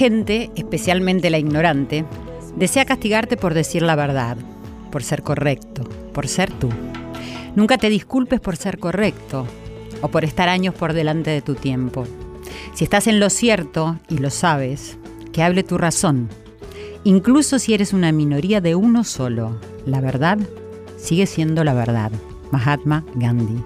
gente, 0.00 0.50
especialmente 0.56 1.28
la 1.28 1.36
ignorante, 1.36 2.06
desea 2.56 2.86
castigarte 2.86 3.36
por 3.36 3.52
decir 3.52 3.82
la 3.82 3.96
verdad, 3.96 4.38
por 4.90 5.02
ser 5.02 5.22
correcto, 5.22 5.82
por 6.14 6.26
ser 6.26 6.50
tú. 6.50 6.70
Nunca 7.54 7.76
te 7.76 7.90
disculpes 7.90 8.40
por 8.40 8.56
ser 8.56 8.78
correcto 8.78 9.46
o 10.00 10.08
por 10.08 10.24
estar 10.24 10.48
años 10.48 10.74
por 10.74 10.94
delante 10.94 11.28
de 11.28 11.42
tu 11.42 11.54
tiempo. 11.54 12.06
Si 12.72 12.82
estás 12.82 13.08
en 13.08 13.20
lo 13.20 13.28
cierto 13.28 13.98
y 14.08 14.16
lo 14.16 14.30
sabes, 14.30 14.96
que 15.34 15.42
hable 15.42 15.64
tu 15.64 15.76
razón. 15.76 16.30
Incluso 17.04 17.58
si 17.58 17.74
eres 17.74 17.92
una 17.92 18.10
minoría 18.10 18.62
de 18.62 18.76
uno 18.76 19.04
solo, 19.04 19.60
la 19.84 20.00
verdad 20.00 20.38
sigue 20.96 21.26
siendo 21.26 21.62
la 21.62 21.74
verdad. 21.74 22.10
Mahatma 22.50 23.04
Gandhi. 23.14 23.62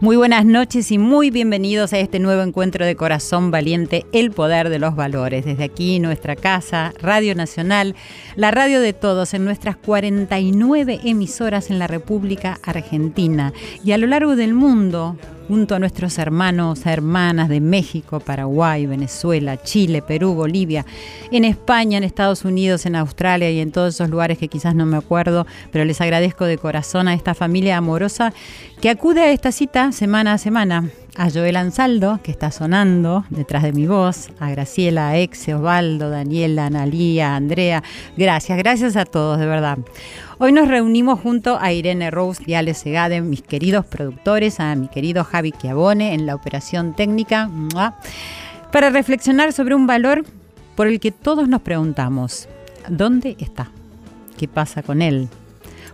Muy 0.00 0.16
buenas 0.16 0.44
noches 0.44 0.90
y 0.90 0.98
muy 0.98 1.30
bienvenidos 1.30 1.92
a 1.92 1.98
este 1.98 2.18
nuevo 2.18 2.42
encuentro 2.42 2.84
de 2.84 2.96
Corazón 2.96 3.50
Valiente, 3.50 4.06
el 4.12 4.30
poder 4.30 4.68
de 4.68 4.78
los 4.78 4.94
valores. 4.96 5.44
Desde 5.44 5.64
aquí, 5.64 5.98
nuestra 5.98 6.36
casa, 6.36 6.92
Radio 7.00 7.34
Nacional, 7.34 7.94
la 8.34 8.50
radio 8.50 8.80
de 8.80 8.92
todos, 8.92 9.34
en 9.34 9.44
nuestras 9.44 9.76
49 9.76 11.00
emisoras 11.04 11.70
en 11.70 11.78
la 11.78 11.86
República 11.86 12.58
Argentina 12.62 13.52
y 13.84 13.92
a 13.92 13.98
lo 13.98 14.06
largo 14.06 14.36
del 14.36 14.54
mundo, 14.54 15.16
junto 15.48 15.74
a 15.74 15.78
nuestros 15.78 16.18
hermanos, 16.18 16.86
hermanas 16.86 17.48
de 17.48 17.60
México, 17.60 18.20
Paraguay, 18.20 18.86
Venezuela, 18.86 19.62
Chile, 19.62 20.02
Perú, 20.02 20.34
Bolivia, 20.34 20.84
en 21.30 21.44
España, 21.44 21.98
en 21.98 22.04
Estados 22.04 22.44
Unidos, 22.44 22.86
en 22.86 22.96
Australia 22.96 23.50
y 23.50 23.60
en 23.60 23.72
todos 23.72 23.94
esos 23.94 24.10
lugares 24.10 24.38
que 24.38 24.48
quizás 24.48 24.74
no 24.74 24.86
me 24.86 24.96
acuerdo, 24.96 25.46
pero 25.70 25.84
les 25.84 26.00
agradezco 26.00 26.44
de 26.44 26.58
corazón 26.58 27.08
a 27.08 27.14
esta 27.14 27.34
familia 27.34 27.76
amorosa 27.76 28.32
que 28.80 28.90
acude 28.90 29.22
a 29.22 29.30
esta 29.30 29.52
cita 29.52 29.92
semana 29.92 30.34
a 30.34 30.38
semana. 30.38 30.90
A 31.18 31.30
Joel 31.30 31.56
Ansaldo, 31.56 32.20
que 32.22 32.30
está 32.30 32.50
sonando 32.50 33.24
detrás 33.30 33.62
de 33.62 33.72
mi 33.72 33.86
voz, 33.86 34.28
a 34.38 34.50
Graciela, 34.50 35.08
a 35.08 35.16
Exe, 35.16 35.54
Osvaldo, 35.54 36.10
Daniela, 36.10 36.66
Analía, 36.66 37.36
Andrea. 37.36 37.82
Gracias, 38.18 38.58
gracias 38.58 38.96
a 38.96 39.06
todos, 39.06 39.38
de 39.38 39.46
verdad. 39.46 39.78
Hoy 40.36 40.52
nos 40.52 40.68
reunimos 40.68 41.18
junto 41.18 41.58
a 41.58 41.72
Irene 41.72 42.10
Rose 42.10 42.42
y 42.46 42.52
Ale 42.52 42.74
Segade, 42.74 43.22
mis 43.22 43.40
queridos 43.40 43.86
productores, 43.86 44.60
a 44.60 44.74
mi 44.74 44.88
querido 44.88 45.24
Javi 45.24 45.52
Chiavone 45.52 46.12
en 46.12 46.26
la 46.26 46.34
operación 46.34 46.94
técnica, 46.94 47.50
para 48.70 48.90
reflexionar 48.90 49.54
sobre 49.54 49.74
un 49.74 49.86
valor 49.86 50.22
por 50.74 50.86
el 50.86 51.00
que 51.00 51.12
todos 51.12 51.48
nos 51.48 51.62
preguntamos, 51.62 52.46
¿dónde 52.90 53.36
está? 53.40 53.70
¿Qué 54.36 54.48
pasa 54.48 54.82
con 54.82 55.00
él? 55.00 55.30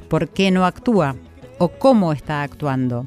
¿Por 0.08 0.28
qué 0.30 0.50
no 0.50 0.66
actúa? 0.66 1.14
¿O 1.62 1.68
cómo 1.68 2.12
está 2.12 2.42
actuando? 2.42 3.06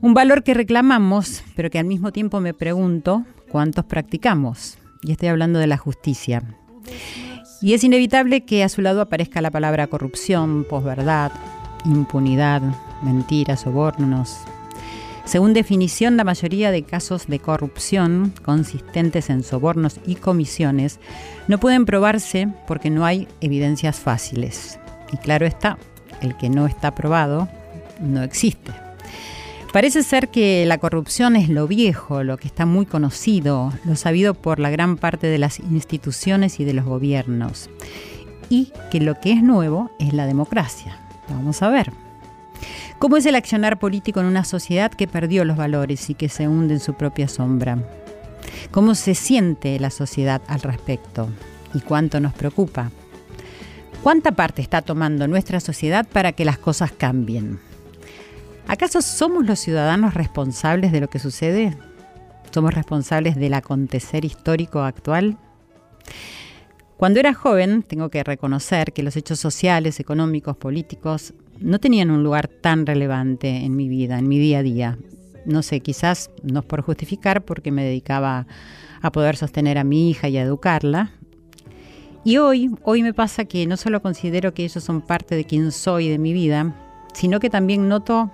Un 0.00 0.14
valor 0.14 0.44
que 0.44 0.54
reclamamos, 0.54 1.42
pero 1.56 1.70
que 1.70 1.80
al 1.80 1.86
mismo 1.86 2.12
tiempo 2.12 2.38
me 2.38 2.54
pregunto 2.54 3.24
cuántos 3.50 3.84
practicamos. 3.86 4.78
Y 5.02 5.10
estoy 5.10 5.26
hablando 5.26 5.58
de 5.58 5.66
la 5.66 5.76
justicia. 5.76 6.44
Y 7.60 7.74
es 7.74 7.82
inevitable 7.82 8.44
que 8.44 8.62
a 8.62 8.68
su 8.68 8.80
lado 8.80 9.00
aparezca 9.00 9.42
la 9.42 9.50
palabra 9.50 9.88
corrupción, 9.88 10.64
posverdad, 10.70 11.32
impunidad, 11.84 12.62
mentiras, 13.02 13.62
sobornos. 13.62 14.38
Según 15.24 15.52
definición, 15.52 16.16
la 16.16 16.22
mayoría 16.22 16.70
de 16.70 16.84
casos 16.84 17.26
de 17.26 17.40
corrupción 17.40 18.32
consistentes 18.44 19.30
en 19.30 19.42
sobornos 19.42 19.98
y 20.06 20.14
comisiones 20.14 21.00
no 21.48 21.58
pueden 21.58 21.86
probarse 21.86 22.46
porque 22.68 22.88
no 22.88 23.04
hay 23.04 23.26
evidencias 23.40 23.98
fáciles. 23.98 24.78
Y 25.12 25.16
claro 25.16 25.44
está, 25.44 25.76
el 26.20 26.36
que 26.36 26.48
no 26.48 26.66
está 26.66 26.94
probado 26.94 27.48
no 28.04 28.22
existe. 28.22 28.72
Parece 29.74 30.04
ser 30.04 30.28
que 30.28 30.64
la 30.66 30.78
corrupción 30.78 31.34
es 31.34 31.48
lo 31.48 31.66
viejo, 31.66 32.22
lo 32.22 32.36
que 32.36 32.46
está 32.46 32.64
muy 32.64 32.86
conocido, 32.86 33.72
lo 33.84 33.96
sabido 33.96 34.34
por 34.34 34.60
la 34.60 34.70
gran 34.70 34.96
parte 34.96 35.26
de 35.26 35.38
las 35.38 35.58
instituciones 35.58 36.60
y 36.60 36.64
de 36.64 36.74
los 36.74 36.84
gobiernos. 36.84 37.68
Y 38.48 38.72
que 38.92 39.00
lo 39.00 39.18
que 39.18 39.32
es 39.32 39.42
nuevo 39.42 39.90
es 39.98 40.12
la 40.12 40.26
democracia. 40.26 41.00
Vamos 41.28 41.60
a 41.62 41.70
ver. 41.70 41.90
¿Cómo 43.00 43.16
es 43.16 43.26
el 43.26 43.34
accionar 43.34 43.80
político 43.80 44.20
en 44.20 44.26
una 44.26 44.44
sociedad 44.44 44.92
que 44.92 45.08
perdió 45.08 45.44
los 45.44 45.56
valores 45.56 46.08
y 46.08 46.14
que 46.14 46.28
se 46.28 46.46
hunde 46.46 46.74
en 46.74 46.80
su 46.80 46.94
propia 46.94 47.26
sombra? 47.26 47.78
¿Cómo 48.70 48.94
se 48.94 49.16
siente 49.16 49.80
la 49.80 49.90
sociedad 49.90 50.40
al 50.46 50.62
respecto? 50.62 51.28
¿Y 51.74 51.80
cuánto 51.80 52.20
nos 52.20 52.32
preocupa? 52.32 52.92
¿Cuánta 54.04 54.32
parte 54.32 54.62
está 54.62 54.82
tomando 54.82 55.26
nuestra 55.26 55.58
sociedad 55.58 56.06
para 56.06 56.30
que 56.30 56.44
las 56.44 56.58
cosas 56.58 56.92
cambien? 56.92 57.58
¿Acaso 58.66 59.02
somos 59.02 59.46
los 59.46 59.58
ciudadanos 59.58 60.14
responsables 60.14 60.90
de 60.90 61.00
lo 61.00 61.08
que 61.08 61.18
sucede? 61.18 61.76
¿Somos 62.50 62.72
responsables 62.72 63.36
del 63.36 63.54
acontecer 63.54 64.24
histórico 64.24 64.80
actual? 64.80 65.36
Cuando 66.96 67.20
era 67.20 67.34
joven, 67.34 67.82
tengo 67.82 68.08
que 68.08 68.24
reconocer 68.24 68.92
que 68.92 69.02
los 69.02 69.16
hechos 69.16 69.38
sociales, 69.38 70.00
económicos, 70.00 70.56
políticos 70.56 71.34
no 71.60 71.78
tenían 71.78 72.10
un 72.10 72.22
lugar 72.22 72.48
tan 72.48 72.86
relevante 72.86 73.48
en 73.48 73.76
mi 73.76 73.88
vida, 73.88 74.18
en 74.18 74.28
mi 74.28 74.38
día 74.38 74.60
a 74.60 74.62
día. 74.62 74.98
No 75.44 75.62
sé, 75.62 75.80
quizás 75.80 76.30
no 76.42 76.60
es 76.60 76.66
por 76.66 76.80
justificar 76.80 77.44
porque 77.44 77.70
me 77.70 77.84
dedicaba 77.84 78.46
a 79.02 79.12
poder 79.12 79.36
sostener 79.36 79.76
a 79.76 79.84
mi 79.84 80.08
hija 80.08 80.28
y 80.28 80.38
a 80.38 80.42
educarla. 80.42 81.12
Y 82.24 82.38
hoy, 82.38 82.70
hoy 82.82 83.02
me 83.02 83.12
pasa 83.12 83.44
que 83.44 83.66
no 83.66 83.76
solo 83.76 84.00
considero 84.00 84.54
que 84.54 84.64
ellos 84.64 84.82
son 84.82 85.02
parte 85.02 85.34
de 85.34 85.44
quien 85.44 85.70
soy, 85.70 86.08
de 86.08 86.18
mi 86.18 86.32
vida, 86.32 86.74
sino 87.12 87.40
que 87.40 87.50
también 87.50 87.88
noto 87.88 88.30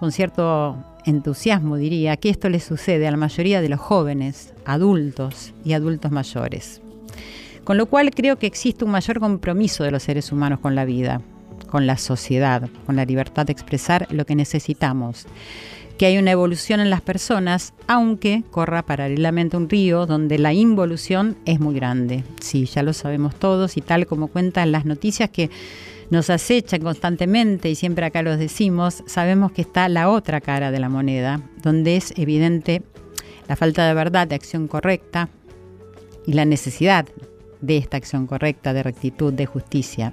con 0.00 0.12
cierto 0.12 0.76
entusiasmo, 1.04 1.76
diría, 1.76 2.16
que 2.16 2.30
esto 2.30 2.48
le 2.48 2.60
sucede 2.60 3.06
a 3.06 3.10
la 3.10 3.16
mayoría 3.16 3.60
de 3.60 3.68
los 3.68 3.80
jóvenes, 3.80 4.54
adultos 4.64 5.52
y 5.64 5.72
adultos 5.72 6.10
mayores. 6.10 6.80
Con 7.64 7.78
lo 7.78 7.86
cual 7.86 8.10
creo 8.10 8.38
que 8.38 8.46
existe 8.46 8.84
un 8.84 8.90
mayor 8.90 9.20
compromiso 9.20 9.84
de 9.84 9.90
los 9.90 10.02
seres 10.02 10.32
humanos 10.32 10.60
con 10.60 10.74
la 10.74 10.84
vida, 10.84 11.22
con 11.70 11.86
la 11.86 11.96
sociedad, 11.96 12.68
con 12.86 12.96
la 12.96 13.04
libertad 13.04 13.46
de 13.46 13.52
expresar 13.52 14.06
lo 14.10 14.26
que 14.26 14.34
necesitamos. 14.34 15.26
Que 15.98 16.06
hay 16.06 16.18
una 16.18 16.32
evolución 16.32 16.80
en 16.80 16.90
las 16.90 17.00
personas, 17.00 17.72
aunque 17.86 18.42
corra 18.50 18.84
paralelamente 18.84 19.56
un 19.56 19.68
río 19.68 20.06
donde 20.06 20.38
la 20.38 20.52
involución 20.52 21.36
es 21.46 21.60
muy 21.60 21.74
grande. 21.74 22.24
Sí, 22.40 22.66
ya 22.66 22.82
lo 22.82 22.92
sabemos 22.92 23.36
todos 23.36 23.76
y 23.76 23.80
tal 23.80 24.06
como 24.06 24.26
cuentan 24.26 24.72
las 24.72 24.84
noticias 24.84 25.30
que 25.30 25.50
nos 26.10 26.30
acechan 26.30 26.82
constantemente 26.82 27.70
y 27.70 27.74
siempre 27.74 28.06
acá 28.06 28.22
los 28.22 28.38
decimos, 28.38 29.02
sabemos 29.06 29.52
que 29.52 29.62
está 29.62 29.88
la 29.88 30.08
otra 30.08 30.40
cara 30.40 30.70
de 30.70 30.80
la 30.80 30.88
moneda, 30.88 31.40
donde 31.62 31.96
es 31.96 32.12
evidente 32.16 32.82
la 33.48 33.56
falta 33.56 33.86
de 33.86 33.94
verdad, 33.94 34.26
de 34.26 34.34
acción 34.34 34.68
correcta 34.68 35.28
y 36.26 36.32
la 36.32 36.44
necesidad 36.44 37.06
de 37.66 37.76
esta 37.76 37.96
acción 37.96 38.26
correcta, 38.26 38.72
de 38.72 38.82
rectitud, 38.82 39.32
de 39.32 39.46
justicia. 39.46 40.12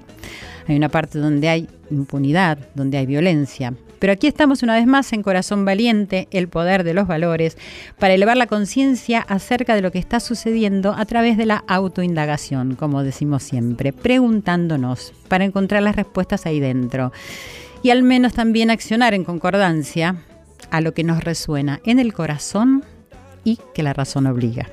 Hay 0.68 0.76
una 0.76 0.90
parte 0.90 1.20
donde 1.20 1.50
hay 1.50 1.68
impunidad, 1.90 2.58
donde 2.76 2.98
hay 2.98 3.06
violencia. 3.06 3.74
Pero 4.00 4.14
aquí 4.14 4.26
estamos 4.26 4.64
una 4.64 4.74
vez 4.74 4.88
más 4.88 5.14
en 5.14 5.22
Corazón 5.22 5.64
Valiente, 5.64 6.28
el 6.32 6.48
poder 6.48 6.84
de 6.84 6.96
los 6.96 7.08
valores, 7.08 7.56
para 8.00 8.16
elevar 8.16 8.36
la 8.36 8.48
conciencia 8.48 9.20
acerca 9.20 9.76
de 9.76 9.84
lo 9.84 9.92
que 9.92 10.00
está 10.00 10.20
sucediendo 10.20 10.94
a 10.94 11.06
través 11.06 11.38
de 11.38 11.46
la 11.46 11.64
autoindagación, 11.68 12.76
como 12.76 13.04
decimos 13.04 13.44
siempre, 13.44 13.94
preguntándonos 13.94 15.14
para 15.28 15.46
encontrar 15.46 15.84
las 15.84 15.96
respuestas 15.96 16.48
ahí 16.48 16.60
dentro. 16.60 17.12
Y 17.84 17.92
al 17.92 18.02
menos 18.02 18.34
también 18.34 18.72
accionar 18.72 19.14
en 19.14 19.24
concordancia 19.24 20.16
a 20.72 20.82
lo 20.82 20.96
que 20.96 21.04
nos 21.04 21.24
resuena 21.24 21.80
en 21.86 22.00
el 22.00 22.14
corazón 22.14 22.84
y 23.44 23.60
que 23.76 23.84
la 23.84 23.94
razón 23.94 24.26
obliga. 24.26 24.68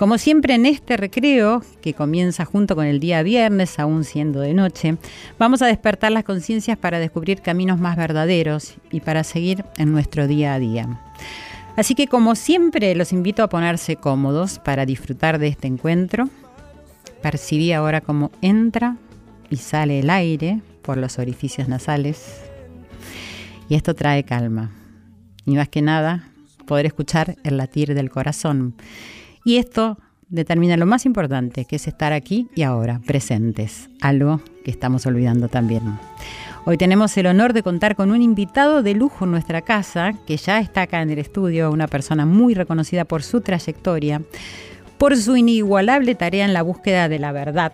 Como 0.00 0.16
siempre 0.16 0.54
en 0.54 0.64
este 0.64 0.96
recreo, 0.96 1.62
que 1.82 1.92
comienza 1.92 2.46
junto 2.46 2.74
con 2.74 2.86
el 2.86 3.00
día 3.00 3.22
viernes, 3.22 3.78
aún 3.78 4.04
siendo 4.04 4.40
de 4.40 4.54
noche, 4.54 4.96
vamos 5.38 5.60
a 5.60 5.66
despertar 5.66 6.10
las 6.10 6.24
conciencias 6.24 6.78
para 6.78 6.98
descubrir 6.98 7.42
caminos 7.42 7.78
más 7.78 7.98
verdaderos 7.98 8.76
y 8.90 9.00
para 9.00 9.24
seguir 9.24 9.62
en 9.76 9.92
nuestro 9.92 10.26
día 10.26 10.54
a 10.54 10.58
día. 10.58 10.88
Así 11.76 11.94
que 11.94 12.06
como 12.06 12.34
siempre 12.34 12.94
los 12.94 13.12
invito 13.12 13.42
a 13.42 13.50
ponerse 13.50 13.96
cómodos 13.96 14.58
para 14.58 14.86
disfrutar 14.86 15.38
de 15.38 15.48
este 15.48 15.66
encuentro. 15.66 16.30
Percibí 17.20 17.70
ahora 17.74 18.00
cómo 18.00 18.30
entra 18.40 18.96
y 19.50 19.56
sale 19.56 19.98
el 19.98 20.08
aire 20.08 20.62
por 20.80 20.96
los 20.96 21.18
orificios 21.18 21.68
nasales. 21.68 22.40
Y 23.68 23.74
esto 23.74 23.94
trae 23.94 24.24
calma. 24.24 24.70
Y 25.44 25.56
más 25.56 25.68
que 25.68 25.82
nada, 25.82 26.30
poder 26.66 26.86
escuchar 26.86 27.36
el 27.44 27.58
latir 27.58 27.92
del 27.92 28.08
corazón. 28.08 28.76
Y 29.44 29.56
esto 29.56 29.98
determina 30.28 30.76
lo 30.76 30.86
más 30.86 31.06
importante, 31.06 31.64
que 31.64 31.76
es 31.76 31.88
estar 31.88 32.12
aquí 32.12 32.48
y 32.54 32.62
ahora, 32.62 33.00
presentes, 33.06 33.90
algo 34.00 34.40
que 34.64 34.70
estamos 34.70 35.06
olvidando 35.06 35.48
también. 35.48 35.82
Hoy 36.66 36.76
tenemos 36.76 37.16
el 37.16 37.26
honor 37.26 37.52
de 37.52 37.62
contar 37.62 37.96
con 37.96 38.10
un 38.10 38.22
invitado 38.22 38.82
de 38.82 38.94
lujo 38.94 39.24
en 39.24 39.30
nuestra 39.30 39.62
casa, 39.62 40.12
que 40.26 40.36
ya 40.36 40.60
está 40.60 40.82
acá 40.82 41.02
en 41.02 41.10
el 41.10 41.18
estudio, 41.18 41.70
una 41.70 41.88
persona 41.88 42.26
muy 42.26 42.54
reconocida 42.54 43.04
por 43.04 43.22
su 43.22 43.40
trayectoria, 43.40 44.22
por 44.98 45.16
su 45.16 45.36
inigualable 45.36 46.14
tarea 46.14 46.44
en 46.44 46.52
la 46.52 46.62
búsqueda 46.62 47.08
de 47.08 47.18
la 47.18 47.32
verdad. 47.32 47.72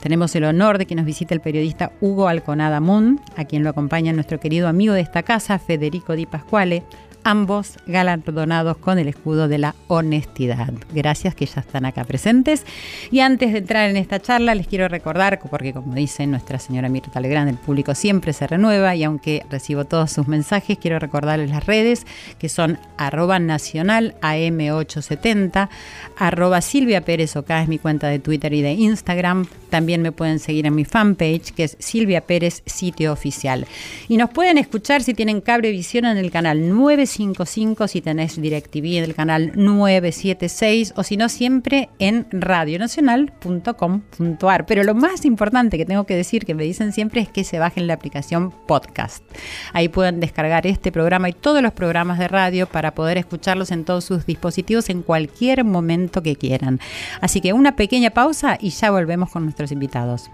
Tenemos 0.00 0.36
el 0.36 0.44
honor 0.44 0.78
de 0.78 0.86
que 0.86 0.94
nos 0.94 1.06
visite 1.06 1.34
el 1.34 1.40
periodista 1.40 1.90
Hugo 2.00 2.28
Alconada 2.28 2.80
Moon, 2.80 3.20
a 3.36 3.44
quien 3.44 3.64
lo 3.64 3.70
acompaña 3.70 4.12
nuestro 4.12 4.38
querido 4.38 4.68
amigo 4.68 4.94
de 4.94 5.00
esta 5.00 5.22
casa, 5.22 5.58
Federico 5.58 6.14
Di 6.14 6.26
Pasquale, 6.26 6.84
ambos 7.28 7.74
galardonados 7.86 8.78
con 8.78 8.98
el 8.98 9.06
escudo 9.06 9.48
de 9.48 9.58
la 9.58 9.74
honestidad. 9.88 10.72
Gracias 10.94 11.34
que 11.34 11.44
ya 11.44 11.60
están 11.60 11.84
acá 11.84 12.04
presentes. 12.04 12.64
Y 13.10 13.20
antes 13.20 13.52
de 13.52 13.58
entrar 13.58 13.90
en 13.90 13.98
esta 13.98 14.18
charla, 14.18 14.54
les 14.54 14.66
quiero 14.66 14.88
recordar, 14.88 15.38
porque 15.50 15.74
como 15.74 15.94
dice 15.94 16.26
nuestra 16.26 16.58
señora 16.58 16.88
Mirta 16.88 17.20
Legrand, 17.20 17.50
el 17.50 17.56
público 17.56 17.94
siempre 17.94 18.32
se 18.32 18.46
renueva 18.46 18.94
y 18.96 19.04
aunque 19.04 19.44
recibo 19.50 19.84
todos 19.84 20.10
sus 20.10 20.26
mensajes, 20.26 20.78
quiero 20.78 20.98
recordarles 20.98 21.50
las 21.50 21.66
redes 21.66 22.06
que 22.38 22.48
son 22.48 22.78
arroba 22.96 23.38
nacional 23.38 24.14
AM870, 24.22 25.68
arroba 26.16 26.62
Silvia 26.62 27.02
Pérez 27.02 27.36
Oca 27.36 27.62
es 27.62 27.68
mi 27.68 27.78
cuenta 27.78 28.08
de 28.08 28.20
Twitter 28.20 28.54
y 28.54 28.62
de 28.62 28.72
Instagram. 28.72 29.46
También 29.68 30.00
me 30.00 30.12
pueden 30.12 30.38
seguir 30.38 30.64
en 30.64 30.74
mi 30.74 30.86
fanpage 30.86 31.52
que 31.52 31.64
es 31.64 31.76
Silvia 31.78 32.22
Pérez 32.22 32.62
Sitio 32.64 33.12
Oficial. 33.12 33.66
Y 34.08 34.16
nos 34.16 34.30
pueden 34.30 34.56
escuchar 34.56 35.02
si 35.02 35.12
tienen 35.12 35.42
cablevisión 35.42 36.06
en 36.06 36.16
el 36.16 36.30
canal 36.30 36.70
9 36.70 37.06
55 37.18 37.86
si 37.88 38.00
tenés 38.00 38.40
DirecTV 38.40 38.98
en 38.98 39.04
el 39.04 39.14
canal 39.14 39.52
976 39.56 40.94
o 40.96 41.02
si 41.02 41.16
no 41.16 41.28
siempre 41.28 41.88
en 41.98 42.28
radionacional.com.ar. 42.30 44.66
Pero 44.66 44.84
lo 44.84 44.94
más 44.94 45.24
importante 45.24 45.78
que 45.78 45.84
tengo 45.84 46.04
que 46.04 46.14
decir, 46.14 46.46
que 46.46 46.54
me 46.54 46.62
dicen 46.62 46.92
siempre, 46.92 47.20
es 47.20 47.28
que 47.28 47.42
se 47.42 47.58
bajen 47.58 47.88
la 47.88 47.94
aplicación 47.94 48.52
podcast. 48.66 49.24
Ahí 49.72 49.88
pueden 49.88 50.20
descargar 50.20 50.64
este 50.66 50.92
programa 50.92 51.28
y 51.28 51.32
todos 51.32 51.60
los 51.60 51.72
programas 51.72 52.20
de 52.20 52.28
radio 52.28 52.66
para 52.66 52.94
poder 52.94 53.18
escucharlos 53.18 53.72
en 53.72 53.84
todos 53.84 54.04
sus 54.04 54.24
dispositivos 54.24 54.88
en 54.88 55.02
cualquier 55.02 55.64
momento 55.64 56.22
que 56.22 56.36
quieran. 56.36 56.78
Así 57.20 57.40
que 57.40 57.52
una 57.52 57.74
pequeña 57.74 58.10
pausa 58.10 58.56
y 58.60 58.70
ya 58.70 58.92
volvemos 58.92 59.30
con 59.30 59.42
nuestros 59.42 59.72
invitados. 59.72 60.30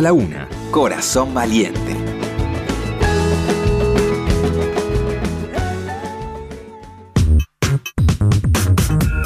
La 0.00 0.12
una. 0.12 0.48
Corazón 0.72 1.32
Valiente. 1.32 1.96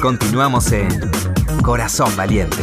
Continuamos 0.03 0.71
en 0.73 0.89
Corazón 1.63 2.15
Valiente. 2.17 2.63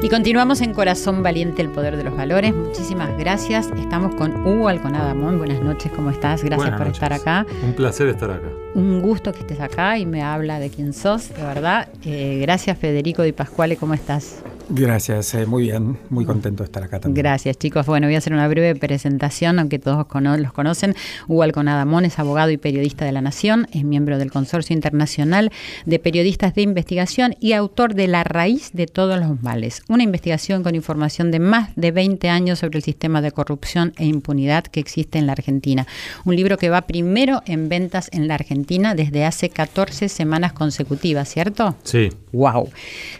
Y 0.00 0.08
continuamos 0.08 0.60
en 0.60 0.74
Corazón 0.74 1.24
Valiente, 1.24 1.60
el 1.60 1.70
poder 1.70 1.96
de 1.96 2.04
los 2.04 2.16
valores. 2.16 2.54
Muchísimas 2.54 3.18
gracias. 3.18 3.68
Estamos 3.76 4.14
con 4.14 4.46
Hugo 4.46 4.68
Alconadamón. 4.68 5.38
Buenas 5.38 5.60
noches, 5.60 5.90
¿cómo 5.90 6.10
estás? 6.10 6.44
Gracias 6.44 6.70
por 6.78 6.86
estar 6.86 7.12
acá. 7.12 7.44
Un 7.64 7.72
placer 7.72 8.06
estar 8.06 8.30
acá. 8.30 8.46
Un 8.74 9.00
gusto 9.00 9.32
que 9.32 9.40
estés 9.40 9.60
acá 9.60 9.98
y 9.98 10.06
me 10.06 10.22
habla 10.22 10.60
de 10.60 10.70
quién 10.70 10.92
sos, 10.92 11.34
de 11.34 11.42
verdad. 11.42 11.88
Eh, 12.04 12.38
gracias, 12.40 12.78
Federico 12.78 13.22
Di 13.22 13.32
Pascuale, 13.32 13.76
¿cómo 13.76 13.92
estás? 13.94 14.36
Gracias, 14.70 15.34
eh, 15.34 15.46
muy 15.46 15.62
bien, 15.64 15.96
muy 16.10 16.26
contento 16.26 16.62
de 16.62 16.66
estar 16.66 16.82
acá 16.82 17.00
también. 17.00 17.22
Gracias, 17.22 17.56
chicos. 17.56 17.86
Bueno, 17.86 18.06
voy 18.06 18.16
a 18.16 18.18
hacer 18.18 18.34
una 18.34 18.46
breve 18.48 18.78
presentación, 18.78 19.58
aunque 19.58 19.78
todos 19.78 20.06
los 20.38 20.52
conocen. 20.52 20.94
Hugo 21.26 21.42
Alconadamón 21.42 22.04
es 22.04 22.18
abogado 22.18 22.50
y 22.50 22.58
periodista 22.58 23.06
de 23.06 23.12
La 23.12 23.22
Nación, 23.22 23.66
es 23.72 23.84
miembro 23.84 24.18
del 24.18 24.30
Consorcio 24.30 24.74
Internacional 24.74 25.50
de 25.86 25.98
Periodistas 25.98 26.54
de 26.54 26.62
Investigación 26.62 27.34
y 27.40 27.54
autor 27.54 27.94
de 27.94 28.08
La 28.08 28.24
Raíz 28.24 28.70
de 28.74 28.86
Todos 28.86 29.18
los 29.18 29.42
Males, 29.42 29.82
una 29.88 30.02
investigación 30.02 30.62
con 30.62 30.74
información 30.74 31.30
de 31.30 31.38
más 31.38 31.70
de 31.74 31.90
20 31.90 32.28
años 32.28 32.58
sobre 32.58 32.78
el 32.78 32.84
sistema 32.84 33.22
de 33.22 33.32
corrupción 33.32 33.94
e 33.96 34.04
impunidad 34.04 34.64
que 34.64 34.80
existe 34.80 35.18
en 35.18 35.26
la 35.26 35.32
Argentina. 35.32 35.86
Un 36.26 36.36
libro 36.36 36.58
que 36.58 36.68
va 36.68 36.82
primero 36.82 37.42
en 37.46 37.70
ventas 37.70 38.10
en 38.12 38.28
la 38.28 38.34
Argentina 38.34 38.94
desde 38.94 39.24
hace 39.24 39.48
14 39.48 40.10
semanas 40.10 40.52
consecutivas, 40.52 41.28
¿cierto? 41.30 41.74
Sí. 41.84 42.10
¡Wow! 42.32 42.68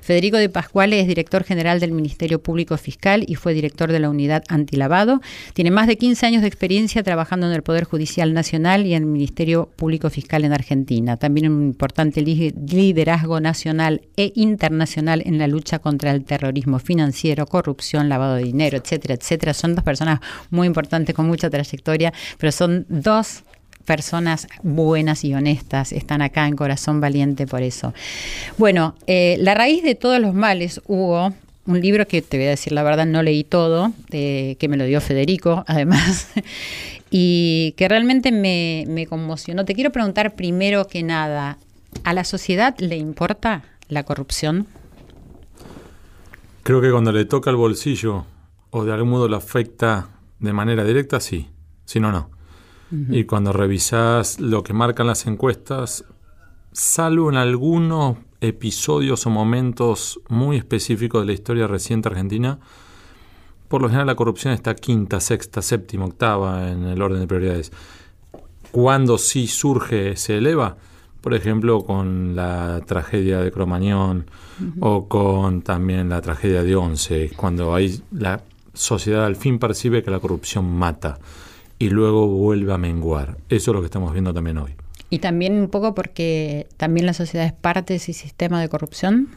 Federico 0.02 0.36
de 0.36 0.50
Pascuale 0.50 1.00
es 1.00 1.06
director 1.06 1.37
general 1.44 1.80
del 1.80 1.92
Ministerio 1.92 2.42
Público 2.42 2.76
Fiscal 2.76 3.24
y 3.26 3.34
fue 3.34 3.54
director 3.54 3.92
de 3.92 4.00
la 4.00 4.10
Unidad 4.10 4.44
Antilavado. 4.48 5.20
Tiene 5.54 5.70
más 5.70 5.86
de 5.86 5.96
15 5.96 6.26
años 6.26 6.42
de 6.42 6.48
experiencia 6.48 7.02
trabajando 7.02 7.46
en 7.46 7.52
el 7.52 7.62
Poder 7.62 7.84
Judicial 7.84 8.34
Nacional 8.34 8.86
y 8.86 8.94
en 8.94 9.04
el 9.04 9.08
Ministerio 9.08 9.68
Público 9.76 10.10
Fiscal 10.10 10.44
en 10.44 10.52
Argentina. 10.52 11.16
También 11.16 11.50
un 11.50 11.62
importante 11.62 12.22
liderazgo 12.22 13.40
nacional 13.40 14.02
e 14.16 14.32
internacional 14.34 15.22
en 15.24 15.38
la 15.38 15.48
lucha 15.48 15.78
contra 15.78 16.10
el 16.10 16.24
terrorismo 16.24 16.78
financiero, 16.78 17.46
corrupción, 17.46 18.08
lavado 18.08 18.36
de 18.36 18.44
dinero, 18.44 18.78
etcétera, 18.78 19.14
etcétera. 19.14 19.54
Son 19.54 19.74
dos 19.74 19.84
personas 19.84 20.20
muy 20.50 20.66
importantes 20.66 21.14
con 21.14 21.26
mucha 21.26 21.50
trayectoria, 21.50 22.12
pero 22.38 22.52
son 22.52 22.86
dos 22.88 23.44
personas 23.88 24.46
buenas 24.62 25.24
y 25.24 25.32
honestas 25.32 25.92
están 25.92 26.20
acá 26.20 26.46
en 26.46 26.56
Corazón 26.56 27.00
Valiente 27.00 27.46
por 27.46 27.62
eso. 27.62 27.94
Bueno, 28.58 28.94
eh, 29.06 29.38
la 29.40 29.54
raíz 29.54 29.82
de 29.82 29.94
todos 29.94 30.20
los 30.20 30.34
males, 30.34 30.82
Hugo, 30.86 31.32
un 31.64 31.80
libro 31.80 32.06
que 32.06 32.20
te 32.20 32.36
voy 32.36 32.48
a 32.48 32.50
decir 32.50 32.74
la 32.74 32.82
verdad, 32.82 33.06
no 33.06 33.22
leí 33.22 33.44
todo, 33.44 33.94
eh, 34.10 34.56
que 34.60 34.68
me 34.68 34.76
lo 34.76 34.84
dio 34.84 35.00
Federico, 35.00 35.64
además, 35.66 36.28
y 37.10 37.72
que 37.78 37.88
realmente 37.88 38.30
me, 38.30 38.84
me 38.88 39.06
conmocionó. 39.06 39.64
Te 39.64 39.74
quiero 39.74 39.90
preguntar 39.90 40.34
primero 40.34 40.86
que 40.86 41.02
nada, 41.02 41.56
¿a 42.04 42.12
la 42.12 42.24
sociedad 42.24 42.76
le 42.80 42.98
importa 42.98 43.62
la 43.88 44.02
corrupción? 44.02 44.66
Creo 46.62 46.82
que 46.82 46.90
cuando 46.90 47.10
le 47.10 47.24
toca 47.24 47.48
el 47.48 47.56
bolsillo 47.56 48.26
o 48.68 48.84
de 48.84 48.92
algún 48.92 49.08
modo 49.08 49.28
le 49.28 49.36
afecta 49.36 50.10
de 50.40 50.52
manera 50.52 50.84
directa, 50.84 51.20
sí. 51.20 51.48
Si 51.86 52.00
no, 52.00 52.12
no. 52.12 52.37
Y 52.90 53.24
cuando 53.24 53.52
revisas 53.52 54.40
lo 54.40 54.62
que 54.62 54.72
marcan 54.72 55.06
las 55.06 55.26
encuestas, 55.26 56.04
salvo 56.72 57.28
en 57.28 57.36
algunos 57.36 58.16
episodios 58.40 59.26
o 59.26 59.30
momentos 59.30 60.20
muy 60.28 60.56
específicos 60.56 61.22
de 61.22 61.26
la 61.26 61.32
historia 61.32 61.66
reciente 61.66 62.08
argentina, 62.08 62.58
por 63.68 63.82
lo 63.82 63.88
general 63.88 64.06
la 64.06 64.14
corrupción 64.14 64.54
está 64.54 64.74
quinta, 64.74 65.20
sexta, 65.20 65.60
séptima, 65.60 66.06
octava 66.06 66.70
en 66.70 66.84
el 66.84 67.02
orden 67.02 67.20
de 67.20 67.26
prioridades. 67.26 67.72
Cuando 68.70 69.18
sí 69.18 69.46
surge, 69.46 70.16
se 70.16 70.38
eleva, 70.38 70.76
por 71.20 71.34
ejemplo, 71.34 71.84
con 71.84 72.34
la 72.34 72.80
tragedia 72.86 73.40
de 73.40 73.52
Cromañón 73.52 74.30
o 74.80 75.08
con 75.08 75.60
también 75.62 76.08
la 76.08 76.22
tragedia 76.22 76.62
de 76.62 76.74
Once, 76.74 77.30
cuando 77.36 77.74
ahí 77.74 78.02
la 78.12 78.42
sociedad 78.72 79.26
al 79.26 79.36
fin 79.36 79.58
percibe 79.58 80.02
que 80.02 80.10
la 80.10 80.20
corrupción 80.20 80.70
mata 80.70 81.18
y 81.78 81.90
luego 81.90 82.26
vuelve 82.26 82.72
a 82.72 82.78
menguar. 82.78 83.38
Eso 83.48 83.70
es 83.70 83.74
lo 83.74 83.80
que 83.80 83.86
estamos 83.86 84.12
viendo 84.12 84.34
también 84.34 84.58
hoy. 84.58 84.74
Y 85.10 85.20
también 85.20 85.54
un 85.54 85.68
poco 85.68 85.94
porque 85.94 86.66
también 86.76 87.06
la 87.06 87.14
sociedad 87.14 87.46
es 87.46 87.52
parte 87.52 87.94
de 87.94 87.96
ese 87.96 88.12
sistema 88.12 88.60
de 88.60 88.68
corrupción. 88.68 89.28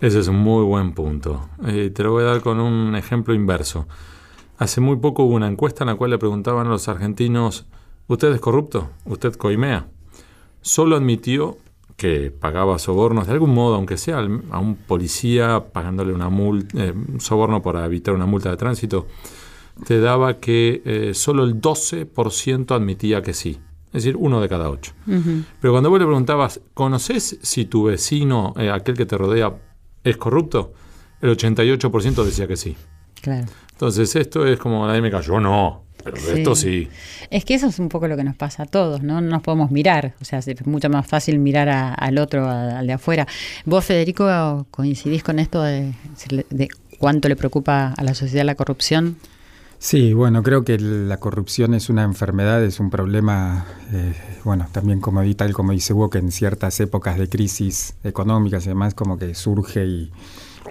Ese 0.00 0.20
es 0.20 0.28
un 0.28 0.36
muy 0.36 0.64
buen 0.64 0.92
punto. 0.92 1.48
Eh, 1.66 1.90
te 1.94 2.02
lo 2.02 2.12
voy 2.12 2.22
a 2.22 2.26
dar 2.26 2.40
con 2.40 2.60
un 2.60 2.94
ejemplo 2.94 3.34
inverso. 3.34 3.86
Hace 4.56 4.80
muy 4.80 4.96
poco 4.96 5.24
hubo 5.24 5.34
una 5.34 5.48
encuesta 5.48 5.84
en 5.84 5.88
la 5.88 5.96
cual 5.96 6.10
le 6.10 6.18
preguntaban 6.18 6.66
a 6.66 6.70
los 6.70 6.88
argentinos, 6.88 7.66
¿usted 8.06 8.32
es 8.32 8.40
corrupto? 8.40 8.90
¿Usted 9.04 9.34
coimea? 9.34 9.86
Solo 10.62 10.96
admitió 10.96 11.58
que 11.96 12.30
pagaba 12.30 12.78
sobornos 12.78 13.26
de 13.26 13.32
algún 13.32 13.52
modo, 13.52 13.74
aunque 13.74 13.96
sea 13.96 14.18
a 14.18 14.58
un 14.58 14.76
policía 14.76 15.64
pagándole 15.72 16.12
una 16.12 16.28
multa, 16.28 16.84
eh, 16.84 16.94
soborno 17.18 17.60
para 17.60 17.84
evitar 17.84 18.14
una 18.14 18.26
multa 18.26 18.50
de 18.50 18.56
tránsito, 18.56 19.08
te 19.86 20.00
daba 20.00 20.38
que 20.38 20.82
eh, 20.84 21.14
solo 21.14 21.44
el 21.44 21.60
12% 21.60 22.74
admitía 22.74 23.22
que 23.22 23.34
sí. 23.34 23.60
Es 23.88 24.04
decir, 24.04 24.16
uno 24.16 24.40
de 24.40 24.48
cada 24.48 24.68
ocho. 24.68 24.92
Pero 25.06 25.72
cuando 25.72 25.88
vos 25.88 25.98
le 25.98 26.04
preguntabas, 26.04 26.60
¿conoces 26.74 27.38
si 27.42 27.64
tu 27.64 27.84
vecino, 27.84 28.52
eh, 28.58 28.70
aquel 28.70 28.96
que 28.96 29.06
te 29.06 29.16
rodea, 29.16 29.54
es 30.04 30.16
corrupto? 30.18 30.74
El 31.22 31.30
88% 31.36 32.22
decía 32.22 32.46
que 32.46 32.56
sí. 32.56 32.76
Claro. 33.22 33.46
Entonces, 33.72 34.14
esto 34.14 34.46
es 34.46 34.58
como 34.58 34.86
nadie 34.86 35.00
me 35.00 35.10
cayó, 35.10 35.40
no. 35.40 35.84
Pero 36.04 36.16
esto 36.16 36.54
sí. 36.54 36.88
Es 37.30 37.44
que 37.44 37.54
eso 37.54 37.66
es 37.66 37.78
un 37.78 37.88
poco 37.88 38.08
lo 38.08 38.16
que 38.16 38.24
nos 38.24 38.36
pasa 38.36 38.64
a 38.64 38.66
todos, 38.66 39.02
¿no? 39.02 39.20
No 39.20 39.30
nos 39.30 39.42
podemos 39.42 39.70
mirar. 39.70 40.14
O 40.20 40.24
sea, 40.24 40.38
es 40.38 40.66
mucho 40.66 40.90
más 40.90 41.06
fácil 41.06 41.38
mirar 41.38 41.68
al 41.68 42.18
otro, 42.18 42.48
al 42.48 42.86
de 42.86 42.92
afuera. 42.92 43.26
¿Vos, 43.64 43.86
Federico, 43.86 44.66
coincidís 44.70 45.22
con 45.22 45.38
esto 45.38 45.62
de, 45.62 45.94
de 46.50 46.68
cuánto 46.98 47.28
le 47.28 47.36
preocupa 47.36 47.94
a 47.96 48.04
la 48.04 48.14
sociedad 48.14 48.44
la 48.44 48.54
corrupción? 48.54 49.16
Sí, 49.80 50.12
bueno, 50.12 50.42
creo 50.42 50.64
que 50.64 50.76
la 50.78 51.18
corrupción 51.18 51.72
es 51.72 51.88
una 51.88 52.02
enfermedad, 52.02 52.64
es 52.64 52.80
un 52.80 52.90
problema, 52.90 53.64
eh, 53.92 54.12
bueno, 54.44 54.66
también 54.72 55.00
como 55.00 55.22
tal 55.36 55.52
como 55.52 55.70
dice 55.70 55.94
Hugo, 55.94 56.10
que 56.10 56.18
en 56.18 56.32
ciertas 56.32 56.80
épocas 56.80 57.16
de 57.16 57.28
crisis 57.28 57.94
económicas 58.02 58.66
y 58.66 58.70
demás 58.70 58.94
como 58.94 59.18
que 59.18 59.34
surge 59.36 59.86
y, 59.86 60.10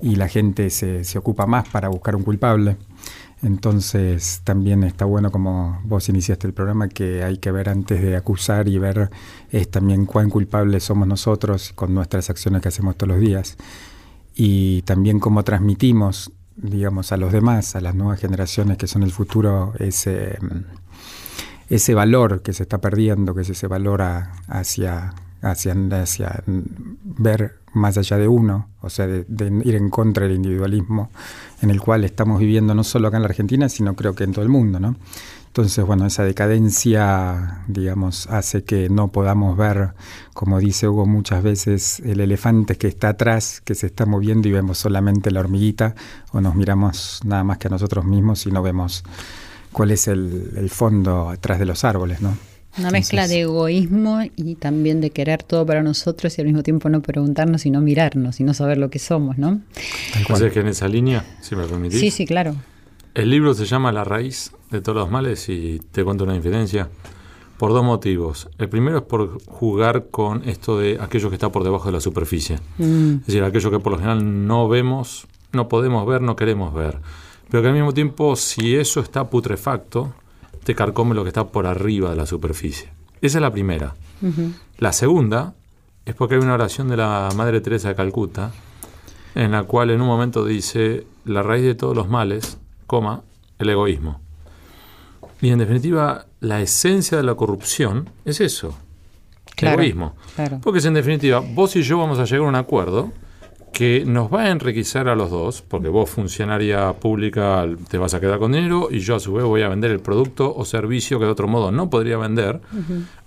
la 0.01 0.27
gente 0.27 0.69
se, 0.69 1.03
se, 1.05 1.17
ocupa 1.17 1.47
más 1.47 1.69
para 1.69 1.87
buscar 1.87 2.15
un 2.17 2.23
culpable. 2.23 2.77
Entonces 3.41 4.41
también 4.43 4.83
está 4.83 5.05
bueno 5.05 5.31
como 5.31 5.79
vos 5.85 6.09
iniciaste 6.09 6.47
el 6.47 6.53
programa 6.53 6.89
que 6.89 7.23
hay 7.23 7.37
que 7.37 7.51
ver 7.51 7.69
antes 7.69 8.01
de 8.01 8.15
acusar 8.15 8.67
y 8.67 8.77
ver 8.77 9.09
es 9.51 9.69
también 9.71 10.05
cuán 10.05 10.29
culpables 10.29 10.83
somos 10.83 11.07
nosotros 11.07 11.71
con 11.73 11.93
nuestras 11.93 12.29
acciones 12.29 12.61
que 12.61 12.67
hacemos 12.69 12.97
todos 12.97 13.09
los 13.13 13.21
días 13.21 13.57
y 14.35 14.81
también 14.83 15.19
cómo 15.19 15.43
transmitimos 15.43 16.31
digamos, 16.57 17.11
a 17.11 17.17
los 17.17 17.31
demás, 17.31 17.75
a 17.75 17.81
las 17.81 17.95
nuevas 17.95 18.19
generaciones 18.19 18.77
que 18.77 18.87
son 18.87 19.03
el 19.03 19.11
futuro, 19.11 19.73
ese, 19.79 20.37
ese 21.69 21.93
valor 21.93 22.41
que 22.41 22.53
se 22.53 22.63
está 22.63 22.79
perdiendo, 22.79 23.33
que 23.35 23.41
es 23.41 23.49
ese 23.49 23.67
valor 23.67 24.01
hacia, 24.01 25.13
hacia, 25.41 25.75
hacia 25.91 26.43
ver 26.45 27.59
más 27.73 27.97
allá 27.97 28.17
de 28.17 28.27
uno, 28.27 28.69
o 28.81 28.89
sea, 28.89 29.07
de, 29.07 29.25
ir 29.63 29.75
en 29.75 29.89
contra 29.89 30.25
del 30.25 30.35
individualismo 30.35 31.11
en 31.61 31.69
el 31.69 31.79
cual 31.79 32.03
estamos 32.03 32.39
viviendo 32.39 32.73
no 32.73 32.83
solo 32.83 33.07
acá 33.07 33.17
en 33.17 33.23
la 33.23 33.29
Argentina, 33.29 33.69
sino 33.69 33.95
creo 33.95 34.15
que 34.15 34.23
en 34.23 34.33
todo 34.33 34.43
el 34.43 34.49
mundo, 34.49 34.79
¿no? 34.79 34.95
Entonces, 35.57 35.83
bueno, 35.83 36.05
esa 36.05 36.23
decadencia, 36.23 37.63
digamos, 37.67 38.27
hace 38.27 38.63
que 38.63 38.89
no 38.89 39.07
podamos 39.11 39.57
ver, 39.57 39.93
como 40.35 40.59
dice 40.59 40.87
Hugo 40.87 41.07
muchas 41.07 41.41
veces, 41.41 41.99
el 42.01 42.19
elefante 42.19 42.75
que 42.75 42.87
está 42.87 43.09
atrás, 43.09 43.59
que 43.65 43.73
se 43.73 43.87
está 43.87 44.05
moviendo 44.05 44.47
y 44.47 44.51
vemos 44.51 44.77
solamente 44.77 45.31
la 45.31 45.39
hormiguita, 45.39 45.95
o 46.31 46.41
nos 46.41 46.53
miramos 46.53 47.21
nada 47.25 47.43
más 47.43 47.57
que 47.57 47.69
a 47.69 47.71
nosotros 47.71 48.05
mismos 48.05 48.45
y 48.45 48.51
no 48.51 48.61
vemos 48.61 49.03
cuál 49.71 49.89
es 49.89 50.07
el, 50.07 50.69
fondo 50.69 51.27
atrás 51.29 51.57
de 51.57 51.65
los 51.65 51.83
árboles, 51.83 52.21
¿no? 52.21 52.37
Una 52.77 52.91
mezcla 52.91 53.27
de 53.27 53.41
egoísmo 53.41 54.19
y 54.35 54.53
también 54.53 55.01
de 55.01 55.09
querer 55.09 55.41
todo 55.41 55.65
para 55.65 55.81
nosotros 55.81 56.37
y 56.37 56.41
al 56.41 56.45
mismo 56.45 56.61
tiempo 56.61 56.87
no 56.89 57.01
preguntarnos 57.01 57.65
y 57.65 57.71
no 57.71 57.81
mirarnos 57.81 58.39
y 58.39 58.43
no 58.43 58.53
saber 58.53 58.77
lo 58.77 58.91
que 58.91 58.99
somos, 58.99 59.39
¿no? 59.39 59.59
Entonces, 60.15 60.53
que 60.53 60.59
en 60.59 60.67
esa 60.67 60.87
línea, 60.87 61.25
si 61.41 61.55
me 61.55 61.65
permitís. 61.65 61.99
Sí, 61.99 62.11
sí, 62.11 62.27
claro. 62.27 62.55
El 63.17 63.31
libro 63.31 63.55
se 63.55 63.65
llama 63.65 63.91
La 63.91 64.03
raíz 64.03 64.51
de 64.69 64.79
todos 64.79 64.95
los 64.95 65.09
males 65.09 65.49
y 65.49 65.79
te 65.79 66.03
cuento 66.03 66.23
una 66.23 66.35
infidencia 66.35 66.87
por 67.57 67.71
dos 67.73 67.83
motivos. 67.83 68.47
El 68.59 68.69
primero 68.69 68.99
es 68.99 69.03
por 69.05 69.41
jugar 69.43 70.09
con 70.11 70.47
esto 70.47 70.77
de 70.77 70.99
aquello 71.01 71.29
que 71.29 71.35
está 71.35 71.51
por 71.51 71.63
debajo 71.63 71.87
de 71.87 71.93
la 71.93 71.99
superficie. 71.99 72.59
Mm. 72.77 73.13
Es 73.21 73.25
decir, 73.25 73.43
aquello 73.43 73.71
que 73.71 73.79
por 73.79 73.93
lo 73.93 73.97
general 73.97 74.45
no 74.45 74.69
vemos, 74.69 75.25
no 75.51 75.67
podemos 75.67 76.05
ver, 76.05 76.21
no 76.21 76.35
queremos 76.35 76.75
ver. 76.75 76.99
Pero 77.49 77.63
que 77.63 77.69
al 77.69 77.73
mismo 77.73 77.91
tiempo, 77.91 78.35
si 78.35 78.75
eso 78.75 78.99
está 78.99 79.27
putrefacto, 79.31 80.13
te 80.63 80.75
carcome 80.75 81.15
lo 81.15 81.23
que 81.23 81.29
está 81.29 81.47
por 81.47 81.65
arriba 81.65 82.11
de 82.11 82.17
la 82.17 82.27
superficie. 82.27 82.91
Esa 83.19 83.39
es 83.39 83.41
la 83.41 83.51
primera. 83.51 83.95
La 84.77 84.93
segunda 84.93 85.55
es 86.05 86.13
porque 86.13 86.35
hay 86.35 86.41
una 86.41 86.53
oración 86.53 86.87
de 86.87 86.97
la 86.97 87.29
Madre 87.35 87.61
Teresa 87.61 87.87
de 87.87 87.95
Calcuta 87.95 88.51
en 89.33 89.53
la 89.53 89.63
cual 89.63 89.89
en 89.89 90.01
un 90.01 90.07
momento 90.07 90.45
dice, 90.45 91.07
la 91.25 91.41
raíz 91.41 91.63
de 91.63 91.73
todos 91.73 91.95
los 91.95 92.09
males 92.09 92.59
coma, 92.87 93.21
el 93.59 93.69
egoísmo. 93.69 94.21
Y 95.41 95.49
en 95.49 95.59
definitiva, 95.59 96.25
la 96.39 96.61
esencia 96.61 97.17
de 97.17 97.23
la 97.23 97.35
corrupción 97.35 98.09
es 98.25 98.41
eso, 98.41 98.75
el 99.57 99.67
egoísmo. 99.67 100.15
Porque 100.63 100.81
si 100.81 100.87
en 100.87 100.95
definitiva 100.95 101.39
vos 101.39 101.75
y 101.75 101.83
yo 101.83 101.99
vamos 101.99 102.17
a 102.17 102.25
llegar 102.25 102.45
a 102.45 102.49
un 102.49 102.55
acuerdo 102.55 103.11
que 103.71 104.03
nos 104.05 104.33
va 104.33 104.43
a 104.43 104.49
enriquecer 104.49 105.07
a 105.07 105.15
los 105.15 105.29
dos, 105.29 105.61
porque 105.61 105.89
vos, 105.89 106.09
funcionaria 106.09 106.93
pública, 106.93 107.63
te 107.89 107.99
vas 107.99 108.15
a 108.15 108.19
quedar 108.19 108.39
con 108.39 108.51
dinero 108.51 108.87
y 108.89 108.99
yo 108.99 109.15
a 109.15 109.19
su 109.19 109.33
vez 109.33 109.45
voy 109.45 109.61
a 109.61 109.69
vender 109.69 109.91
el 109.91 109.99
producto 109.99 110.51
o 110.55 110.65
servicio 110.65 111.19
que 111.19 111.25
de 111.25 111.31
otro 111.31 111.47
modo 111.47 111.71
no 111.71 111.89
podría 111.89 112.17
vender, 112.17 112.59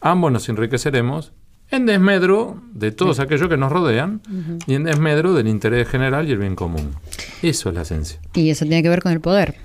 ambos 0.00 0.32
nos 0.32 0.48
enriqueceremos 0.48 1.32
en 1.70 1.86
desmedro 1.86 2.62
de 2.72 2.92
todos 2.92 3.20
aquellos 3.20 3.48
que 3.48 3.56
nos 3.56 3.70
rodean 3.70 4.20
y 4.66 4.74
en 4.74 4.84
desmedro 4.84 5.34
del 5.34 5.48
interés 5.48 5.88
general 5.88 6.28
y 6.28 6.32
el 6.32 6.38
bien 6.38 6.56
común. 6.56 6.94
Eso 7.42 7.68
es 7.68 7.74
la 7.74 7.82
esencia. 7.82 8.20
Y 8.34 8.50
eso 8.50 8.64
tiene 8.64 8.82
que 8.82 8.88
ver 8.88 9.02
con 9.02 9.12
el 9.12 9.20
poder. 9.20 9.56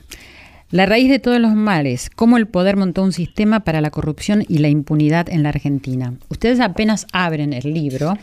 La 0.71 0.85
raíz 0.85 1.09
de 1.09 1.19
todos 1.19 1.39
los 1.39 1.53
males, 1.53 2.09
cómo 2.15 2.37
el 2.37 2.47
poder 2.47 2.75
montó 2.75 3.03
un 3.03 3.13
sistema 3.13 3.61
para 3.61 3.81
la 3.81 3.91
corrupción 3.91 4.43
y 4.47 4.57
la 4.57 4.67
impunidad 4.67 5.29
en 5.29 5.43
la 5.43 5.49
Argentina. 5.49 6.15
Ustedes 6.27 6.59
apenas 6.59 7.05
abren 7.13 7.53
el 7.53 7.73
libro, 7.73 8.17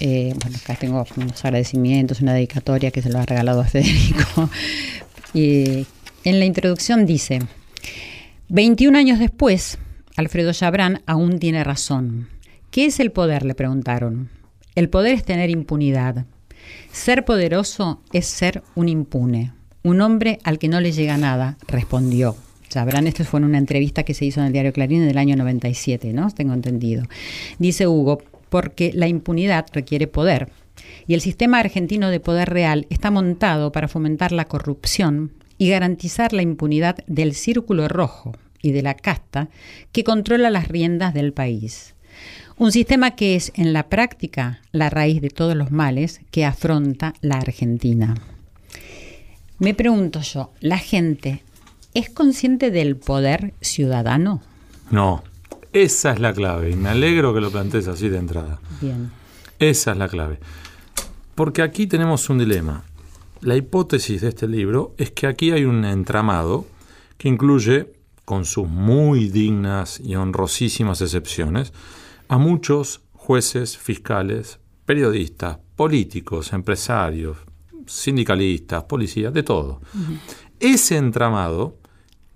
eh, 0.00 0.34
bueno, 0.40 0.56
acá 0.56 0.74
tengo 0.74 1.04
unos 1.16 1.44
agradecimientos, 1.44 2.22
una 2.22 2.32
dedicatoria 2.32 2.90
que 2.90 3.02
se 3.02 3.10
lo 3.10 3.18
ha 3.18 3.26
regalado 3.26 3.60
a 3.60 3.64
Federico. 3.64 4.48
y 5.34 5.86
en 6.24 6.38
la 6.38 6.46
introducción 6.46 7.04
dice, 7.04 7.40
21 8.48 8.98
años 8.98 9.18
después, 9.18 9.78
Alfredo 10.16 10.52
Chabrán 10.52 11.02
aún 11.06 11.38
tiene 11.38 11.62
razón. 11.62 12.28
¿Qué 12.70 12.86
es 12.86 13.00
el 13.00 13.10
poder? 13.10 13.44
le 13.44 13.56
preguntaron. 13.56 14.28
El 14.76 14.88
poder 14.88 15.14
es 15.14 15.24
tener 15.24 15.50
impunidad. 15.50 16.26
Ser 16.92 17.24
poderoso 17.24 18.00
es 18.12 18.26
ser 18.26 18.62
un 18.76 18.88
impune, 18.88 19.52
un 19.82 20.00
hombre 20.00 20.38
al 20.44 20.60
que 20.60 20.68
no 20.68 20.80
le 20.80 20.92
llega 20.92 21.16
nada, 21.16 21.58
respondió. 21.66 22.36
Sabrán, 22.68 23.08
esto 23.08 23.24
fue 23.24 23.40
en 23.40 23.46
una 23.46 23.58
entrevista 23.58 24.04
que 24.04 24.14
se 24.14 24.24
hizo 24.24 24.38
en 24.38 24.46
el 24.46 24.52
diario 24.52 24.72
Clarín 24.72 25.02
en 25.02 25.08
el 25.08 25.18
año 25.18 25.34
97, 25.34 26.12
¿no? 26.12 26.30
Tengo 26.30 26.54
entendido. 26.54 27.02
Dice 27.58 27.88
Hugo, 27.88 28.22
porque 28.48 28.92
la 28.94 29.08
impunidad 29.08 29.66
requiere 29.72 30.06
poder. 30.06 30.52
Y 31.08 31.14
el 31.14 31.20
sistema 31.20 31.58
argentino 31.58 32.08
de 32.08 32.20
poder 32.20 32.50
real 32.50 32.86
está 32.88 33.10
montado 33.10 33.72
para 33.72 33.88
fomentar 33.88 34.30
la 34.30 34.44
corrupción 34.44 35.32
y 35.58 35.70
garantizar 35.70 36.32
la 36.32 36.42
impunidad 36.42 36.98
del 37.08 37.34
círculo 37.34 37.88
rojo 37.88 38.32
y 38.62 38.70
de 38.70 38.82
la 38.82 38.94
casta 38.94 39.48
que 39.90 40.04
controla 40.04 40.50
las 40.50 40.68
riendas 40.68 41.12
del 41.14 41.32
país. 41.32 41.96
Un 42.60 42.72
sistema 42.72 43.12
que 43.12 43.36
es 43.36 43.52
en 43.54 43.72
la 43.72 43.88
práctica 43.88 44.60
la 44.70 44.90
raíz 44.90 45.22
de 45.22 45.30
todos 45.30 45.56
los 45.56 45.70
males 45.70 46.20
que 46.30 46.44
afronta 46.44 47.14
la 47.22 47.36
Argentina. 47.36 48.14
Me 49.58 49.72
pregunto 49.72 50.20
yo, 50.20 50.52
¿la 50.60 50.76
gente 50.76 51.42
es 51.94 52.10
consciente 52.10 52.70
del 52.70 52.96
poder 52.96 53.54
ciudadano? 53.62 54.42
No, 54.90 55.24
esa 55.72 56.12
es 56.12 56.20
la 56.20 56.34
clave 56.34 56.68
y 56.68 56.76
me 56.76 56.90
alegro 56.90 57.32
que 57.32 57.40
lo 57.40 57.50
plantees 57.50 57.88
así 57.88 58.10
de 58.10 58.18
entrada. 58.18 58.60
Bien. 58.82 59.10
Esa 59.58 59.92
es 59.92 59.96
la 59.96 60.08
clave. 60.08 60.38
Porque 61.34 61.62
aquí 61.62 61.86
tenemos 61.86 62.28
un 62.28 62.40
dilema. 62.40 62.84
La 63.40 63.56
hipótesis 63.56 64.20
de 64.20 64.28
este 64.28 64.46
libro 64.46 64.94
es 64.98 65.12
que 65.12 65.26
aquí 65.26 65.50
hay 65.50 65.64
un 65.64 65.86
entramado 65.86 66.66
que 67.16 67.28
incluye, 67.28 67.90
con 68.26 68.44
sus 68.44 68.68
muy 68.68 69.30
dignas 69.30 69.98
y 69.98 70.14
honrosísimas 70.14 71.00
excepciones, 71.00 71.72
a 72.30 72.38
muchos 72.38 73.00
jueces, 73.12 73.76
fiscales, 73.76 74.60
periodistas, 74.86 75.58
políticos, 75.74 76.52
empresarios, 76.52 77.38
sindicalistas, 77.86 78.84
policías, 78.84 79.34
de 79.34 79.42
todo. 79.42 79.80
Ese 80.60 80.96
entramado 80.96 81.76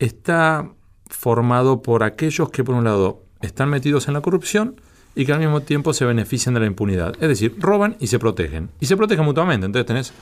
está 0.00 0.68
formado 1.06 1.80
por 1.80 2.02
aquellos 2.02 2.50
que, 2.50 2.64
por 2.64 2.74
un 2.74 2.82
lado, 2.82 3.22
están 3.40 3.70
metidos 3.70 4.08
en 4.08 4.14
la 4.14 4.20
corrupción 4.20 4.80
y 5.14 5.24
que 5.26 5.32
al 5.32 5.38
mismo 5.38 5.60
tiempo 5.60 5.92
se 5.92 6.04
benefician 6.04 6.54
de 6.54 6.60
la 6.60 6.66
impunidad. 6.66 7.14
Es 7.20 7.28
decir, 7.28 7.54
roban 7.60 7.96
y 8.00 8.08
se 8.08 8.18
protegen. 8.18 8.70
Y 8.80 8.86
se 8.86 8.96
protegen 8.96 9.24
mutuamente. 9.24 9.66
Entonces 9.66 9.86
tenés 9.86 10.12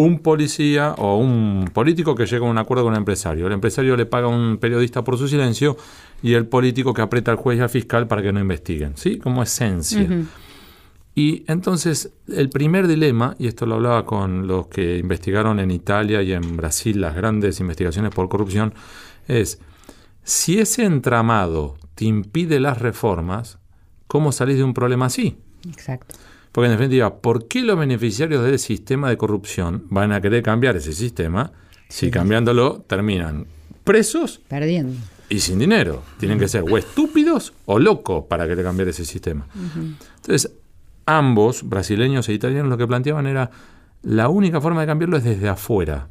un 0.00 0.20
policía 0.20 0.94
o 0.96 1.18
un 1.18 1.68
político 1.74 2.14
que 2.14 2.24
llega 2.24 2.46
a 2.46 2.50
un 2.50 2.56
acuerdo 2.56 2.84
con 2.84 2.92
un 2.92 2.98
empresario. 2.98 3.46
El 3.46 3.52
empresario 3.52 3.98
le 3.98 4.06
paga 4.06 4.28
a 4.28 4.30
un 4.30 4.56
periodista 4.56 5.04
por 5.04 5.18
su 5.18 5.28
silencio 5.28 5.76
y 6.22 6.32
el 6.32 6.46
político 6.46 6.94
que 6.94 7.02
aprieta 7.02 7.32
al 7.32 7.36
juez 7.36 7.58
y 7.58 7.60
al 7.60 7.68
fiscal 7.68 8.06
para 8.06 8.22
que 8.22 8.32
no 8.32 8.40
investiguen, 8.40 8.96
¿sí? 8.96 9.18
Como 9.18 9.42
esencia. 9.42 10.08
Y 11.14 11.44
entonces 11.48 12.14
el 12.28 12.48
primer 12.48 12.88
dilema, 12.88 13.34
y 13.38 13.46
esto 13.46 13.66
lo 13.66 13.74
hablaba 13.74 14.06
con 14.06 14.46
los 14.46 14.68
que 14.68 14.96
investigaron 14.96 15.60
en 15.60 15.70
Italia 15.70 16.22
y 16.22 16.32
en 16.32 16.56
Brasil 16.56 16.98
las 16.98 17.14
grandes 17.14 17.60
investigaciones 17.60 18.10
por 18.14 18.30
corrupción, 18.30 18.72
es 19.28 19.60
si 20.22 20.60
ese 20.60 20.84
entramado 20.84 21.76
te 21.94 22.06
impide 22.06 22.58
las 22.58 22.78
reformas, 22.78 23.58
¿cómo 24.06 24.32
salís 24.32 24.56
de 24.56 24.64
un 24.64 24.72
problema 24.72 25.06
así? 25.06 25.36
Exacto. 25.68 26.14
Porque 26.52 26.66
en 26.66 26.72
definitiva, 26.72 27.16
¿por 27.16 27.46
qué 27.46 27.62
los 27.62 27.78
beneficiarios 27.78 28.44
del 28.44 28.58
sistema 28.58 29.08
de 29.08 29.16
corrupción 29.16 29.84
van 29.88 30.12
a 30.12 30.20
querer 30.20 30.42
cambiar 30.42 30.76
ese 30.76 30.92
sistema 30.92 31.52
si 31.88 32.10
cambiándolo 32.10 32.84
terminan 32.86 33.46
presos 33.84 34.40
Perdiendo. 34.48 34.98
y 35.28 35.40
sin 35.40 35.58
dinero? 35.58 36.02
Tienen 36.18 36.38
que 36.38 36.48
ser 36.48 36.64
o 36.68 36.76
estúpidos 36.76 37.52
o 37.66 37.78
locos 37.78 38.24
para 38.28 38.48
querer 38.48 38.64
cambiar 38.64 38.88
ese 38.88 39.04
sistema. 39.04 39.46
Entonces, 40.16 40.52
ambos, 41.06 41.68
brasileños 41.68 42.28
e 42.28 42.32
italianos, 42.32 42.68
lo 42.68 42.78
que 42.78 42.86
planteaban 42.86 43.26
era 43.26 43.50
la 44.02 44.28
única 44.28 44.60
forma 44.60 44.80
de 44.80 44.86
cambiarlo 44.86 45.16
es 45.16 45.24
desde 45.24 45.48
afuera. 45.48 46.08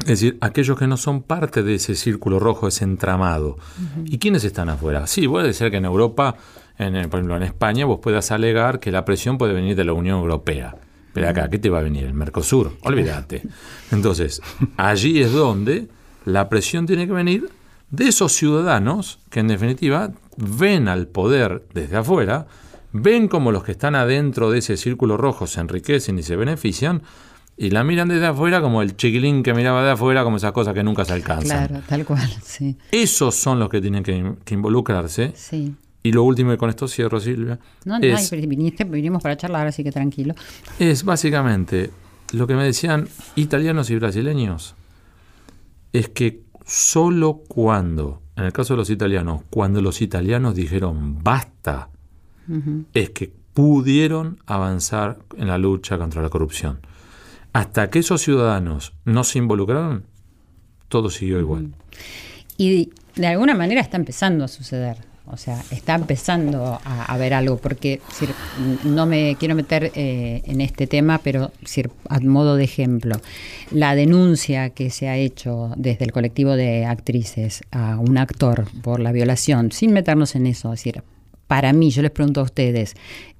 Es 0.00 0.06
decir, 0.06 0.38
aquellos 0.40 0.76
que 0.76 0.86
no 0.86 0.96
son 0.96 1.22
parte 1.22 1.62
de 1.62 1.76
ese 1.76 1.94
círculo 1.94 2.40
rojo, 2.40 2.66
ese 2.66 2.84
entramado. 2.84 3.56
¿Y 4.04 4.18
quiénes 4.18 4.44
están 4.44 4.68
afuera? 4.68 5.06
Sí, 5.06 5.28
puede 5.28 5.52
ser 5.52 5.70
que 5.70 5.76
en 5.76 5.84
Europa, 5.84 6.34
en, 6.78 6.96
el- 6.96 7.08
por 7.08 7.18
ejemplo 7.20 7.36
en 7.36 7.42
España, 7.44 7.84
vos 7.86 8.00
puedas 8.02 8.30
alegar 8.30 8.80
que 8.80 8.90
la 8.90 9.04
presión 9.04 9.38
puede 9.38 9.52
venir 9.52 9.76
de 9.76 9.84
la 9.84 9.92
Unión 9.92 10.18
Europea. 10.20 10.76
Pero 11.12 11.28
acá, 11.28 11.48
¿qué 11.48 11.58
te 11.60 11.70
va 11.70 11.78
a 11.78 11.82
venir? 11.82 12.04
El 12.04 12.14
Mercosur. 12.14 12.76
Olvídate. 12.82 13.42
Entonces, 13.92 14.40
allí 14.76 15.20
es 15.22 15.32
donde 15.32 15.86
la 16.24 16.48
presión 16.48 16.86
tiene 16.86 17.06
que 17.06 17.12
venir 17.12 17.48
de 17.90 18.08
esos 18.08 18.32
ciudadanos 18.32 19.20
que 19.30 19.40
en 19.40 19.46
definitiva 19.48 20.10
ven 20.36 20.88
al 20.88 21.06
poder 21.06 21.62
desde 21.72 21.96
afuera, 21.98 22.46
ven 22.92 23.28
como 23.28 23.52
los 23.52 23.62
que 23.62 23.70
están 23.72 23.94
adentro 23.94 24.50
de 24.50 24.58
ese 24.58 24.76
círculo 24.76 25.16
rojo 25.16 25.46
se 25.46 25.60
enriquecen 25.60 26.18
y 26.18 26.24
se 26.24 26.34
benefician, 26.34 27.02
y 27.56 27.70
la 27.70 27.84
miran 27.84 28.08
desde 28.08 28.26
afuera 28.26 28.60
como 28.60 28.82
el 28.82 28.96
chiquilín 28.96 29.44
que 29.44 29.54
miraba 29.54 29.84
de 29.84 29.92
afuera, 29.92 30.24
como 30.24 30.38
esas 30.38 30.50
cosas 30.50 30.74
que 30.74 30.82
nunca 30.82 31.04
se 31.04 31.12
alcanzan. 31.12 31.68
Claro, 31.68 31.84
tal 31.88 32.04
cual, 32.04 32.28
sí. 32.42 32.76
Esos 32.90 33.36
son 33.36 33.60
los 33.60 33.68
que 33.68 33.80
tienen 33.80 34.02
que, 34.02 34.32
que 34.44 34.54
involucrarse. 34.54 35.32
Sí. 35.36 35.76
Y 36.04 36.12
lo 36.12 36.22
último, 36.22 36.52
y 36.52 36.58
con 36.58 36.68
esto 36.68 36.86
cierro, 36.86 37.18
Silvia, 37.18 37.58
No, 37.86 37.98
no, 37.98 38.04
es, 38.04 38.30
ay, 38.30 38.46
viniste, 38.46 38.84
vinimos 38.84 39.22
para 39.22 39.38
charlar, 39.38 39.66
así 39.66 39.82
que 39.82 39.90
tranquilo. 39.90 40.34
es 40.78 41.02
básicamente 41.02 41.90
lo 42.32 42.46
que 42.46 42.54
me 42.54 42.64
decían 42.64 43.08
italianos 43.36 43.88
y 43.88 43.96
brasileños, 43.96 44.74
es 45.94 46.10
que 46.10 46.42
solo 46.66 47.42
cuando, 47.48 48.20
en 48.36 48.44
el 48.44 48.52
caso 48.52 48.74
de 48.74 48.78
los 48.78 48.90
italianos, 48.90 49.42
cuando 49.48 49.80
los 49.80 50.02
italianos 50.02 50.54
dijeron 50.54 51.24
basta, 51.24 51.88
es 52.92 53.08
que 53.10 53.32
pudieron 53.54 54.38
avanzar 54.44 55.20
en 55.38 55.48
la 55.48 55.56
lucha 55.56 55.96
contra 55.96 56.20
la 56.20 56.28
corrupción. 56.28 56.80
Hasta 57.54 57.88
que 57.88 58.00
esos 58.00 58.20
ciudadanos 58.20 58.92
no 59.06 59.24
se 59.24 59.38
involucraron, 59.38 60.04
todo 60.88 61.08
siguió 61.08 61.40
igual. 61.40 61.72
Y 62.58 62.90
de 63.14 63.26
alguna 63.26 63.54
manera 63.54 63.80
está 63.80 63.96
empezando 63.96 64.44
a 64.44 64.48
suceder. 64.48 65.13
O 65.26 65.38
sea, 65.38 65.62
está 65.70 65.94
empezando 65.94 66.78
a, 66.84 67.04
a 67.04 67.16
ver 67.16 67.32
algo, 67.32 67.56
porque 67.56 68.00
no 68.84 69.06
me 69.06 69.36
quiero 69.38 69.54
meter 69.54 69.90
eh, 69.94 70.42
en 70.44 70.60
este 70.60 70.86
tema, 70.86 71.18
pero 71.24 71.50
a 72.08 72.20
modo 72.20 72.56
de 72.56 72.64
ejemplo, 72.64 73.16
la 73.70 73.94
denuncia 73.94 74.70
que 74.70 74.90
se 74.90 75.08
ha 75.08 75.16
hecho 75.16 75.72
desde 75.76 76.04
el 76.04 76.12
colectivo 76.12 76.56
de 76.56 76.84
actrices 76.84 77.62
a 77.70 77.98
un 77.98 78.18
actor 78.18 78.66
por 78.82 79.00
la 79.00 79.12
violación, 79.12 79.72
sin 79.72 79.92
meternos 79.92 80.34
en 80.36 80.46
eso, 80.46 80.72
es 80.72 80.80
decir, 80.80 81.02
para 81.46 81.72
mí, 81.72 81.90
yo 81.90 82.02
les 82.02 82.10
pregunto 82.10 82.40
a 82.40 82.44
ustedes, 82.44 82.94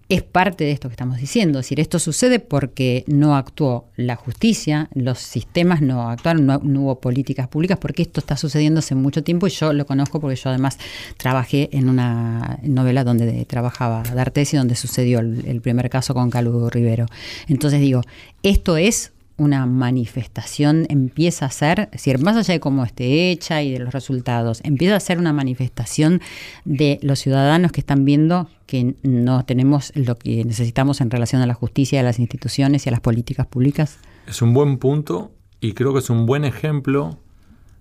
es 0.09 0.23
parte 0.23 0.65
de 0.65 0.73
esto 0.73 0.89
que 0.89 0.93
estamos 0.93 1.19
diciendo. 1.19 1.59
Es 1.59 1.67
decir, 1.67 1.81
esto 1.81 1.99
sucede 1.99 2.39
porque 2.39 3.05
no 3.07 3.37
actuó 3.37 3.87
la 3.97 4.17
justicia, 4.17 4.89
los 4.95 5.19
sistemas 5.19 5.81
no 5.81 6.11
actuaron, 6.11 6.47
no, 6.47 6.61
hubo 6.62 7.01
políticas 7.01 7.49
públicas, 7.49 7.79
porque 7.79 8.03
esto 8.03 8.21
está 8.21 8.37
sucediendo 8.37 8.81
hace 8.81 8.95
mucho 8.95 9.25
tiempo 9.25 9.47
y 9.47 9.51
yo 9.51 9.73
lo 9.73 9.87
conozco 9.87 10.21
porque 10.21 10.37
yo 10.37 10.51
además 10.51 10.79
trabajé 11.17 11.71
en 11.73 11.88
una 11.88 12.59
novela 12.62 13.05
donde 13.05 13.45
trabajaba 13.47 14.03
D'Artes 14.03 14.55
y 14.55 14.57
donde 14.57 14.77
sucedió 14.77 15.21
el, 15.21 15.45
el 15.47 15.61
primer 15.61 15.88
caso 15.88 16.12
con 16.14 16.31
Caludo 16.31 16.69
Rivero. 16.69 17.07
Entonces 17.49 17.81
digo, 17.81 18.03
esto 18.43 18.77
es 18.77 19.13
una 19.37 19.66
manifestación 19.66 20.87
empieza 20.88 21.47
a 21.47 21.51
ser, 21.51 21.81
es 21.81 21.90
decir, 21.92 22.18
más 22.20 22.37
allá 22.37 22.55
de 22.55 22.61
cómo 22.61 22.85
esté 22.85 23.31
hecha 23.31 23.62
y 23.62 23.73
de 23.73 23.81
los 23.81 23.92
resultados, 23.92 24.61
empieza 24.62 24.97
a 24.97 25.01
ser 25.01 25.18
una 25.18 25.33
manifestación 25.33 26.20
de 26.64 27.01
los 27.03 27.18
ciudadanos 27.18 27.73
que 27.73 27.81
están 27.81 28.05
viendo 28.05 28.49
que 28.66 28.94
no 29.03 29.44
tenemos 29.44 29.92
lo 29.94 30.16
que 30.16 30.44
necesitamos 30.44 31.01
en 31.01 31.11
relación 31.11 31.42
a 31.42 31.47
la 31.47 31.55
justicia, 31.55 32.01
a 32.01 32.03
las 32.03 32.18
instituciones 32.18 32.87
y 32.87 32.88
a 32.88 32.92
las 32.92 33.01
políticas 33.01 33.47
públicas? 33.47 33.99
Es 34.27 34.40
un 34.40 34.55
buen 34.55 34.79
punto 34.79 35.33
y 35.61 35.73
creo 35.73 35.92
que 35.92 35.99
es 35.99 36.11
un 36.11 36.27
buen 36.27 36.44
ejemplo 36.44 37.18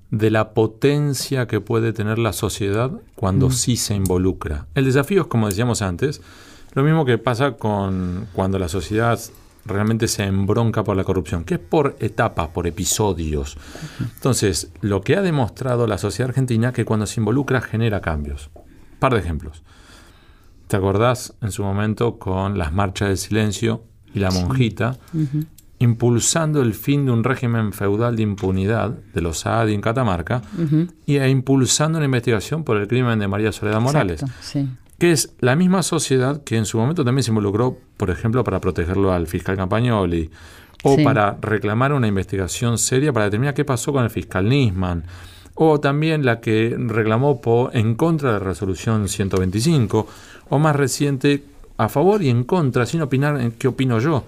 de 0.10 0.30
la 0.30 0.54
potencia 0.54 1.48
que 1.48 1.60
puede 1.62 1.94
tener 1.94 2.20
la 2.20 2.34
sociedad 2.34 2.92
cuando 3.16 3.50
mm. 3.50 3.52
sí 3.52 3.78
se 3.78 3.96
involucra. 3.96 4.68
El 4.76 4.86
desafío 4.86 5.22
es, 5.22 5.28
como 5.28 5.48
decíamos 5.48 5.82
antes, 5.82 6.22
lo 6.74 6.84
mismo 6.84 7.06
que 7.06 7.18
pasa 7.18 7.54
con 7.54 8.28
cuando 8.34 8.60
la 8.60 8.68
sociedad 8.68 9.20
realmente 9.65 10.08
se 10.08 10.23
embronca 10.23 10.84
por 10.84 10.97
la 10.97 11.04
corrupción, 11.04 11.43
que 11.43 11.56
es 11.56 11.60
por 11.60 11.95
etapas, 11.99 12.49
por 12.49 12.67
episodios. 12.67 13.58
Entonces, 13.99 14.71
lo 14.82 15.02
que 15.02 15.15
ha 15.15 15.21
demostrado 15.21 15.88
la 15.88 15.97
sociedad 15.97 16.30
argentina 16.30 16.73
que 16.73 16.86
cuando 16.86 17.06
se 17.06 17.19
involucra 17.19 17.62
genera 17.62 18.02
cambios. 18.02 18.49
Un 18.56 18.99
par 18.99 19.13
de 19.13 19.19
ejemplos. 19.19 19.63
¿Te 20.67 20.78
acordás 20.78 21.34
en 21.41 21.52
su 21.52 21.63
momento 21.63 22.17
con 22.17 22.58
las 22.58 22.73
marchas 22.73 23.10
del 23.10 23.17
silencio 23.17 23.84
y 24.13 24.19
la 24.19 24.32
monjita, 24.32 24.93
sí. 24.93 25.17
uh 25.17 25.21
-huh. 25.21 25.45
impulsando 25.80 26.62
el 26.62 26.73
fin 26.73 27.06
de 27.06 27.12
un 27.12 27.23
régimen 27.23 27.73
feudal 27.73 28.15
de 28.15 28.23
impunidad 28.23 28.89
de 28.89 29.21
los 29.21 29.39
Saadi 29.39 29.73
en 29.73 29.82
Catamarca 29.82 30.41
uh 30.58 30.62
-huh. 30.62 30.91
y 31.06 31.17
e 31.17 31.30
impulsando 31.30 31.97
una 31.97 32.06
investigación 32.06 32.63
por 32.63 32.78
el 32.78 32.88
crimen 32.88 33.19
de 33.19 33.28
María 33.28 33.52
Soledad 33.52 33.82
Morales? 33.82 34.21
Exacto, 34.21 34.41
sí 34.41 34.69
que 35.04 35.12
es 35.12 35.36
la 35.42 35.58
misma 35.58 35.84
sociedad 35.84 36.46
que 36.46 36.56
en 36.56 36.66
su 36.66 36.78
momento 36.78 37.04
también 37.04 37.24
se 37.24 37.32
involucró, 37.32 37.78
por 37.98 38.10
ejemplo, 38.10 38.42
para 38.46 38.62
protegerlo 38.62 39.12
al 39.12 39.28
fiscal 39.28 39.58
Campagnoli, 39.58 40.30
o 40.82 40.96
sí. 40.96 41.04
para 41.04 41.38
reclamar 41.42 41.92
una 41.92 42.08
investigación 42.08 42.78
seria 42.78 43.12
para 43.12 43.26
determinar 43.26 43.54
qué 43.54 43.66
pasó 43.66 43.92
con 43.92 44.06
el 44.06 44.10
fiscal 44.10 44.48
Nisman, 44.48 45.04
o 45.56 45.82
también 45.82 46.24
la 46.24 46.39
que 46.39 46.74
reclamó 46.80 47.42
en 47.74 47.96
contra 47.96 48.32
de 48.32 48.39
la 48.39 48.46
resolución 48.46 49.10
125, 49.10 50.08
o 50.48 50.58
más 50.58 50.74
reciente, 50.74 51.44
a 51.76 51.89
favor 51.89 52.24
y 52.24 52.30
en 52.30 52.46
contra, 52.46 52.86
sin 52.86 53.02
opinar 53.02 53.42
en 53.42 53.52
qué 53.52 53.68
opino 53.68 54.00
yo, 54.00 54.24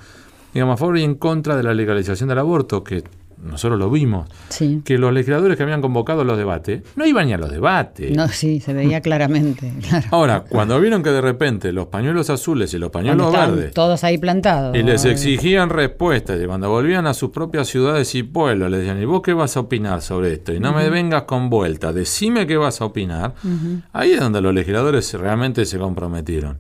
digamos, 0.54 0.74
a 0.74 0.78
favor 0.78 0.98
y 0.98 1.04
en 1.04 1.16
contra 1.16 1.56
de 1.56 1.64
la 1.64 1.74
legalización 1.74 2.28
del 2.28 2.40
aborto, 2.40 2.84
que 2.84 3.02
nosotros 3.46 3.80
lo 3.80 3.90
vimos, 3.90 4.30
sí. 4.50 4.82
que 4.84 4.98
los 4.98 5.14
legisladores 5.14 5.58
que 5.58 5.64
habían 5.64 5.82
convocado 5.82 6.24
los 6.24 6.38
debates 6.38 6.84
no 6.96 7.06
iban 7.06 7.28
ni 7.28 7.34
a 7.34 7.38
los 7.38 7.52
debates. 7.52 8.16
No, 8.16 8.28
sí, 8.28 8.60
se 8.60 8.74
veía 8.74 9.02
claramente. 9.02 9.72
Claro. 9.86 10.08
Ahora, 10.12 10.40
cuando 10.42 10.80
vieron 10.80 11.04
que 11.04 11.12
de 11.12 11.22
repente 11.22 11.72
los 11.72 11.88
pañuelos 11.88 12.30
azules 12.30 12.74
y 12.74 12.80
los 12.80 12.90
pañuelos 12.90 13.32
verdes. 13.32 13.74
Todos 13.74 14.04
ahí 14.04 14.18
plantados. 14.18 14.76
Y 14.76 14.82
les 14.82 15.06
exigían 15.06 15.70
respuestas, 15.70 16.42
y 16.42 16.46
cuando 16.46 16.70
volvían 16.70 17.06
a 17.06 17.14
sus 17.14 17.30
propias 17.30 17.68
ciudades 17.68 18.16
y 18.16 18.24
pueblos, 18.24 18.72
les 18.72 18.80
decían, 18.80 19.00
¿y 19.02 19.06
vos 19.06 19.22
qué 19.22 19.34
vas 19.34 19.58
a 19.58 19.60
opinar 19.62 20.02
sobre 20.02 20.34
esto? 20.34 20.54
Y 20.54 20.60
no 20.60 20.72
uh 20.72 20.74
-huh. 20.74 20.78
me 20.78 20.90
vengas 20.90 21.24
con 21.24 21.50
vuelta, 21.50 21.94
decime 21.94 22.48
qué 22.48 22.58
vas 22.58 22.82
a 22.82 22.86
opinar. 22.86 23.36
Uh 23.44 23.48
-huh. 23.48 23.82
Ahí 23.94 24.12
es 24.12 24.20
donde 24.20 24.42
los 24.42 24.54
legisladores 24.54 25.14
realmente 25.14 25.66
se 25.66 25.78
comprometieron. 25.78 26.58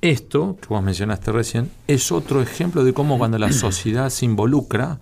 Esto, 0.00 0.56
que 0.60 0.68
vos 0.68 0.82
mencionaste 0.82 1.30
recién, 1.30 1.70
es 1.86 2.10
otro 2.10 2.40
ejemplo 2.40 2.84
de 2.84 2.94
cómo 2.94 3.18
cuando 3.18 3.38
la 3.38 3.52
sociedad 3.66 4.08
se 4.08 4.24
involucra, 4.24 4.98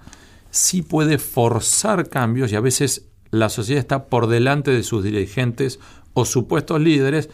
sí 0.50 0.82
puede 0.82 1.18
forzar 1.18 2.08
cambios 2.08 2.52
y 2.52 2.56
a 2.56 2.60
veces 2.60 3.06
la 3.30 3.48
sociedad 3.48 3.80
está 3.80 4.06
por 4.06 4.26
delante 4.26 4.70
de 4.70 4.82
sus 4.82 5.04
dirigentes 5.04 5.78
o 6.14 6.24
supuestos 6.24 6.80
líderes 6.80 7.28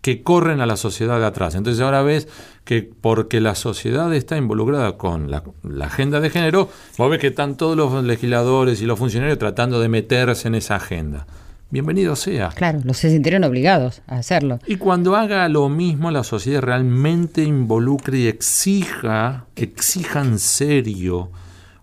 que 0.00 0.22
corren 0.22 0.60
a 0.60 0.66
la 0.66 0.76
sociedad 0.76 1.18
de 1.18 1.26
atrás. 1.26 1.54
Entonces 1.54 1.82
ahora 1.82 2.02
ves 2.02 2.28
que 2.64 2.88
porque 3.00 3.40
la 3.40 3.54
sociedad 3.54 4.12
está 4.14 4.36
involucrada 4.36 4.96
con 4.96 5.30
la, 5.30 5.42
la, 5.62 5.86
agenda 5.86 6.20
de 6.20 6.30
género, 6.30 6.68
vos 6.96 7.10
ves 7.10 7.18
que 7.18 7.28
están 7.28 7.56
todos 7.56 7.76
los 7.76 8.04
legisladores 8.04 8.80
y 8.82 8.86
los 8.86 8.98
funcionarios 8.98 9.38
tratando 9.38 9.80
de 9.80 9.88
meterse 9.88 10.48
en 10.48 10.54
esa 10.54 10.76
agenda. 10.76 11.26
Bienvenido 11.70 12.14
sea. 12.14 12.50
Claro, 12.50 12.78
los 12.84 12.98
se 12.98 13.10
sintieron 13.10 13.42
obligados 13.42 14.02
a 14.06 14.18
hacerlo. 14.18 14.60
Y 14.66 14.76
cuando 14.76 15.16
haga 15.16 15.48
lo 15.48 15.68
mismo, 15.68 16.12
la 16.12 16.22
sociedad 16.22 16.62
realmente 16.62 17.42
involucre 17.42 18.18
y 18.18 18.28
exija, 18.28 19.46
exija 19.56 20.20
en 20.20 20.38
serio 20.38 21.30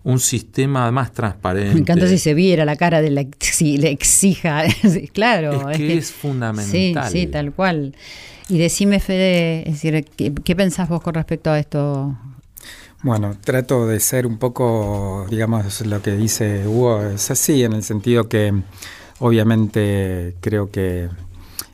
un 0.03 0.19
sistema 0.19 0.91
más 0.91 1.11
transparente. 1.13 1.73
Me 1.73 1.79
encanta 1.79 2.07
si 2.07 2.17
se 2.17 2.33
viera 2.33 2.65
la 2.65 2.75
cara 2.75 3.01
de 3.01 3.09
la 3.09 3.25
si 3.39 3.77
le 3.77 3.91
exija, 3.91 4.63
claro. 5.13 5.69
Es 5.69 5.77
que 5.77 5.93
es, 5.93 6.09
es 6.09 6.11
fundamental. 6.11 7.11
Sí, 7.11 7.21
sí, 7.21 7.27
tal 7.27 7.53
cual. 7.53 7.95
Y 8.49 8.57
decime, 8.57 8.99
Fede, 8.99 9.61
es 9.67 9.81
decir, 9.81 10.05
¿qué, 10.17 10.33
¿qué, 10.33 10.55
pensás 10.55 10.89
vos 10.89 11.01
con 11.01 11.13
respecto 11.13 11.49
a 11.49 11.59
esto? 11.59 12.17
Bueno, 13.01 13.37
trato 13.43 13.87
de 13.87 13.99
ser 13.99 14.25
un 14.25 14.37
poco, 14.37 15.25
digamos, 15.29 15.81
lo 15.85 16.01
que 16.01 16.11
dice 16.11 16.67
Hugo, 16.67 17.03
es 17.03 17.31
así, 17.31 17.63
en 17.63 17.73
el 17.73 17.83
sentido 17.83 18.27
que 18.27 18.53
obviamente 19.19 20.35
creo 20.41 20.69
que 20.69 21.09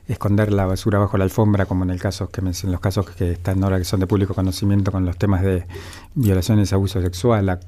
esconder 0.09 0.51
la 0.51 0.65
basura 0.65 0.99
bajo 0.99 1.17
la 1.17 1.23
alfombra, 1.23 1.65
como 1.65 1.83
en 1.83 1.91
el 1.91 1.99
caso 1.99 2.29
que 2.29 2.41
en 2.41 2.71
los 2.71 2.79
casos 2.79 3.09
que 3.09 3.31
están 3.31 3.63
ahora 3.63 3.77
que 3.77 3.85
son 3.85 3.99
de 3.99 4.07
público 4.07 4.33
conocimiento 4.33 4.91
con 4.91 5.05
los 5.05 5.17
temas 5.17 5.43
de 5.43 5.65
violaciones, 6.15 6.73
abuso 6.73 7.01
sexual, 7.01 7.59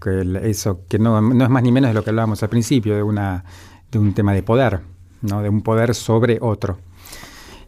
eso 0.44 0.82
que 0.90 1.00
no, 1.00 1.22
no 1.22 1.44
es 1.44 1.50
más 1.50 1.64
ni 1.64 1.72
menos 1.72 1.92
de 1.92 1.94
lo 1.94 2.04
que 2.04 2.10
hablábamos 2.10 2.42
al 2.44 2.50
principio, 2.50 2.96
de 2.96 3.04
una 3.04 3.46
de 3.92 4.00
un 4.00 4.14
tema 4.14 4.34
de 4.34 4.42
poder, 4.42 4.80
¿no? 5.22 5.42
de 5.42 5.50
un 5.50 5.62
poder 5.62 5.94
sobre 5.94 6.40
otro. 6.42 6.80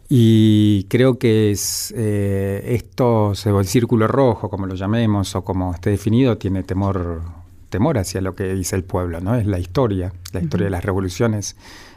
Y 0.08 0.84
creo 0.84 1.18
que 1.18 1.50
es 1.50 1.92
eh, 1.96 2.62
esto, 2.74 3.32
el 3.32 3.66
círculo 3.66 4.06
rojo, 4.06 4.50
como 4.50 4.66
lo 4.66 4.74
llamemos, 4.74 5.34
o 5.34 5.44
como 5.44 5.72
esté 5.72 5.90
definido, 5.90 6.36
tiene 6.36 6.62
temor, 6.62 7.22
temor 7.70 7.98
hacia 7.98 8.20
lo 8.20 8.34
que 8.34 8.54
dice 8.54 8.76
el 8.76 8.84
pueblo, 8.84 9.20
¿no? 9.20 9.34
Es 9.34 9.46
la 9.46 9.58
historia, 9.58 10.12
la 10.32 10.40
historia 10.40 10.64
de 10.66 10.70
las 10.70 10.84
revoluciones 10.84 11.56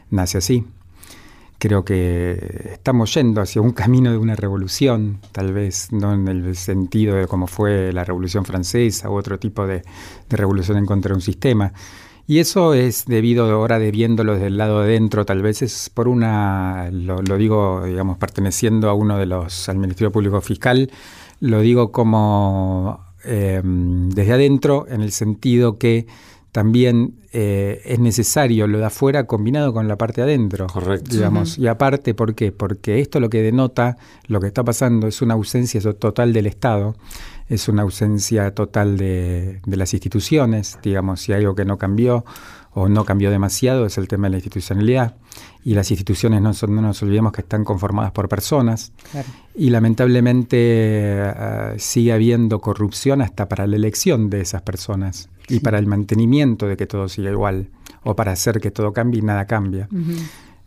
nace 0.09 0.37
así. 0.37 0.65
Creo 1.60 1.84
que 1.84 2.70
estamos 2.74 3.13
yendo 3.13 3.41
hacia 3.41 3.62
un 3.62 3.72
camino 3.72 4.12
de 4.12 4.17
una 4.17 4.36
revolución, 4.36 5.20
tal 5.32 5.54
vez 5.54 5.91
no 5.91 6.13
en 6.13 6.28
el 6.28 6.56
sentido 6.56 7.15
de 7.15 7.28
cómo 7.28 7.48
fue 7.48 7.91
la 7.91 8.04
Revolución 8.04 8.46
Francesa 8.46 9.10
u 9.10 9.15
otro 9.15 9.39
tipo 9.39 9.65
de, 9.65 9.82
de 10.30 10.38
revolución 10.38 10.78
en 10.78 10.86
contra 10.86 11.10
de 11.10 11.15
un 11.15 11.22
sistema, 11.22 11.74
y 12.30 12.39
eso 12.39 12.74
es 12.74 13.06
debido 13.06 13.50
ahora 13.50 13.80
de 13.80 13.89
viéndolo 13.89 14.34
desde 14.34 14.48
el 14.48 14.58
lado 14.58 14.82
de 14.82 14.91
dentro, 14.91 15.26
tal 15.26 15.41
vez 15.41 15.62
es 15.62 15.89
por 15.89 16.10
una, 16.10 16.89
lo, 16.91 17.22
digo, 17.38 17.84
digamos, 17.86 18.17
perteneciendo 18.17 18.89
a 18.89 18.93
uno 18.93 19.17
de 19.17 19.26
los, 19.26 19.70
al 19.70 19.78
Ministerio 19.78 20.12
Público 20.12 20.41
Fiscal, 20.41 20.91
lo 21.39 21.62
digo 21.62 21.93
como 21.93 23.00
em, 23.24 24.10
desde 24.10 24.34
adentro, 24.34 24.86
en 24.89 25.02
el 25.02 25.13
sentido 25.13 25.78
que 25.78 26.06
también 26.58 27.13
eh, 27.34 27.84
es 27.86 28.00
necesario 28.00 28.65
lo 28.65 28.80
de 28.80 28.86
afuera 28.86 29.28
combinado 29.28 29.74
con 29.74 29.88
la 29.88 29.96
parte 29.96 30.22
de 30.22 30.32
adentro. 30.32 30.65
Correcto. 30.65 31.12
Digamos. 31.12 31.56
Y 31.60 31.67
aparte, 31.67 32.15
¿por 32.15 32.34
qué? 32.34 32.52
Porque 32.52 33.00
esto 33.00 33.20
lo 33.20 33.30
que 33.30 33.43
denota, 33.43 33.98
lo 34.26 34.39
que 34.39 34.48
está 34.48 34.63
pasando, 34.63 35.06
es 35.06 35.22
una 35.22 35.36
ausencia 35.36 35.80
total 35.93 36.34
del 36.34 36.48
Estado 36.48 36.96
es 37.49 37.67
una 37.69 37.83
ausencia 37.83 38.53
total 38.53 38.97
de, 38.97 39.62
las 39.65 39.93
instituciones, 39.93 40.77
digamos, 40.83 41.21
si 41.21 41.33
hay 41.33 41.41
algo 41.41 41.55
que 41.55 41.65
no 41.65 41.77
cambió 41.77 42.25
o 42.73 42.89
no 42.89 43.05
cambió 43.05 43.31
demasiado 43.31 43.88
es 43.88 43.97
el 43.97 44.07
tema 44.07 44.27
de 44.27 44.31
la 44.31 44.38
institucionalidad. 44.38 45.15
Y 45.63 45.73
las 45.73 45.89
instituciones 45.89 46.41
no, 46.41 46.53
son, 46.53 46.75
no 46.75 46.81
nos 46.81 47.01
olvidemos 47.01 47.31
que 47.31 47.41
están 47.41 47.63
conformadas 47.63 48.12
por 48.12 48.29
personas. 48.29 48.91
Y 49.55 49.71
lamentablemente 49.71 50.57
eh, 50.60 51.73
sigue 51.77 52.13
habiendo 52.13 52.62
corrupción 52.62 53.21
hasta 53.21 53.49
para 53.49 53.65
la 53.65 53.75
elección 53.75 54.29
de 54.29 54.41
esas 54.41 54.62
personas 54.62 55.29
y 55.49 55.60
para 55.60 55.79
el 55.79 55.88
mantenimiento 55.88 56.67
de 56.67 56.77
que 56.77 56.86
todo 56.86 57.10
siga 57.10 57.31
igual 57.31 57.69
o 58.03 58.15
para 58.15 58.33
hacer 58.33 58.60
que 58.60 58.69
todo 58.69 58.93
cambie 58.93 59.19
y 59.19 59.23
nada 59.23 59.45
cambia. 59.45 59.89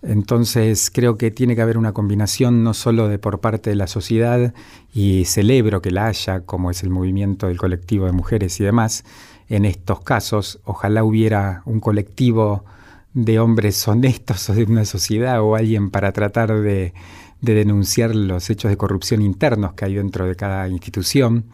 Entonces 0.02 0.90
creo 0.90 1.18
que 1.18 1.30
tiene 1.30 1.54
que 1.54 1.62
haber 1.62 1.76
una 1.76 1.92
combinación 1.92 2.64
no 2.64 2.72
solo 2.72 3.08
de 3.08 3.18
por 3.18 3.40
parte 3.40 3.70
de 3.70 3.76
la 3.76 3.86
sociedad 3.86 4.54
y 4.94 5.26
celebro 5.26 5.82
que 5.82 5.90
la 5.90 6.06
haya, 6.06 6.40
como 6.40 6.70
es 6.70 6.82
el 6.82 6.90
movimiento 6.90 7.48
del 7.48 7.58
colectivo 7.58 8.06
de 8.06 8.12
mujeres 8.12 8.58
y 8.60 8.64
demás, 8.64 9.04
en 9.48 9.66
estos 9.66 10.00
casos. 10.00 10.60
Ojalá 10.64 11.04
hubiera 11.04 11.62
un 11.66 11.80
colectivo 11.80 12.64
de 13.12 13.38
hombres 13.40 13.86
honestos 13.88 14.48
o 14.48 14.54
de 14.54 14.64
una 14.64 14.86
sociedad 14.86 15.42
o 15.42 15.54
alguien 15.54 15.90
para 15.90 16.12
tratar 16.12 16.60
de, 16.60 16.94
denunciar 17.42 18.14
los 18.14 18.48
hechos 18.48 18.70
de 18.70 18.78
corrupción 18.78 19.20
internos 19.20 19.74
que 19.74 19.84
hay 19.84 19.94
dentro 19.96 20.26
de 20.26 20.34
cada 20.34 20.66
institución. 20.68 21.44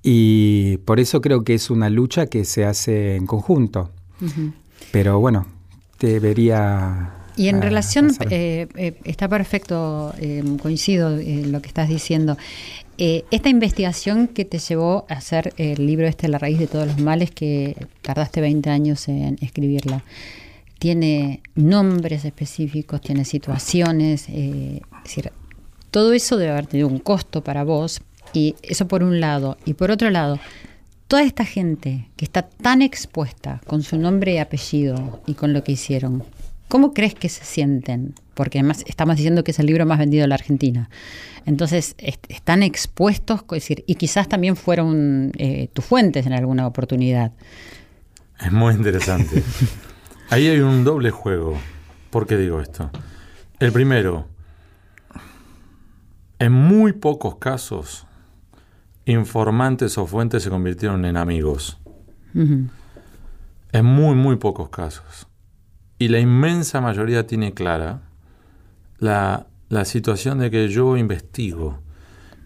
Y 0.00 0.76
por 0.78 1.00
eso 1.00 1.20
creo 1.20 1.42
que 1.42 1.54
es 1.54 1.70
una 1.70 1.90
lucha 1.90 2.26
que 2.26 2.44
se 2.44 2.64
hace 2.64 3.16
en 3.16 3.26
conjunto. 3.26 3.90
Pero 4.92 5.18
bueno, 5.18 5.46
debería 6.00 7.17
y 7.38 7.48
en 7.48 7.62
relación, 7.62 8.10
eh, 8.30 8.66
eh, 8.74 8.94
está 9.04 9.28
perfecto, 9.28 10.12
eh, 10.18 10.42
coincido 10.60 11.16
en 11.16 11.52
lo 11.52 11.62
que 11.62 11.68
estás 11.68 11.88
diciendo. 11.88 12.36
esta 12.98 13.48
investigación 13.48 14.26
que 14.26 14.44
te 14.44 14.58
llevó 14.58 15.06
a 15.08 15.14
hacer 15.14 15.54
el 15.56 15.86
libro 15.86 16.08
este, 16.08 16.26
La 16.26 16.38
raíz 16.38 16.58
de 16.58 16.66
todos 16.66 16.88
los 16.88 16.98
males, 16.98 17.30
que 17.30 17.76
tardaste 18.02 18.40
20 18.40 18.70
años 18.70 19.06
en 19.06 19.38
escribirla, 19.40 20.02
tiene 20.80 21.40
nombres 21.54 22.24
específicos, 22.24 23.00
tiene 23.00 23.24
situaciones, 23.24 24.28
es 24.28 24.80
decir, 25.04 25.30
todo 25.92 26.12
eso 26.12 26.36
debe 26.36 26.50
haber 26.50 26.66
tenido 26.66 26.88
un 26.88 26.98
costo 26.98 27.44
para 27.44 27.62
vos, 27.62 28.00
y 28.32 28.56
eso 28.62 28.88
por 28.88 29.04
un 29.04 29.20
lado. 29.20 29.56
Y 29.64 29.74
por 29.74 29.92
otro 29.92 30.10
lado, 30.10 30.40
toda 31.06 31.22
esta 31.22 31.44
gente 31.44 32.08
que 32.16 32.24
está 32.24 32.42
tan 32.42 32.82
expuesta 32.82 33.60
con 33.66 33.84
su 33.84 33.96
nombre 33.96 34.34
y 34.34 34.38
apellido 34.38 35.22
y 35.24 35.34
con 35.34 35.52
lo 35.52 35.62
que 35.62 35.72
hicieron, 35.72 36.24
¿Cómo 36.68 36.92
crees 36.92 37.14
que 37.14 37.30
se 37.30 37.44
sienten? 37.44 38.14
Porque 38.34 38.58
además 38.58 38.84
estamos 38.86 39.16
diciendo 39.16 39.42
que 39.42 39.52
es 39.52 39.58
el 39.58 39.66
libro 39.66 39.86
más 39.86 39.98
vendido 39.98 40.22
de 40.22 40.28
la 40.28 40.34
Argentina. 40.34 40.90
Entonces, 41.46 41.96
están 41.98 42.62
expuestos, 42.62 43.42
decir, 43.50 43.84
y 43.86 43.94
quizás 43.94 44.28
también 44.28 44.54
fueron 44.54 45.32
eh, 45.38 45.70
tus 45.72 45.84
fuentes 45.86 46.26
en 46.26 46.34
alguna 46.34 46.66
oportunidad. 46.66 47.32
Es 48.38 48.52
muy 48.52 48.74
interesante. 48.74 49.42
Ahí 50.30 50.46
hay 50.46 50.60
un 50.60 50.84
doble 50.84 51.10
juego. 51.10 51.56
¿Por 52.10 52.26
qué 52.26 52.36
digo 52.36 52.60
esto? 52.60 52.90
El 53.60 53.72
primero, 53.72 54.28
en 56.38 56.52
muy 56.52 56.92
pocos 56.92 57.36
casos, 57.36 58.06
informantes 59.06 59.96
o 59.96 60.06
fuentes 60.06 60.42
se 60.42 60.50
convirtieron 60.50 61.06
en 61.06 61.16
amigos. 61.16 61.78
En 62.34 63.84
muy, 63.84 64.14
muy 64.14 64.36
pocos 64.36 64.68
casos 64.68 65.27
y 65.98 66.08
la 66.08 66.20
inmensa 66.20 66.80
mayoría 66.80 67.26
tiene 67.26 67.52
clara 67.52 68.02
la, 68.98 69.46
situación 69.84 70.38
de 70.38 70.50
que 70.50 70.68
yo 70.68 70.96
investigo 70.96 71.80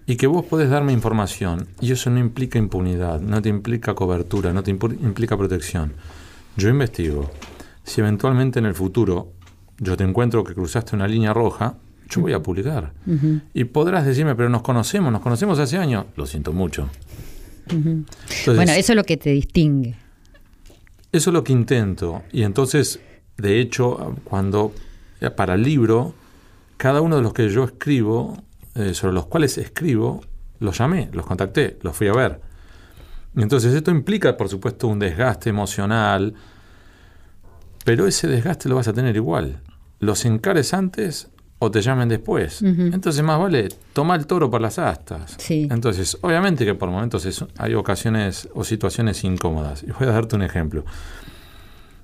y 0.07 0.17
que 0.17 0.27
vos 0.27 0.45
podés 0.45 0.71
darme 0.71 0.93
información 0.93 1.69
y 1.81 1.93
eso 1.93 2.11
no 2.11 2.19
implica 2.19 2.59
impunidad, 2.59 3.21
no 3.21 3.41
te 3.41 3.49
implica 3.49 3.95
cobertura, 3.95 4.53
no 4.53 4.63
te 4.63 4.71
implica 4.71 5.37
protección. 5.37 5.93
Yo 6.57 6.69
investigo. 6.69 7.31
Si 7.85 8.01
eventualmente 8.01 8.59
en 8.59 8.67
el 8.67 8.75
futuro 8.75 9.33
yo 9.79 9.97
te 9.97 10.05
encuentro 10.05 10.45
que 10.45 10.55
cruzaste 10.55 10.97
una 10.97 11.07
línea 11.07 11.33
roja, 11.33 11.77
yo 12.09 12.21
voy 12.21 12.33
a 12.33 12.43
publicar. 12.43 12.93
Y 13.55 13.65
podrás 13.65 14.05
decirme, 14.05 14.35
pero 14.35 14.49
nos 14.49 14.63
conocemos, 14.63 15.13
nos 15.13 15.23
conocemos 15.23 15.59
hace 15.59 15.79
años. 15.79 16.07
Lo 16.17 16.27
siento 16.27 16.53
mucho. 16.53 16.89
bueno, 18.47 18.73
eso 18.73 18.93
es 18.93 18.97
lo 18.97 19.05
que 19.05 19.17
te 19.17 19.31
distingue. 19.31 19.97
Eso 21.11 21.31
es 21.31 21.35
lo 21.35 21.45
que 21.45 21.53
intento. 21.53 22.23
Y 22.33 22.43
entonces 22.43 23.01
de 23.37 23.61
hecho, 23.61 24.17
cuando 24.25 24.73
eh, 25.21 25.31
para 25.31 25.55
el 25.55 25.63
libro, 25.63 26.15
cada 26.77 27.01
uno 27.01 27.17
de 27.17 27.23
los 27.23 27.33
que 27.33 27.49
yo 27.49 27.65
escribo, 27.65 28.43
eh, 28.75 28.95
sobre 28.95 29.15
los 29.15 29.27
cuales 29.27 29.59
escribo, 29.59 30.23
los 30.59 30.79
llamé, 30.79 31.11
los 31.13 31.27
contacté, 31.27 31.79
los 31.83 31.97
fui 31.97 32.09
a 32.09 32.13
ver. 32.13 32.41
Entonces 33.37 33.73
esto 33.75 33.91
implica, 33.91 34.37
por 34.37 34.49
supuesto, 34.49 34.89
un 34.89 34.99
desgaste 34.99 35.51
emocional, 35.51 36.35
pero 37.85 38.07
ese 38.07 38.29
desgaste 38.29 38.69
lo 38.69 38.77
vas 38.77 38.89
a 38.89 38.93
tener 38.93 39.17
igual. 39.17 39.61
Los 39.99 40.25
encares 40.25 40.75
antes 40.75 41.29
o 41.59 41.71
te 41.71 41.81
llamen 41.81 42.09
después. 42.09 42.61
Entonces 42.63 43.23
más 43.23 43.39
vale 43.39 43.69
toma 43.93 44.17
el 44.17 44.27
toro 44.27 44.51
por 44.51 44.61
las 44.61 44.81
astas. 44.81 45.37
Entonces, 45.71 46.19
obviamente 46.21 46.65
que 46.65 46.75
por 46.75 46.91
momentos 46.91 47.45
hay 47.57 47.75
ocasiones 47.75 48.49
o 48.55 48.65
situaciones 48.65 49.23
incómodas. 49.23 49.85
Y 49.85 49.93
voy 49.93 50.09
a 50.09 50.13
darte 50.13 50.35
un 50.35 50.43
ejemplo. 50.43 50.85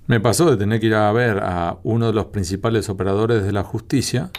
Me 0.08 0.20
pasó 0.20 0.50
de 0.50 0.56
tener 0.56 0.80
que 0.80 0.86
ir 0.86 0.94
a 0.94 1.12
ver 1.12 1.38
a 1.42 1.78
uno 1.82 2.06
de 2.06 2.14
los 2.14 2.26
principales 2.26 2.88
operadores 2.88 3.44
de 3.44 3.52
la 3.52 3.62
justicia 3.62 4.30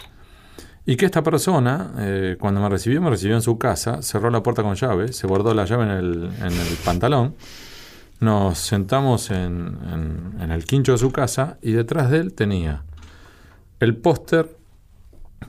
y 0.84 0.95
que 0.95 1.05
esta 1.05 1.21
persona, 1.21 1.93
eh, 1.99 2.38
cuando 2.39 2.60
me 2.60 2.67
recibió, 2.67 2.99
me 3.03 3.12
recibió 3.12 3.36
en 3.36 3.43
su 3.43 3.60
casa, 3.60 4.01
cerró 4.01 4.32
la 4.32 4.41
puerta 4.41 4.63
con 4.63 4.73
llave, 4.73 5.13
se 5.13 5.27
guardó 5.27 5.53
la 5.53 5.65
llave 5.65 5.84
en 5.84 5.91
el, 5.91 6.77
pantalón, 6.84 7.36
nos 8.19 8.58
sentamos 8.58 9.29
en, 9.29 9.77
el 10.39 10.65
quincho 10.65 10.93
de 10.93 10.97
su 10.97 11.12
casa 11.12 11.60
y 11.62 11.73
detrás 11.73 12.10
de 12.10 12.17
él 12.17 12.34
tenía 12.34 12.84
el 13.79 13.95
póster 13.95 14.58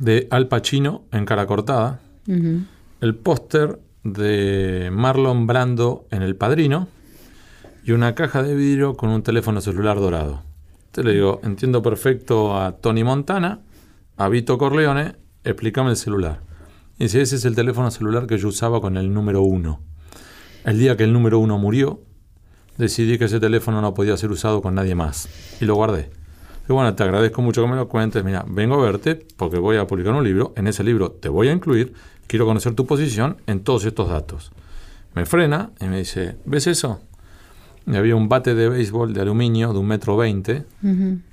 de 0.01 0.29
Al 0.31 0.49
Pacino 0.49 1.05
en 1.13 1.25
cara 1.25 1.47
cortada, 1.47 2.01
el 2.27 3.15
póster 3.15 3.81
de 4.05 4.91
Marlon 4.93 5.47
Brando 5.47 6.07
en 6.11 6.21
El 6.21 6.37
Padrino, 6.37 6.89
y 7.85 7.93
una 7.93 8.15
caja 8.15 8.43
de 8.43 8.55
vidrio 8.55 8.95
con 8.97 9.11
un 9.11 9.23
teléfono 9.23 9.61
celular 9.61 9.99
dorado. 9.99 10.43
Te 10.93 11.05
le 11.05 11.13
digo, 11.13 11.41
entiendo 11.45 11.83
perfecto 11.83 12.59
a 12.59 12.73
Tony 12.73 13.05
Montana, 13.05 13.61
a 14.17 14.29
Vito 14.29 14.59
Corleone, 14.59 15.17
explícame 15.45 15.91
el 15.91 15.97
celular. 15.97 16.41
Y 16.99 17.05
dice, 17.05 17.23
ese 17.23 17.37
es 17.37 17.45
el 17.45 17.55
teléfono 17.55 17.91
celular 17.91 18.27
que 18.27 18.39
yo 18.39 18.49
usaba 18.49 18.81
con 18.81 18.97
el 18.97 19.15
número 19.15 19.43
uno. 19.43 19.81
El 20.65 20.79
día 20.79 20.97
que 20.97 21.05
el 21.05 21.13
número 21.13 21.39
uno 21.39 21.59
murió, 21.59 22.03
decidí 22.77 23.19
que 23.19 23.25
ese 23.25 23.41
teléfono 23.41 23.81
no 23.81 23.95
podía 23.95 24.17
ser 24.17 24.31
usado 24.31 24.61
con 24.61 24.75
nadie 24.75 24.95
más. 24.95 25.29
Y 25.61 25.65
lo 25.65 25.75
guardé. 25.77 26.11
Y 26.69 26.73
bueno, 26.73 26.95
te 26.95 27.03
agradezco 27.03 27.41
mucho 27.41 27.63
que 27.63 27.69
me 27.69 27.77
lo 27.77 27.89
cuentes. 27.89 28.23
Mira, 28.23 28.45
vengo 28.47 28.75
a 28.75 28.85
verte 28.85 29.27
porque 29.37 29.59
voy 29.59 29.77
a 29.77 29.87
publicar 29.87 30.13
un 30.13 30.23
libro. 30.23 30.53
En 30.57 30.67
ese 30.67 30.85
libro 30.85 31.13
te 31.13 31.29
voy 31.29 31.49
a 31.49 31.53
incluir. 31.53 31.95
Quiero 32.27 32.47
conocer 32.47 32.75
tu 32.75 32.87
posición 32.87 33.39
en 33.47 33.65
todos 33.65 33.85
estos 33.85 34.09
datos. 34.09 34.53
Me 35.15 35.27
frena 35.27 35.73
y 35.81 35.87
me 35.87 35.99
dice, 35.99 36.37
¿ves 36.45 36.67
eso? 36.67 37.01
Y 37.87 37.97
había 37.97 38.15
un 38.17 38.29
bate 38.29 38.55
de 38.55 38.69
béisbol 38.69 39.13
de 39.15 39.21
aluminio 39.23 39.73
de 39.73 39.79
un 39.79 39.87
metro 39.87 40.17
veinte 40.17 40.65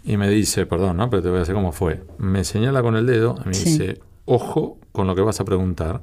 y 0.04 0.18
me 0.18 0.30
dice, 0.30 0.66
perdón, 0.66 0.98
¿no? 0.98 1.10
pero 1.10 1.22
te 1.22 1.30
voy 1.30 1.38
a 1.38 1.40
decir 1.42 1.54
cómo 1.56 1.72
fue. 1.72 2.04
Me 2.18 2.44
señala 2.44 2.82
con 2.82 2.96
el 2.96 3.06
dedo 3.06 3.36
y 3.46 3.50
me 3.50 3.58
dice, 3.58 4.00
ojo 4.26 4.78
con 4.92 5.08
lo 5.08 5.16
que 5.16 5.22
vas 5.22 5.40
a 5.40 5.46
preguntar, 5.46 6.02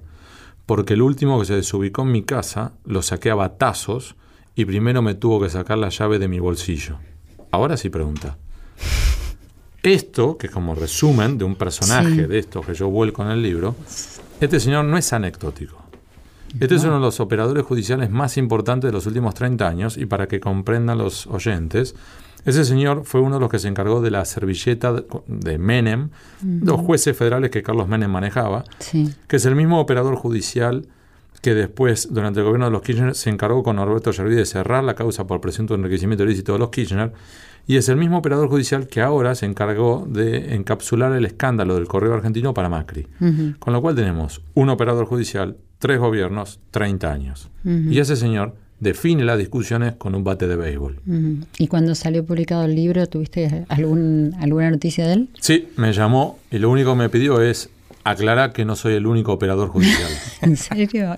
porque 0.66 0.94
el 0.94 1.02
último 1.02 1.38
que 1.40 1.46
se 1.46 1.54
desubicó 1.54 2.02
en 2.02 2.12
mi 2.12 2.22
casa 2.22 2.72
lo 2.85 3.02
saqué 3.02 3.30
a 3.30 3.35
batazos 3.35 4.16
y 4.54 4.64
primero 4.64 5.02
me 5.02 5.14
tuvo 5.14 5.40
que 5.40 5.48
sacar 5.48 5.78
la 5.78 5.88
llave 5.88 6.18
de 6.18 6.28
mi 6.28 6.38
bolsillo. 6.38 6.98
Ahora 7.50 7.76
sí 7.76 7.88
pregunta. 7.90 8.37
Esto, 9.83 10.38
que 10.38 10.46
es 10.46 10.52
como 10.52 10.74
resumen 10.74 11.37
de 11.37 11.44
un 11.44 11.57
personaje 11.57 12.09
Sí. 12.11 12.22
de 12.22 12.38
esto 12.38 12.62
que 12.62 12.72
yo 12.74 12.88
vuelco 12.88 13.22
en 13.22 13.28
el 13.30 13.42
libro, 13.42 13.76
este 14.40 14.59
señor 14.59 14.85
no 14.87 14.96
es 14.96 15.12
anecdótico. 15.12 15.84
Este 16.61 16.77
es 16.77 16.85
uno 16.85 16.95
de 16.95 17.01
los 17.01 17.19
operadores 17.21 17.64
judiciales 17.64 18.11
más 18.11 18.37
importantes 18.37 18.88
de 18.88 18.93
los 18.93 19.07
últimos 19.07 19.35
30 19.35 19.67
años 19.67 19.97
y 19.97 20.07
para 20.07 20.29
que 20.29 20.38
comprendan 20.40 20.99
los 20.99 21.27
oyentes, 21.27 21.95
ese 22.45 22.64
señor 22.64 23.05
fue 23.05 23.21
uno 23.21 23.37
de 23.37 23.40
los 23.40 23.51
que 23.51 23.59
se 23.59 23.69
encargó 23.69 24.01
de 24.01 24.11
la 24.11 24.25
servilleta 24.25 24.93
de- 25.27 25.59
Menem, 25.59 26.11
los 26.43 26.81
jueces 26.81 27.17
federales 27.17 27.51
que 27.51 27.62
Carlos 27.62 27.88
Menem 27.88 28.11
manejaba, 28.11 28.64
Sí. 28.79 29.12
que 29.27 29.37
es 29.37 29.47
el 29.47 29.57
mismo 29.57 29.81
operador 29.81 30.14
judicial 30.17 30.87
que 31.43 31.55
después, 31.55 32.09
durante 32.11 32.40
el 32.40 32.47
gobierno 32.47 32.67
de 32.67 32.73
los 32.73 32.81
Kirchner, 32.83 33.14
se 33.14 33.29
encargó 33.31 33.62
con 33.62 33.77
Norberto 33.77 34.12
Yerví 34.12 34.35
de 34.35 34.47
cerrar 34.47 34.83
la 34.85 34.95
causa 34.95 35.27
por 35.27 35.40
presunto 35.43 35.75
enriquecimiento 35.75 36.25
ilícito 36.25 36.53
de 36.55 36.59
los 36.59 36.71
Kirchner, 36.71 37.12
y 37.66 37.77
es 37.77 37.88
el 37.88 37.96
mismo 37.96 38.18
operador 38.18 38.48
judicial 38.48 38.87
que 38.88 39.00
ahora 39.00 39.35
se 39.35 39.46
encargó 39.46 40.07
de 40.09 40.55
encapsular 40.55 41.12
el 41.12 41.24
escándalo 41.24 41.74
del 41.74 41.87
correo 41.87 42.14
argentino 42.14 42.55
para 42.55 42.68
Macri. 42.68 43.07
Con 43.59 43.72
lo 43.72 43.81
cual 43.81 43.94
tenemos 43.94 44.42
un 44.55 44.68
operador 44.68 45.07
judicial, 45.07 45.57
tres 45.79 45.98
gobiernos, 45.98 46.61
30 46.70 47.12
años. 47.12 47.50
Y 47.64 47.98
ese 47.98 48.16
señor 48.16 48.55
define 48.81 49.24
las 49.24 49.38
discusiones 49.38 49.94
con 49.94 50.14
un 50.14 50.24
bate 50.24 50.46
de 50.46 50.57
béisbol. 50.57 51.00
¿Y 51.59 51.68
cuando 51.68 51.94
salió 51.94 52.24
publicado 52.24 52.64
el 52.64 52.74
libro, 52.74 53.07
tuviste 53.07 53.64
algún, 53.68 54.35
alguna 54.40 54.70
noticia 54.70 55.07
de 55.07 55.12
él? 55.14 55.29
Sí, 55.40 55.68
me 55.77 55.92
llamó 55.92 56.38
y 56.50 56.59
lo 56.59 56.70
único 56.70 56.92
que 56.92 56.98
me 56.98 57.09
pidió 57.09 57.40
es 57.40 57.70
aclarar 58.05 58.53
que 58.53 58.64
no 58.64 58.77
soy 58.77 58.94
el 58.94 59.07
único 59.07 59.33
operador 59.33 59.70
judicial. 59.70 60.11
¿En 60.42 60.57
serio? 60.57 61.16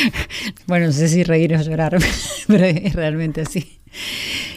bueno, 0.66 0.86
no 0.86 0.92
sé 0.92 1.08
si 1.08 1.24
reír 1.24 1.54
o 1.56 1.62
llorar, 1.62 1.98
pero 2.46 2.64
es 2.66 2.92
realmente 2.92 3.40
así. 3.40 3.80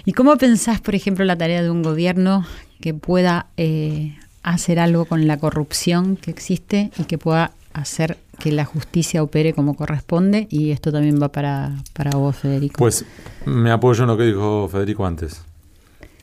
¿Y 0.06 0.14
cómo 0.14 0.36
pensás, 0.38 0.82
por 0.82 0.96
ejemplo, 0.96 1.26
la 1.26 1.38
tarea 1.38 1.62
de 1.62 1.70
un 1.70 1.84
gobierno 1.84 2.46
que 2.80 2.94
pueda 2.94 3.48
eh, 3.58 4.18
hacer 4.44 4.80
algo 4.80 5.06
con 5.06 5.28
la 5.28 5.38
corrupción 5.38 6.18
que 6.18 6.32
existe 6.32 6.92
y 6.98 7.04
que 7.04 7.18
pueda 7.18 7.52
hacer 7.74 8.18
que 8.40 8.52
la 8.52 8.66
justicia 8.66 9.22
opere 9.22 9.54
como 9.54 9.76
corresponde? 9.76 10.48
Y 10.50 10.72
esto 10.72 10.92
también 10.92 11.22
va 11.22 11.32
para, 11.32 11.76
para 11.94 12.12
vos, 12.12 12.36
Federico. 12.36 12.76
Pues 12.78 13.06
me 13.46 13.72
apoyo 13.72 14.04
en 14.04 14.08
lo 14.08 14.18
que 14.18 14.24
dijo 14.24 14.68
Federico 14.70 15.06
antes. 15.06 15.44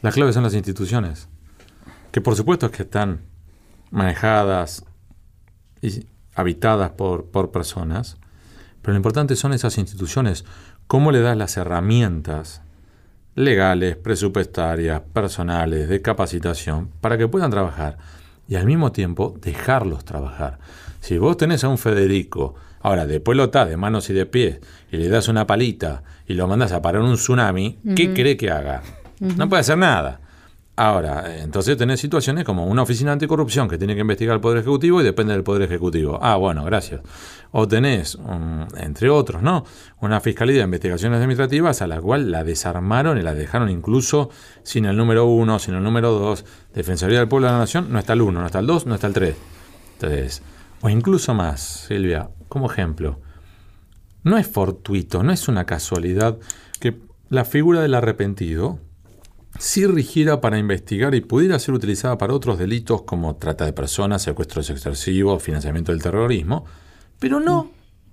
Las 0.03 0.14
claves 0.14 0.35
son 0.35 0.45
las 0.45 0.55
instituciones, 0.55 1.29
que 2.12 2.21
por 2.21 2.37
supuesto 2.37 2.67
es 2.67 2.73
que 2.73 2.83
están 2.83 3.21
manejadas 3.91 4.85
y 5.83 6.07
habitadas 6.35 6.91
por, 6.91 7.27
por 7.27 7.51
personas, 7.51 8.17
pero 8.83 8.93
lo 8.93 8.99
importante 8.99 9.35
son 9.35 9.53
esas 9.53 9.77
instituciones, 9.79 10.45
cómo 10.87 11.11
le 11.11 11.21
das 11.21 11.37
las 11.37 11.57
herramientas 11.57 12.62
legales, 13.38 13.96
presupuestarias, 13.96 15.01
personales, 15.12 15.88
de 15.88 16.03
capacitación, 16.03 16.90
para 17.01 17.16
que 17.16 17.29
puedan 17.29 17.51
trabajar 17.51 17.98
y 18.48 18.57
al 18.57 18.66
mismo 18.66 18.92
tiempo 18.92 19.37
dejarlos 19.40 20.05
trabajar. 20.05 20.59
Si 21.01 21.18
vos 21.18 21.37
tenés 21.37 21.62
a 21.64 21.68
un 21.68 21.79
Federico, 21.79 22.57
ahora 22.81 23.07
después 23.07 23.37
lo 23.37 23.44
atás 23.44 23.68
de 23.68 23.77
manos 23.77 24.11
y 24.11 24.12
de 24.12 24.27
pies 24.27 24.59
y 24.90 24.96
le 24.96 25.09
das 25.09 25.29
una 25.29 25.46
palita 25.46 26.03
y 26.27 26.35
lo 26.35 26.48
mandas 26.48 26.72
a 26.72 26.83
parar 26.83 27.03
un 27.03 27.14
tsunami, 27.14 27.79
¿qué 27.94 28.12
cree 28.12 28.37
que 28.37 28.51
haga? 28.51 28.83
No 29.20 29.48
puede 29.48 29.61
hacer 29.61 29.79
nada. 29.79 30.20
Ahora, 30.81 31.43
entonces 31.43 31.77
tenés 31.77 31.99
situaciones 31.99 32.45
como 32.45 32.64
una 32.64 32.83
oficina 32.83 33.11
anticorrupción 33.11 33.69
que 33.69 33.79
tiene 33.79 33.97
que 33.97 34.03
investigar 34.03 34.37
el 34.37 34.41
Poder 34.41 34.59
Ejecutivo 34.59 35.01
y 35.01 35.05
depende 35.05 35.33
del 35.33 35.43
Poder 35.43 35.62
Ejecutivo. 35.62 36.21
Ah, 36.23 36.37
bueno, 36.37 36.64
gracias. 36.64 37.01
O 37.51 37.67
tenés, 37.67 38.14
um, 38.14 38.64
entre 38.77 39.11
otros, 39.11 39.43
¿no? 39.43 39.64
Una 40.01 40.21
Fiscalía 40.21 40.59
de 40.59 40.62
Investigaciones 40.62 41.17
Administrativas 41.17 41.83
a 41.83 41.88
la 41.88 42.01
cual 42.01 42.31
la 42.31 42.45
desarmaron 42.45 43.19
y 43.19 43.23
la 43.23 43.35
dejaron 43.35 43.71
incluso 43.71 44.31
sin 44.62 44.85
el 44.85 44.97
número 44.97 45.27
uno, 45.27 45.59
sin 45.59 45.75
el 45.75 45.83
número 45.83 46.12
dos. 46.12 46.45
Defensoría 46.73 47.19
del 47.19 47.27
Pueblo 47.27 47.49
de 47.49 47.55
la 47.55 47.59
Nación 47.59 47.88
no 47.91 47.99
está 47.99 48.12
el 48.12 48.23
uno, 48.23 48.38
no 48.38 48.47
está 48.47 48.61
el 48.61 48.69
dos, 48.69 48.87
no 48.87 48.95
está 48.95 49.09
el 49.09 49.14
tres. 49.14 49.35
Entonces, 49.95 50.43
o 50.81 50.88
incluso 50.88 51.35
más, 51.35 51.61
Silvia, 51.88 52.31
como 52.49 52.71
ejemplo, 52.71 53.19
no 54.23 54.38
es 54.38 54.47
fortuito, 54.47 55.25
no 55.25 55.33
es 55.33 55.49
una 55.49 55.64
casualidad 55.64 56.38
que 56.79 57.01
la 57.31 57.45
figura 57.45 57.81
del 57.81 57.95
arrepentido 57.95 58.79
si 59.59 59.87
rigiera 59.87 60.40
para 60.40 60.59
investigar 60.59 61.14
y 61.14 61.21
pudiera 61.21 61.59
ser 61.59 61.75
utilizada 61.75 62.16
para 62.16 62.33
otros 62.33 62.59
delitos 62.59 63.03
como 63.03 63.37
trata 63.37 63.64
de 63.64 63.73
personas, 63.73 64.23
secuestros 64.23 64.71
extorsivos, 64.71 65.42
financiamiento 65.42 65.92
del 65.92 66.01
terrorismo, 66.01 66.64
pero 67.18 67.40
no 67.40 67.71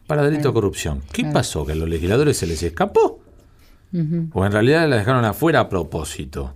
para 0.08 0.23
delito 0.23 0.49
de 0.49 0.53
corrupción. 0.53 1.01
¿Qué 1.12 1.25
pasó? 1.25 1.65
¿Que 1.65 1.73
a 1.73 1.75
los 1.75 1.89
legisladores 1.89 2.38
se 2.38 2.47
les 2.47 2.62
escapó? 2.63 3.21
¿O 4.34 4.45
en 4.45 4.51
realidad 4.51 4.89
la 4.89 4.97
dejaron 4.97 5.23
afuera 5.23 5.62
a 5.62 5.69
propósito? 5.69 6.53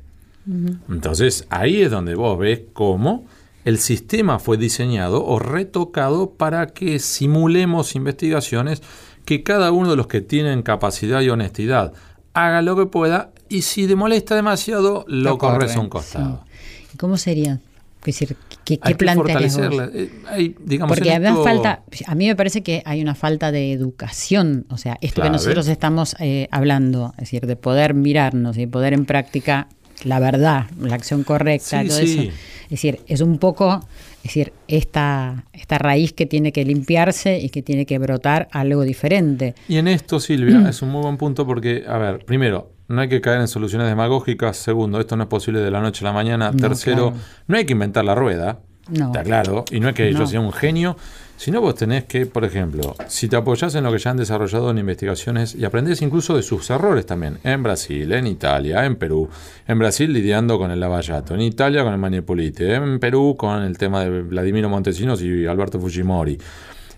Entonces 0.90 1.46
ahí 1.50 1.82
es 1.82 1.92
donde 1.92 2.16
vos 2.16 2.38
ves 2.40 2.62
cómo 2.74 3.26
el 3.66 3.78
sistema 3.78 4.40
fue 4.40 4.58
diseñado 4.58 5.24
o 5.24 5.38
retocado 5.38 6.32
para 6.32 6.68
que 6.68 6.98
simulemos 6.98 7.96
investigaciones 7.96 8.82
que 9.26 9.44
cada 9.44 9.72
uno 9.72 9.92
de 9.92 9.96
los 9.96 10.08
que 10.08 10.22
tienen 10.22 10.64
capacidad 10.64 11.22
y 11.22 11.30
honestidad 11.30 11.94
haga 12.34 12.64
lo 12.64 12.76
que 12.76 12.88
pueda 12.88 13.32
y 13.50 13.62
si 13.64 13.88
te 13.88 13.96
molesta 13.96 14.36
demasiado 14.36 15.06
lo, 15.08 15.38
corres 15.38 15.76
a 15.76 15.80
un 15.80 15.90
costado. 15.90 16.44
¿Y 16.94 16.98
cómo 16.98 17.18
sería? 17.18 17.60
Es 18.02 18.06
decir, 18.06 18.36
¿qué, 18.64 18.78
qué 18.78 18.80
Hay 18.82 18.94
que 18.94 18.98
plantearías 18.98 19.58
vos? 19.58 19.66
fortalecerla. 19.68 20.00
Eh, 20.02 20.10
hay, 20.30 20.56
digamos, 20.64 20.96
Porque 20.96 21.12
además 21.12 21.32
esto- 21.34 21.44
falta, 21.44 21.84
a 22.08 22.16
mí 22.16 22.28
me 22.28 22.36
parece 22.36 22.62
que 22.62 22.82
hay 22.86 23.02
una 23.02 23.14
falta 23.14 23.52
de 23.52 23.74
educación, 23.74 24.66
o 24.70 24.78
sea, 24.78 24.98
esto 25.02 25.22
que 25.22 25.30
nosotros 25.30 25.68
estamos 25.68 26.16
eh, 26.20 26.48
hablando, 26.52 27.12
es 27.18 27.24
decir, 27.26 27.46
de 27.46 27.56
poder 27.58 27.94
mirarnos 27.94 28.58
y 28.58 28.68
poder 28.68 28.94
en 28.94 29.06
práctica 29.06 29.68
la 30.06 30.20
verdad, 30.22 30.68
la 30.80 30.96
acción 30.96 31.24
correcta, 31.26 31.82
Sí, 31.82 31.88
todo 31.90 31.98
sí. 31.98 32.20
eso. 32.20 32.32
Es 32.64 32.70
decir, 32.70 33.02
es 33.08 33.20
un 33.20 33.38
poco, 33.38 33.82
es 34.20 34.24
decir, 34.24 34.54
esta, 34.70 35.44
esta 35.52 35.78
raíz 35.78 36.14
que 36.14 36.26
tiene 36.26 36.54
que 36.54 36.64
limpiarse 36.64 37.38
y 37.40 37.50
que 37.50 37.62
tiene 37.62 37.86
que 37.86 37.98
brotar 37.98 38.48
algo 38.54 38.84
diferente. 38.84 39.56
Y 39.68 39.76
en 39.76 39.90
esto, 39.90 40.22
Silvia, 40.22 40.70
es 40.70 40.82
un 40.82 40.90
muy 40.90 41.02
buen 41.02 41.18
punto 41.18 41.46
porque, 41.46 41.84
a 41.86 41.98
ver, 41.98 42.24
primero, 42.24 42.72
no 42.90 43.02
hay 43.02 43.08
que 43.10 43.22
caer 43.22 43.40
en 43.42 43.48
soluciones 43.48 43.88
demagógicas. 43.88 44.58
Segundo, 44.58 45.00
esto 45.00 45.16
no 45.16 45.24
es 45.24 45.30
posible 45.30 45.60
de 45.62 45.72
la 45.72 45.80
noche 45.82 46.04
a 46.06 46.10
la 46.10 46.14
mañana. 46.14 46.52
No, 46.52 46.58
Tercero, 46.58 47.10
claro. 47.12 47.24
no 47.48 47.58
hay 47.58 47.66
que 47.66 47.74
inventar 47.74 48.04
la 48.04 48.16
rueda. 48.16 48.60
No. 48.90 49.08
Está 49.08 49.24
claro. 49.24 49.66
Y 49.72 49.80
no 49.80 49.90
es 49.90 49.96
que 49.96 50.12
No. 50.12 50.20
yo 50.20 50.26
sea 50.28 50.40
un 50.40 50.52
genio, 50.52 50.98
sino 51.38 51.62
vos 51.62 51.76
tenés 51.76 52.06
que, 52.06 52.26
por 52.26 52.44
ejemplo, 52.44 52.96
si 53.08 53.28
te 53.28 53.36
apoyás 53.36 53.76
en 53.76 53.84
lo 53.84 53.92
que 53.92 54.00
ya 54.00 54.10
han 54.10 54.18
desarrollado 54.18 54.72
en 54.72 54.80
investigaciones 54.80 55.54
y 55.54 55.64
aprendés 55.64 56.02
incluso 56.02 56.36
de 56.36 56.42
sus 56.42 56.68
errores 56.72 57.06
también, 57.06 57.38
en 57.44 57.62
Brasil, 57.62 58.12
en 58.12 58.26
Italia, 58.26 58.84
en 58.86 58.96
Perú, 58.96 59.30
en 59.68 59.78
Brasil 59.78 60.12
lidiando 60.12 60.58
con 60.58 60.72
el 60.72 60.80
lavallato, 60.80 61.36
en 61.36 61.42
Italia 61.42 61.84
con 61.84 61.94
el 61.94 62.00
manipolite, 62.00 62.74
en 62.74 63.00
Perú 63.00 63.36
con 63.38 63.62
el 63.62 63.78
tema 63.78 64.04
de 64.04 64.24
Vladimiro 64.24 64.70
Montesinos 64.70 65.22
y 65.22 65.46
Alberto 65.46 65.80
Fujimori. 65.80 66.40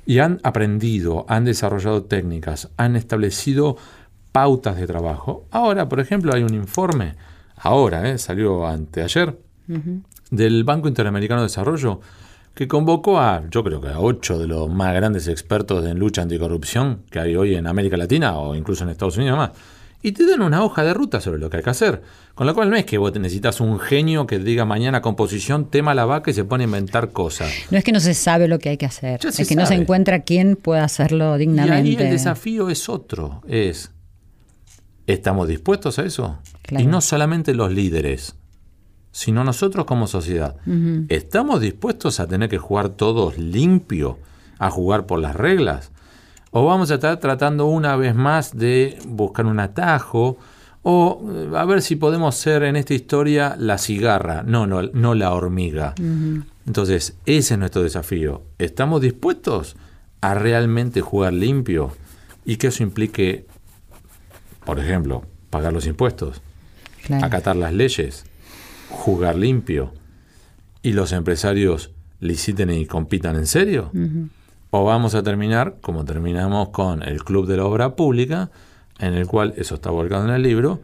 Y 0.06 0.20
han 0.20 0.40
aprendido, 0.44 1.26
han 1.28 1.44
desarrollado 1.44 2.04
técnicas, 2.04 2.70
han 2.78 2.96
establecido 2.96 3.76
pautas 4.32 4.78
de 4.78 4.88
trabajo. 4.88 5.46
Ahora, 5.52 5.88
por 5.90 6.00
ejemplo, 6.00 6.34
hay 6.34 6.44
un 6.44 6.54
informe, 6.54 7.16
ahora, 7.58 8.10
eh, 8.10 8.18
salió 8.18 8.68
anteayer, 8.68 9.38
del 10.30 10.64
Banco 10.64 10.88
Interamericano 10.88 11.42
de 11.42 11.48
Desarrollo, 11.48 12.02
que 12.54 12.68
convocó 12.68 13.20
a, 13.20 13.44
yo 13.50 13.64
creo 13.64 13.80
que 13.80 13.88
a 13.90 14.00
ocho 14.00 14.38
de 14.38 14.48
los 14.48 14.70
más 14.70 14.94
grandes 14.94 15.28
expertos 15.28 15.86
en 15.86 15.98
lucha 16.00 16.22
anticorrupción 16.22 17.04
que 17.10 17.20
hay 17.20 17.36
hoy 17.36 17.56
en 17.56 17.68
América 17.68 17.96
Latina 17.96 18.38
o 18.38 18.56
incluso 18.56 18.84
en 18.84 18.90
Estados 18.90 19.18
Unidos 19.18 19.38
más. 19.38 19.52
Y 20.04 20.14
te 20.14 20.26
dan 20.26 20.42
una 20.42 20.64
hoja 20.64 20.84
de 20.84 20.94
ruta 20.96 21.22
sobre 21.22 21.40
lo 21.40 21.50
que 21.50 21.58
hay 21.58 21.64
que 21.64 21.70
hacer. 21.70 22.02
Con 22.34 22.48
lo 22.48 22.56
cual 22.56 22.72
no 22.72 22.76
es 22.76 22.86
que 22.86 22.98
vos 22.98 23.14
necesitas 23.14 23.62
un 23.62 23.80
genio 23.80 24.26
que 24.26 24.40
diga 24.40 24.66
mañana 24.66 25.00
composición, 25.02 25.70
tema 25.70 25.94
la 25.94 26.06
vaca 26.06 26.32
y 26.32 26.34
se 26.34 26.44
pone 26.44 26.64
a 26.64 26.66
inventar 26.66 27.12
cosas. 27.12 27.52
No 27.70 27.78
es 27.78 27.84
que 27.84 27.92
no 27.92 28.00
se 28.00 28.16
sabe 28.16 28.48
lo 28.48 28.58
que 28.58 28.70
hay 28.70 28.78
que 28.78 28.88
hacer, 28.88 29.20
Ya 29.22 29.30
es 29.30 29.48
que 29.48 29.56
no 29.56 29.66
se 29.68 29.76
encuentra 29.76 30.22
quién 30.22 30.56
pueda 30.56 30.84
hacerlo 30.84 31.36
Y 31.36 31.40
dignamente. 31.40 31.74
ahí 31.76 31.96
el 32.08 32.12
desafío 32.12 32.70
es 32.70 32.90
otro, 32.90 33.44
es, 33.48 33.92
¿estamos 35.08 35.48
dispuestos 35.48 36.00
a 36.00 36.04
eso? 36.04 36.40
Claro. 36.64 36.84
Y 36.84 36.88
no 36.88 37.02
solamente 37.02 37.54
los 37.54 37.72
líderes, 37.72 38.36
sino 39.12 39.44
nosotros 39.44 39.86
como 39.86 40.08
sociedad. 40.08 40.56
¿Estamos 41.10 41.60
dispuestos 41.60 42.20
a 42.20 42.28
tener 42.28 42.50
que 42.50 42.58
jugar 42.58 42.90
todos 42.90 43.38
limpio, 43.38 44.20
a 44.58 44.70
jugar 44.70 45.06
por 45.06 45.20
las 45.20 45.36
reglas? 45.36 45.92
¿O 46.52 46.66
vamos 46.66 46.92
a 46.92 46.96
estar 46.96 47.18
tratando 47.20 47.66
una 47.66 47.96
vez 47.96 48.16
más 48.16 48.58
de 48.58 49.00
buscar 49.08 49.46
un 49.46 49.60
atajo? 49.60 50.38
O 50.84 51.22
eh, 51.30 51.52
a 51.56 51.66
ver 51.66 51.82
si 51.82 51.96
podemos 51.96 52.36
ser 52.36 52.64
en 52.64 52.76
esta 52.76 52.94
historia 52.94 53.56
la 53.58 53.78
cigarra, 53.78 54.44
no, 54.44 54.66
no, 54.66 54.82
no 54.82 55.14
la 55.14 55.34
hormiga. 55.34 55.94
Entonces, 56.66 57.18
ese 57.26 57.54
es 57.54 57.60
nuestro 57.60 57.84
desafío. 57.84 58.44
¿Estamos 58.58 59.02
dispuestos 59.02 59.76
a 60.22 60.34
realmente 60.34 61.02
jugar 61.02 61.34
limpio? 61.34 61.92
Y 62.46 62.58
que 62.58 62.68
eso 62.68 62.82
implique, 62.82 63.46
por 64.66 64.80
ejemplo, 64.80 65.24
pagar 65.50 65.74
los 65.74 65.86
impuestos, 65.88 66.42
Claro. 67.06 67.26
acatar 67.26 67.56
las 67.56 67.74
leyes, 67.74 68.26
jugar 68.90 69.36
limpio 69.36 69.94
y 70.84 70.94
los 70.94 71.12
empresarios 71.12 71.92
liciten 72.20 72.70
y 72.70 72.86
compitan 72.86 73.36
en 73.36 73.48
serio? 73.48 73.92
¿O 74.70 74.86
vamos 74.86 75.16
a 75.16 75.24
terminar 75.24 75.78
como 75.82 76.06
terminamos 76.06 76.70
con 76.70 77.04
el 77.04 77.24
Club 77.24 77.48
de 77.48 77.58
la 77.58 77.66
Obra 77.66 77.96
Pública, 77.96 78.52
en 79.00 79.16
el 79.16 79.26
cual, 79.28 79.54
eso 79.58 79.76
está 79.76 79.90
volcado 79.90 80.26
en 80.26 80.32
el 80.32 80.44
libro, 80.44 80.82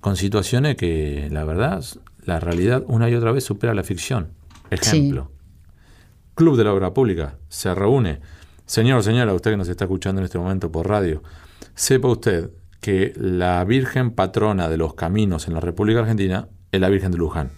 con 0.00 0.16
situaciones 0.16 0.76
que 0.76 1.28
la 1.32 1.44
verdad 1.44 1.82
la 2.26 2.40
realidad 2.40 2.84
una 2.86 3.08
y 3.08 3.14
otra 3.14 3.32
vez 3.32 3.44
supera 3.44 3.74
la 3.74 3.82
ficción. 3.82 4.28
Ejemplo. 4.70 5.30
Club 6.34 6.56
de 6.56 6.64
la 6.64 6.72
Obra 6.72 6.92
Pública 6.92 7.36
se 7.48 7.74
reúne. 7.74 8.20
Señor, 8.66 9.02
señora, 9.02 9.32
usted 9.34 9.52
que 9.52 9.56
nos 9.56 9.68
está 9.68 9.84
escuchando 9.84 10.20
en 10.20 10.26
este 10.26 10.38
momento 10.38 10.70
por 10.70 10.88
radio, 10.88 11.22
sepa 11.74 12.08
usted 12.08 12.50
que 12.84 13.14
la 13.16 13.64
Virgen 13.64 14.10
patrona 14.10 14.68
de 14.68 14.76
los 14.76 14.92
caminos 14.92 15.48
en 15.48 15.54
la 15.54 15.60
República 15.60 16.00
Argentina 16.00 16.48
es 16.70 16.78
la 16.78 16.90
Virgen 16.90 17.12
de 17.12 17.16
Luján. 17.16 17.50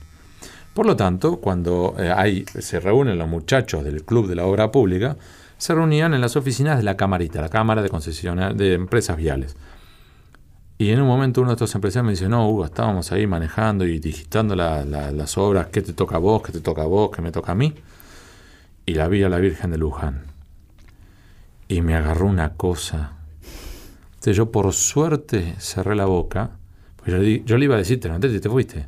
Por 0.73 0.87
lo 0.87 0.95
tanto, 0.95 1.39
cuando 1.41 1.97
eh, 1.99 2.13
hay, 2.17 2.45
se 2.61 2.79
reúnen 2.79 3.19
los 3.19 3.27
muchachos 3.27 3.83
del 3.83 4.05
Club 4.05 4.29
de 4.29 4.37
la 4.37 4.47
Obra 4.47 4.71
Pública, 4.71 5.17
se 5.59 5.75
reunían 5.75 6.15
en 6.15 6.21
las 6.21 6.37
oficinas 6.37 6.77
de 6.77 6.85
la 6.85 6.97
Camarita, 6.97 7.41
la 7.41 7.49
Cámara 7.49 7.83
de 7.83 7.89
Concesiones 7.89 8.57
de 8.57 8.75
Empresas 8.75 9.17
Viales. 9.17 9.57
Y 10.79 10.91
en 10.91 11.01
un 11.01 11.09
momento 11.09 11.41
uno 11.41 11.51
de 11.51 11.55
estos 11.55 11.75
empresarios 11.75 12.07
me 12.07 12.13
dice, 12.13 12.29
no, 12.29 12.49
Hugo, 12.49 12.65
estábamos 12.65 13.11
ahí 13.11 13.27
manejando 13.27 13.85
y 13.85 13.99
digitando 13.99 14.55
las 14.55 15.39
obras, 15.39 15.67
qué 15.73 15.83
te 15.83 15.93
toca 15.93 16.15
a 16.15 16.21
vos, 16.21 16.41
qué 16.41 16.53
te 16.53 16.61
toca 16.61 16.83
a 16.83 16.87
vos, 16.87 17.11
qué 17.11 17.21
me 17.21 17.33
toca 17.33 17.51
a 17.51 17.57
mí. 17.57 17.75
Y 18.87 18.95
la 18.95 19.09
vi 19.09 19.25
a 19.25 19.29
la 19.29 19.39
Virgen 19.39 19.73
de 19.73 19.79
Luján. 19.79 20.23
Y 21.67 21.81
me 21.81 21.97
agarró 21.97 22.27
una 22.27 22.53
cosa. 22.53 23.16
Entonces 24.27 24.39
yo 24.39 24.51
por 24.51 24.73
suerte 24.73 25.55
cerré 25.61 25.95
la 25.95 26.07
boca. 26.07 26.51
Pues 26.97 27.13
yo, 27.13 27.19
le, 27.19 27.45
yo 27.45 27.57
le 27.59 27.67
iba 27.67 27.77
a 27.77 27.79
decir, 27.79 28.01
te 28.01 28.09
levantaste 28.09 28.37
y 28.37 28.41
te 28.41 28.51
fuiste. 28.51 28.85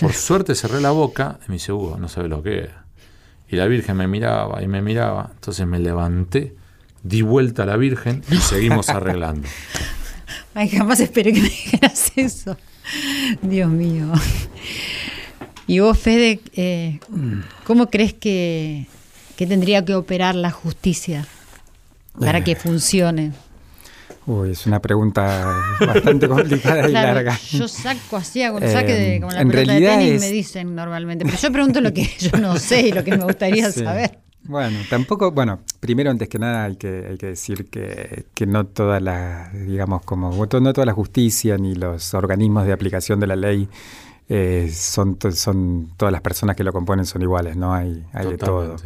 Por 0.00 0.12
suerte 0.14 0.56
cerré 0.56 0.80
la 0.80 0.90
boca 0.90 1.38
y 1.46 1.48
me 1.48 1.54
dice, 1.54 1.70
Hugo, 1.70 1.96
no 1.96 2.08
sabe 2.08 2.26
lo 2.26 2.42
que 2.42 2.58
era. 2.58 2.86
Y 3.48 3.54
la 3.54 3.68
Virgen 3.68 3.96
me 3.96 4.08
miraba 4.08 4.60
y 4.64 4.66
me 4.66 4.82
miraba. 4.82 5.30
Entonces 5.32 5.64
me 5.64 5.78
levanté, 5.78 6.56
di 7.04 7.22
vuelta 7.22 7.62
a 7.62 7.66
la 7.66 7.76
Virgen 7.76 8.24
y 8.32 8.36
seguimos 8.38 8.88
arreglando. 8.88 9.46
Ay, 10.54 10.68
jamás 10.68 10.98
esperé 10.98 11.34
que 11.34 11.40
me 11.40 11.48
dijeras 11.48 12.10
eso. 12.16 12.56
Dios 13.42 13.70
mío. 13.70 14.10
Y 15.68 15.78
vos, 15.78 15.96
Fede, 15.96 16.40
eh, 16.54 16.98
¿cómo 17.64 17.90
crees 17.90 18.12
que, 18.12 18.88
que, 19.36 19.46
tendría 19.46 19.84
que 19.84 19.94
operar 19.94 20.34
la 20.34 20.50
justicia 20.50 21.28
para 22.18 22.42
que 22.42 22.56
funcione? 22.56 23.30
Uy, 24.30 24.52
es 24.52 24.64
una 24.64 24.80
pregunta 24.80 25.76
bastante 25.80 26.28
complicada 26.28 26.88
y 26.88 26.92
larga. 26.92 27.36
Yo 27.50 27.66
saco 27.66 28.16
así, 28.16 28.44
hago 28.44 28.58
el 28.58 28.70
saque 28.70 28.94
de, 28.94 29.20
como 29.20 29.32
la 29.32 29.40
en 29.40 29.50
realidad 29.50 29.98
de 29.98 30.04
tenis, 30.04 30.20
me 30.20 30.30
dicen 30.30 30.76
normalmente. 30.76 31.24
Pero 31.24 31.36
yo 31.36 31.50
pregunto 31.50 31.80
lo 31.80 31.92
que 31.92 32.04
yo 32.18 32.38
no 32.38 32.56
sé 32.56 32.82
y 32.82 32.92
lo 32.92 33.02
que 33.02 33.16
me 33.16 33.24
gustaría 33.24 33.72
saber. 33.72 34.20
Bueno, 34.44 34.78
tampoco, 34.88 35.32
bueno, 35.32 35.58
primero 35.80 36.12
antes 36.12 36.28
que 36.28 36.38
nada 36.38 36.64
hay 36.64 36.76
que, 36.76 37.06
hay 37.10 37.18
que 37.18 37.26
decir 37.26 37.68
que, 37.70 38.26
que 38.32 38.46
no 38.46 38.66
toda 38.66 39.00
la, 39.00 39.50
digamos, 39.52 40.02
como, 40.02 40.30
no 40.30 40.72
toda 40.72 40.86
la 40.86 40.92
justicia 40.92 41.58
ni 41.58 41.74
los 41.74 42.14
organismos 42.14 42.66
de 42.66 42.72
aplicación 42.72 43.18
de 43.18 43.26
la 43.26 43.36
ley 43.36 43.68
eh, 44.28 44.70
son, 44.72 45.18
son, 45.32 45.90
todas 45.96 46.12
las 46.12 46.20
personas 46.20 46.54
que 46.54 46.62
lo 46.62 46.72
componen 46.72 47.04
son 47.04 47.20
iguales, 47.20 47.56
¿no? 47.56 47.74
Hay, 47.74 48.06
hay 48.12 48.28
de 48.28 48.38
todo. 48.38 48.76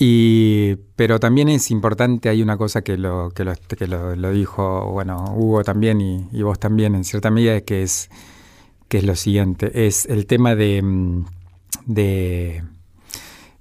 Y, 0.00 0.76
pero 0.94 1.18
también 1.18 1.48
es 1.48 1.72
importante, 1.72 2.28
hay 2.28 2.40
una 2.40 2.56
cosa 2.56 2.82
que 2.82 2.96
lo, 2.96 3.30
que 3.30 3.44
lo, 3.44 3.54
que 3.54 3.86
lo, 3.88 4.30
dijo, 4.30 4.92
bueno, 4.92 5.34
Hugo 5.36 5.64
también 5.64 6.00
y, 6.00 6.28
y, 6.30 6.42
vos 6.42 6.60
también 6.60 6.94
en 6.94 7.02
cierta 7.02 7.32
medida, 7.32 7.60
que 7.62 7.82
es, 7.82 8.08
que 8.88 8.98
es 8.98 9.04
lo 9.04 9.16
siguiente, 9.16 9.86
es 9.86 10.06
el 10.06 10.26
tema 10.26 10.54
de, 10.54 10.82
mm, 10.82 11.24
de 11.86 12.62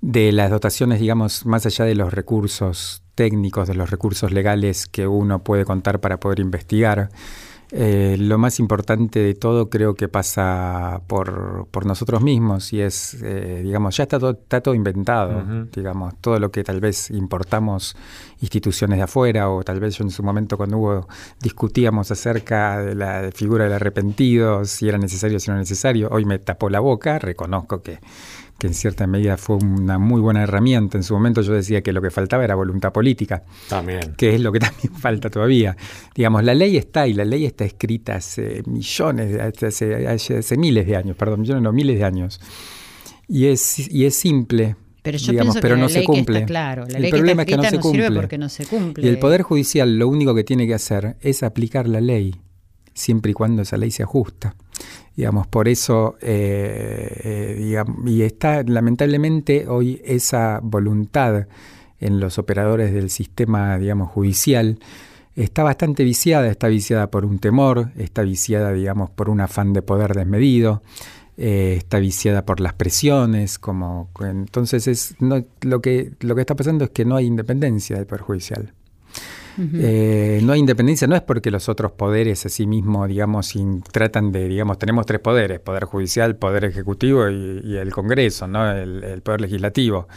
de 0.02 0.32
las 0.32 0.52
dotaciones, 0.52 1.00
digamos, 1.00 1.45
más 1.45 1.65
allá 1.65 1.86
de 1.86 1.95
los 1.95 2.13
recursos 2.13 3.04
técnicos, 3.15 3.67
de 3.67 3.73
los 3.73 3.89
recursos 3.89 4.32
legales 4.32 4.86
que 4.88 5.08
uno 5.08 5.43
puede 5.43 5.65
contar 5.65 6.00
para 6.00 6.19
poder 6.19 6.39
investigar. 6.39 7.10
Eh, 7.71 8.15
lo 8.17 8.38
más 8.38 8.60
importante 8.60 9.19
de 9.19 9.34
todo 9.34 9.69
creo 9.69 9.93
que 9.93 10.08
pasa 10.08 11.01
por, 11.08 11.67
por 11.69 11.86
nosotros 11.86 12.21
mismos 12.21 12.71
y 12.71 12.80
es, 12.80 13.17
eh, 13.21 13.62
digamos, 13.62 13.97
ya 13.97 14.03
está 14.03 14.19
todo, 14.19 14.32
está 14.32 14.62
todo 14.62 14.73
inventado, 14.73 15.67
digamos, 15.75 16.15
todo 16.21 16.39
lo 16.39 16.49
que 16.49 16.63
tal 16.63 16.80
vez 16.80 17.12
importamos 17.12 17.97
instituciones 18.41 18.97
de 18.97 19.04
afuera 19.04 19.50
o 19.50 19.63
tal 19.63 19.80
vez 19.80 19.97
yo 19.97 20.04
en 20.04 20.12
su 20.12 20.23
momento 20.23 20.58
cuando 20.58 20.78
hubo 20.78 21.08
discutíamos 21.39 22.12
acerca 22.12 22.82
de 22.82 22.95
la 22.95 23.30
figura 23.34 23.63
del 23.65 23.73
arrepentido, 23.73 24.65
si 24.65 24.88
era 24.88 24.97
necesario 24.97 25.38
o 25.38 25.39
si 25.39 25.47
no 25.47 25.54
era 25.54 25.62
necesario, 25.62 26.10
hoy 26.12 26.26
me 26.26 26.39
tapó 26.39 26.69
la 26.69 26.80
boca, 26.80 27.19
reconozco 27.19 27.82
que 27.82 28.00
que 28.58 28.67
en 28.67 28.73
cierta 28.73 29.06
medida 29.06 29.38
fue 29.38 29.58
una 29.58 30.00
muy 30.00 30.19
buena 30.19 30.43
herramienta. 30.43 30.97
En 30.97 31.04
su 31.04 31.13
momento 31.13 31.41
yo 31.41 31.54
decía 31.54 31.82
que 31.82 31.93
lo 31.93 32.02
que 32.02 32.10
faltaba 32.10 32.43
era 32.43 32.56
voluntad 32.56 32.91
política. 32.91 33.43
También. 33.69 34.15
Que 34.17 34.36
es 34.36 34.41
lo 34.41 34.52
que 34.52 34.60
también 34.60 34.93
falta 34.93 35.30
todavía. 35.30 35.78
Digamos, 36.15 36.43
la 36.43 36.56
ley 36.56 36.78
está 36.78 37.08
y 37.08 37.13
la 37.13 37.26
ley 37.26 37.45
está 37.45 37.65
escrita 37.65 38.15
hace 38.15 38.63
millones, 38.65 39.39
hace, 39.39 40.08
hace, 40.08 40.58
miles 40.58 40.88
de 40.88 40.95
años, 40.95 41.15
perdón, 41.15 41.41
millones 41.41 41.63
no, 41.63 41.71
miles 41.71 41.97
de 42.00 42.06
años. 42.06 42.41
Y 43.28 43.47
es, 43.47 43.91
y 43.91 44.06
es 44.06 44.15
simple. 44.15 44.76
Pero 45.08 45.17
yo 45.20 45.32
pienso 45.32 45.62
que 45.62 45.70
no 45.70 45.76
la 45.76 45.86
ley 45.86 45.93
se 45.93 46.04
cumple. 46.04 46.39
está 46.39 46.48
claro, 46.48 46.86
la 46.86 46.98
el 46.98 47.10
problema 47.10 47.43
es 47.43 47.48
que 47.48 47.56
no 47.56 47.63
se 47.63 47.80
cumple. 47.80 48.04
Sirve 48.04 48.15
porque 48.20 48.38
no 48.38 48.50
se 48.50 48.65
cumple. 48.65 49.06
Y 49.06 49.10
el 49.10 49.20
Poder 49.20 49.41
Judicial 49.41 49.98
lo 49.98 50.10
único 50.10 50.36
que 50.36 50.43
tiene 50.43 50.67
que 50.67 50.74
hacer 50.74 51.15
es 51.22 51.43
aplicar 51.43 51.88
la 51.88 52.02
ley, 52.02 52.36
siempre 52.93 53.32
y 53.32 53.34
cuando 53.34 53.62
esa 53.62 53.78
ley 53.78 53.91
se 53.91 54.04
ajusta. 54.04 54.56
Digamos, 55.15 55.48
por 55.48 55.70
eso, 55.70 56.17
eh, 56.22 57.56
eh, 57.58 57.84
y 58.06 58.22
está 58.22 58.63
lamentablemente 58.63 59.67
hoy 59.67 60.02
esa 60.04 60.60
voluntad 60.62 61.48
en 62.00 62.20
los 62.20 62.38
operadores 62.38 62.93
del 62.93 63.10
sistema, 63.10 63.80
digamos, 63.80 64.12
judicial, 64.12 64.78
está 65.36 65.63
bastante 65.63 66.04
viciada, 66.04 66.48
está 66.48 66.67
viciada 66.67 67.10
por 67.10 67.24
un 67.24 67.39
temor, 67.39 67.91
está 67.98 68.24
viciada, 68.24 68.74
digamos, 68.74 69.10
por 69.10 69.30
un 69.30 69.39
afán 69.39 69.72
de 69.72 69.82
poder 69.82 70.13
desmedido, 70.13 70.82
eh, 71.38 71.76
está 71.78 72.00
viciada 72.00 72.45
por 72.45 72.60
las 72.60 72.73
presiones, 72.73 73.60
como 73.60 74.10
entonces 74.21 74.88
es 74.88 75.15
no, 75.19 75.45
lo 75.62 75.82
que 75.82 76.12
lo 76.21 76.34
que 76.34 76.41
está 76.41 76.56
pasando 76.56 76.86
es 76.86 76.89
que 76.89 77.06
no 77.06 77.15
hay 77.15 77.26
independencia 77.26 77.95
del 77.95 78.08
poder 78.08 78.21
judicial. 78.21 78.73
Eh, 79.60 80.39
no 80.43 80.54
hay 80.54 80.60
independencia, 80.60 81.08
no 81.08 81.15
es 81.15 81.23
porque 81.23 81.50
los 81.50 81.67
otros 81.67 81.91
poderes 81.91 82.45
así 82.45 82.67
mismo, 82.67 83.08
digamos, 83.08 83.54
tratan 83.91 84.32
de, 84.32 84.47
digamos, 84.47 84.78
tenemos 84.78 85.06
tres 85.06 85.19
poderes, 85.19 85.60
poder 85.60 85.86
judicial, 85.86 86.36
poder 86.36 86.65
ejecutivo 86.65 87.28
y, 87.30 87.76
el 87.76 87.91
Congreso, 87.91 88.47
¿no? 88.47 88.71
El, 88.71 89.21
poder 89.23 89.41
legislativo, 89.41 90.08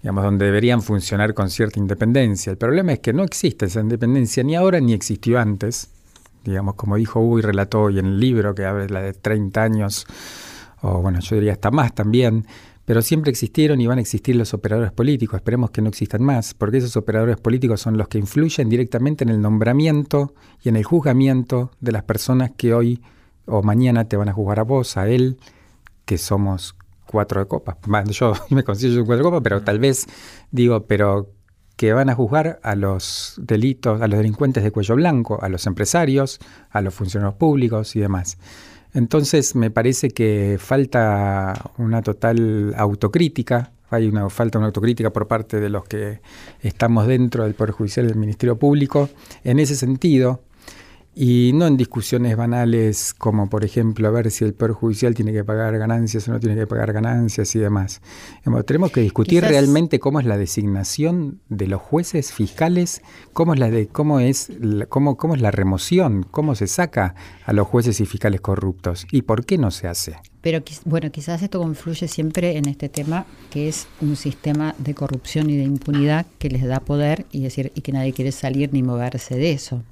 digamos, 0.00 0.22
donde 0.24 0.44
deberían 0.44 0.80
funcionar 0.80 1.34
con 1.34 1.50
cierta 1.50 1.80
independencia. 1.80 2.50
El 2.52 2.56
problema 2.56 2.92
es 2.92 3.00
que 3.00 3.12
no 3.12 3.24
existe 3.24 3.66
esa 3.66 3.80
independencia 3.80 4.44
ni 4.44 4.54
ahora 4.54 4.80
ni 4.80 4.92
existió 4.92 5.40
antes, 5.40 5.90
digamos, 6.44 6.74
como 6.76 6.96
dijo 6.96 7.20
Hugo 7.20 7.40
y 7.40 7.42
relató 7.42 7.82
hoy 7.82 7.98
en 7.98 8.06
el 8.06 8.20
libro 8.20 8.54
que 8.54 8.64
habla 8.64 9.02
de 9.02 9.12
30 9.12 9.60
años, 9.62 10.06
o 10.84 11.00
bueno, 11.00 11.18
yo 11.20 11.36
diría 11.36 11.52
hasta 11.52 11.70
más 11.70 11.94
también, 11.94 12.46
pero 12.84 13.00
siempre 13.00 13.30
existieron 13.30 13.80
y 13.80 13.86
van 13.86 13.96
a 13.96 14.02
existir 14.02 14.36
los 14.36 14.52
operadores 14.52 14.92
políticos. 14.92 15.36
Esperemos 15.36 15.70
que 15.70 15.80
no 15.80 15.88
existan 15.88 16.22
más, 16.22 16.52
porque 16.52 16.76
esos 16.76 16.94
operadores 16.98 17.38
políticos 17.38 17.80
son 17.80 17.96
los 17.96 18.06
que 18.08 18.18
influyen 18.18 18.68
directamente 18.68 19.24
en 19.24 19.30
el 19.30 19.40
nombramiento 19.40 20.34
y 20.62 20.68
en 20.68 20.76
el 20.76 20.84
juzgamiento 20.84 21.70
de 21.80 21.92
las 21.92 22.02
personas 22.02 22.50
que 22.54 22.74
hoy 22.74 23.02
o 23.46 23.62
mañana 23.62 24.04
te 24.04 24.18
van 24.18 24.28
a 24.28 24.34
juzgar 24.34 24.60
a 24.60 24.64
vos, 24.64 24.98
a 24.98 25.08
él, 25.08 25.38
que 26.04 26.18
somos 26.18 26.76
cuatro 27.06 27.40
de 27.40 27.46
copas. 27.46 27.76
Yo 28.10 28.34
me 28.50 28.62
considero 28.62 29.06
cuatro 29.06 29.24
de 29.24 29.30
copas, 29.30 29.40
pero 29.42 29.62
tal 29.62 29.78
vez 29.78 30.06
digo, 30.50 30.84
pero 30.86 31.30
que 31.76 31.94
van 31.94 32.10
a 32.10 32.14
juzgar 32.14 32.60
a 32.62 32.74
los 32.74 33.36
delitos, 33.38 34.02
a 34.02 34.06
los 34.06 34.18
delincuentes 34.18 34.62
de 34.62 34.70
cuello 34.70 34.96
blanco, 34.96 35.38
a 35.42 35.48
los 35.48 35.66
empresarios, 35.66 36.40
a 36.68 36.82
los 36.82 36.92
funcionarios 36.92 37.36
públicos 37.36 37.96
y 37.96 38.00
demás. 38.00 38.36
Entonces 38.94 39.56
me 39.56 39.70
parece 39.70 40.10
que 40.10 40.56
falta 40.60 41.72
una 41.78 42.00
total 42.00 42.72
autocrítica, 42.76 43.72
hay 43.90 44.06
una 44.06 44.30
falta 44.30 44.58
una 44.58 44.68
autocrítica 44.68 45.10
por 45.10 45.26
parte 45.26 45.60
de 45.60 45.68
los 45.68 45.84
que 45.84 46.20
estamos 46.62 47.06
dentro 47.06 47.42
del 47.44 47.54
Poder 47.54 47.72
Judicial 47.72 48.06
del 48.06 48.16
Ministerio 48.16 48.56
Público. 48.56 49.08
En 49.42 49.58
ese 49.58 49.74
sentido 49.74 50.42
y 51.14 51.52
no 51.54 51.66
en 51.66 51.76
discusiones 51.76 52.36
banales 52.36 53.14
como 53.14 53.48
por 53.48 53.64
ejemplo 53.64 54.08
a 54.08 54.10
ver 54.10 54.30
si 54.30 54.44
el 54.44 54.54
Poder 54.54 54.72
Judicial 54.72 55.14
tiene 55.14 55.32
que 55.32 55.44
pagar 55.44 55.78
ganancias 55.78 56.26
o 56.28 56.32
no 56.32 56.40
tiene 56.40 56.56
que 56.56 56.66
pagar 56.66 56.92
ganancias 56.92 57.54
y 57.54 57.58
demás. 57.58 58.00
tenemos 58.66 58.90
que 58.90 59.00
discutir 59.00 59.42
realmente 59.42 60.00
cómo 60.00 60.20
es 60.20 60.26
la 60.26 60.36
designación 60.36 61.40
de 61.48 61.68
los 61.68 61.80
jueces 61.80 62.32
fiscales, 62.32 63.02
cómo 63.32 63.54
es 63.54 63.60
la 63.60 63.70
de 63.70 63.86
cómo 63.86 64.20
es 64.20 64.50
cómo, 64.88 65.16
cómo 65.16 65.34
es 65.34 65.40
la 65.40 65.50
remoción, 65.50 66.26
cómo 66.30 66.54
se 66.54 66.66
saca 66.66 67.14
a 67.44 67.52
los 67.52 67.66
jueces 67.66 68.00
y 68.00 68.06
fiscales 68.06 68.40
corruptos 68.40 69.06
y 69.10 69.22
por 69.22 69.44
qué 69.44 69.58
no 69.58 69.70
se 69.70 69.88
hace. 69.88 70.16
Pero 70.44 70.62
bueno, 70.84 71.10
quizás 71.10 71.42
esto 71.42 71.58
confluye 71.58 72.06
siempre 72.06 72.58
en 72.58 72.68
este 72.68 72.90
tema 72.90 73.24
que 73.50 73.66
es 73.66 73.86
un 74.02 74.14
sistema 74.14 74.74
de 74.76 74.92
corrupción 74.92 75.48
y 75.48 75.56
de 75.56 75.62
impunidad 75.62 76.26
que 76.38 76.50
les 76.50 76.64
da 76.64 76.80
poder 76.80 77.24
y 77.32 77.40
decir 77.40 77.72
y 77.74 77.80
que 77.80 77.92
nadie 77.92 78.12
quiere 78.12 78.30
salir 78.30 78.70
ni 78.70 78.82
moverse 78.82 79.36
de 79.36 79.52
eso. 79.52 79.82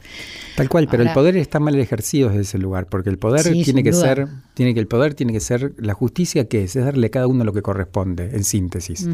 Tal 0.55 0.69
cual, 0.69 0.89
pero 0.91 1.05
el 1.05 1.13
poder 1.15 1.39
está 1.39 1.59
mal 1.59 1.75
ejercido 1.81 2.29
desde 2.29 2.43
ese 2.43 2.59
lugar, 2.59 2.85
porque 2.85 3.09
el 3.09 3.17
poder 3.17 3.51
tiene 3.65 3.83
que 3.83 3.95
ser, 3.95 4.29
tiene 4.53 4.75
que 4.75 4.81
el 4.81 4.89
poder 4.89 5.15
tiene 5.15 5.33
que 5.33 5.41
ser 5.41 5.73
la 5.79 5.95
justicia 5.95 6.47
que 6.47 6.65
es, 6.65 6.77
es 6.77 6.85
darle 6.85 7.07
a 7.07 7.11
cada 7.11 7.29
uno 7.29 7.45
lo 7.45 7.55
que 7.55 7.63
corresponde, 7.63 8.37
en 8.37 8.45
síntesis. 8.45 9.09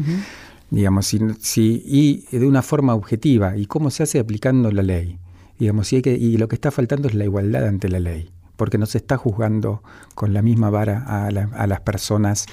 Digamos, 0.71 1.05
si, 1.39 1.83
y 1.85 2.37
de 2.37 2.45
una 2.45 2.61
forma 2.61 2.93
objetiva. 2.95 3.55
¿Y 3.55 3.65
cómo 3.65 3.91
se 3.91 4.03
hace 4.03 4.19
aplicando 4.19 4.73
la 4.73 4.83
ley? 4.83 5.17
Digamos, 5.57 5.93
y, 5.93 6.01
que, 6.01 6.11
y 6.15 6.35
lo 6.35 6.49
que 6.49 6.55
está 6.55 6.69
faltando 6.69 7.07
es 7.07 7.13
la 7.13 7.23
igualdad 7.23 7.65
ante 7.65 7.87
la 7.87 8.01
ley 8.01 8.29
porque 8.59 8.77
no 8.77 8.85
se 8.85 8.99
está 8.99 9.17
juzgando 9.17 9.81
con 10.13 10.33
la 10.35 10.43
misma 10.43 10.69
vara 10.69 11.03
a, 11.07 11.31
la- 11.31 11.49
a 11.55 11.65
las 11.65 11.81
personas. 11.81 12.45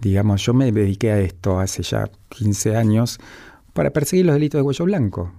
Digamos, 0.00 0.42
yo 0.46 0.54
me 0.54 0.72
dediqué 0.72 1.10
a 1.10 1.18
esto 1.20 1.58
hace 1.60 1.82
ya 1.82 2.08
15 2.30 2.76
años 2.76 3.18
para 3.74 3.90
perseguir 3.90 4.24
los 4.26 4.34
delitos 4.34 4.58
de 4.60 4.62
cuello 4.64 4.84
blanco. 4.86 5.32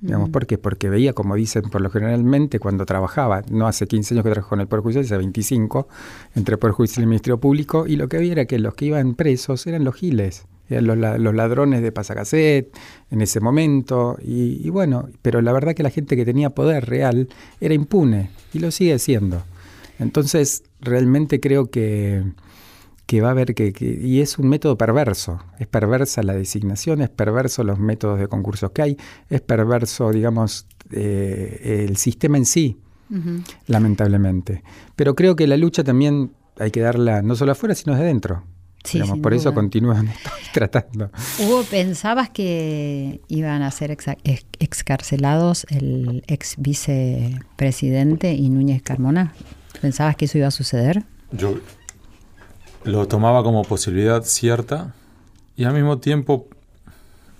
Digamos, 0.00 0.28
¿Por 0.30 0.46
qué? 0.46 0.58
Porque 0.58 0.90
veía, 0.90 1.12
como 1.14 1.34
dicen 1.36 1.62
por 1.70 1.80
lo 1.80 1.88
generalmente, 1.90 2.58
cuando 2.58 2.84
trabajaba, 2.84 3.42
no 3.50 3.66
hace 3.66 3.86
15 3.86 4.14
años 4.14 4.24
que 4.24 4.30
trabajo 4.30 4.54
en 4.54 4.60
el 4.62 4.66
Poder 4.68 4.82
Judicial, 4.82 5.04
hace 5.04 5.16
25, 5.16 5.88
entre 6.34 6.54
el 6.54 6.58
Poder 6.58 6.74
Judicial 6.74 7.00
y 7.00 7.04
el 7.04 7.08
Ministerio 7.08 7.38
Público, 7.40 7.86
y 7.86 7.96
lo 7.96 8.06
que 8.08 8.18
vi 8.18 8.30
era 8.30 8.44
que 8.44 8.58
los 8.58 8.74
que 8.74 8.86
iban 8.86 9.14
presos 9.14 9.66
eran 9.66 9.84
los 9.84 9.94
giles, 9.94 10.44
eran 10.68 10.86
los, 10.86 10.98
los 11.20 11.34
ladrones 11.34 11.80
de 11.80 11.92
pasacaset 11.92 12.68
en 13.10 13.20
ese 13.22 13.40
momento, 13.40 14.18
y, 14.22 14.60
y 14.62 14.68
bueno, 14.70 15.08
pero 15.22 15.40
la 15.40 15.52
verdad 15.52 15.74
que 15.74 15.82
la 15.82 15.90
gente 15.90 16.14
que 16.14 16.26
tenía 16.26 16.50
poder 16.50 16.84
real 16.86 17.28
era 17.60 17.72
impune, 17.72 18.28
y 18.52 18.58
lo 18.58 18.70
sigue 18.70 18.98
siendo. 18.98 19.42
Entonces, 19.98 20.62
realmente 20.80 21.40
creo 21.40 21.70
que, 21.70 22.22
que 23.06 23.20
va 23.20 23.28
a 23.28 23.30
haber 23.32 23.54
que, 23.54 23.72
que- 23.72 24.00
Y 24.02 24.20
es 24.20 24.38
un 24.38 24.48
método 24.48 24.76
perverso. 24.76 25.40
Es 25.58 25.66
perversa 25.66 26.22
la 26.22 26.34
designación, 26.34 27.00
es 27.02 27.08
perverso 27.10 27.64
los 27.64 27.78
métodos 27.78 28.18
de 28.18 28.28
concursos 28.28 28.70
que 28.72 28.82
hay, 28.82 28.96
es 29.30 29.40
perverso, 29.40 30.10
digamos, 30.10 30.66
eh, 30.92 31.84
el 31.88 31.96
sistema 31.96 32.36
en 32.38 32.44
sí, 32.46 32.78
lamentablemente. 33.66 34.62
Pero 34.96 35.14
creo 35.14 35.36
que 35.36 35.46
la 35.46 35.56
lucha 35.56 35.84
también 35.84 36.32
hay 36.58 36.70
que 36.70 36.80
darla 36.80 37.22
no 37.22 37.36
solo 37.36 37.52
afuera, 37.52 37.74
sino 37.74 37.94
desde 37.94 38.06
dentro. 38.06 38.44
Sí, 38.84 38.98
Digamos, 38.98 39.18
por 39.18 39.34
eso 39.34 39.52
continúan 39.52 40.08
tratando. 40.54 41.10
Hugo, 41.40 41.64
¿pensabas 41.68 42.30
que 42.30 43.20
iban 43.26 43.62
a 43.62 43.70
ser 43.72 43.90
ex- 43.90 44.06
excarcelados 44.60 45.66
el 45.70 46.22
ex 46.28 46.54
vicepresidente 46.58 48.32
y 48.34 48.48
Núñez 48.48 48.82
Carmona? 48.82 49.34
¿Pensabas 49.80 50.16
que 50.16 50.26
eso 50.26 50.38
iba 50.38 50.48
a 50.48 50.52
suceder? 50.52 51.04
Yo 51.32 51.58
lo 52.84 53.08
tomaba 53.08 53.42
como 53.42 53.62
posibilidad 53.62 54.22
cierta 54.22 54.94
y 55.56 55.64
al 55.64 55.74
mismo 55.74 55.98
tiempo, 55.98 56.48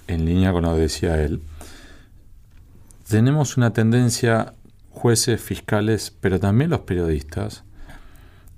en 0.06 0.24
línea 0.24 0.52
con 0.52 0.62
lo 0.62 0.74
que 0.74 0.82
decía 0.82 1.22
él, 1.22 1.42
tenemos 3.08 3.56
una 3.56 3.72
tendencia, 3.72 4.54
jueces, 4.90 5.40
fiscales, 5.40 6.12
pero 6.20 6.40
también 6.40 6.70
los 6.70 6.80
periodistas, 6.80 7.62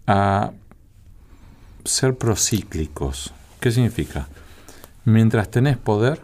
a 0.07 0.53
ser 1.85 2.17
procíclicos. 2.17 3.33
¿Qué 3.61 3.71
significa? 3.71 4.29
Mientras 5.05 5.51
tenés 5.51 5.77
poder, 5.77 6.23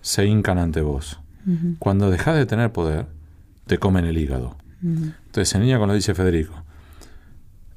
se 0.00 0.26
hincan 0.26 0.58
ante 0.58 0.80
vos. 0.80 1.20
Cuando 1.78 2.10
dejas 2.10 2.34
de 2.34 2.46
tener 2.46 2.72
poder, 2.72 3.06
te 3.66 3.78
comen 3.78 4.04
el 4.04 4.18
hígado. 4.18 4.56
Entonces, 4.82 5.54
en 5.54 5.62
línea 5.62 5.78
con 5.78 5.88
lo 5.88 5.92
que 5.92 5.98
dice 5.98 6.14
Federico, 6.14 6.64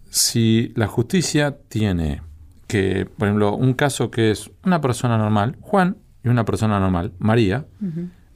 si 0.09 0.71
la 0.75 0.87
justicia 0.87 1.57
tiene 1.67 2.21
que, 2.67 3.07
por 3.17 3.27
ejemplo, 3.27 3.55
un 3.55 3.73
caso 3.73 4.11
que 4.11 4.31
es 4.31 4.49
una 4.63 4.81
persona 4.81 5.17
normal, 5.17 5.57
Juan, 5.61 5.97
y 6.23 6.27
una 6.29 6.45
persona 6.45 6.79
normal, 6.79 7.13
María, 7.19 7.65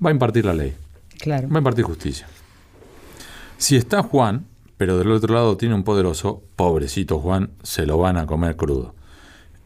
va 0.03 0.09
a 0.09 0.13
impartir 0.13 0.45
la 0.45 0.53
ley, 0.53 0.73
Claro. 1.19 1.49
va 1.49 1.55
a 1.55 1.59
impartir 1.59 1.83
justicia. 1.85 2.27
Si 3.57 3.75
está 3.75 4.01
Juan, 4.03 4.45
pero 4.77 4.97
del 4.97 5.11
otro 5.11 5.33
lado 5.33 5.55
tiene 5.57 5.75
un 5.75 5.83
poderoso, 5.83 6.43
pobrecito 6.55 7.19
Juan, 7.19 7.51
se 7.61 7.85
lo 7.85 7.97
van 7.97 8.17
a 8.17 8.25
comer 8.25 8.55
crudo. 8.55 8.95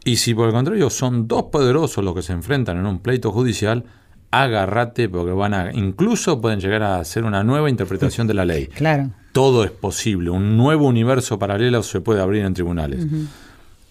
Y 0.04 0.16
si 0.16 0.34
por 0.34 0.46
el 0.48 0.52
contrario 0.54 0.90
son 0.90 1.26
dos 1.28 1.44
poderosos 1.44 2.04
los 2.04 2.14
que 2.14 2.22
se 2.22 2.32
enfrentan 2.32 2.78
en 2.78 2.86
un 2.86 2.98
pleito 3.00 3.32
judicial, 3.32 3.84
agárrate 4.30 5.08
porque 5.08 5.32
van 5.32 5.54
a, 5.54 5.72
incluso 5.72 6.40
pueden 6.40 6.60
llegar 6.60 6.82
a 6.82 6.98
hacer 7.00 7.24
una 7.24 7.42
nueva 7.42 7.70
interpretación 7.70 8.26
de 8.26 8.34
la 8.34 8.44
ley 8.44 8.66
Claro. 8.66 9.10
Todo 9.32 9.64
es 9.64 9.70
posible. 9.70 10.30
Un 10.30 10.56
nuevo 10.56 10.86
universo 10.86 11.38
paralelo 11.38 11.82
se 11.82 12.00
puede 12.00 12.20
abrir 12.20 12.44
en 12.44 12.54
tribunales. 12.54 13.04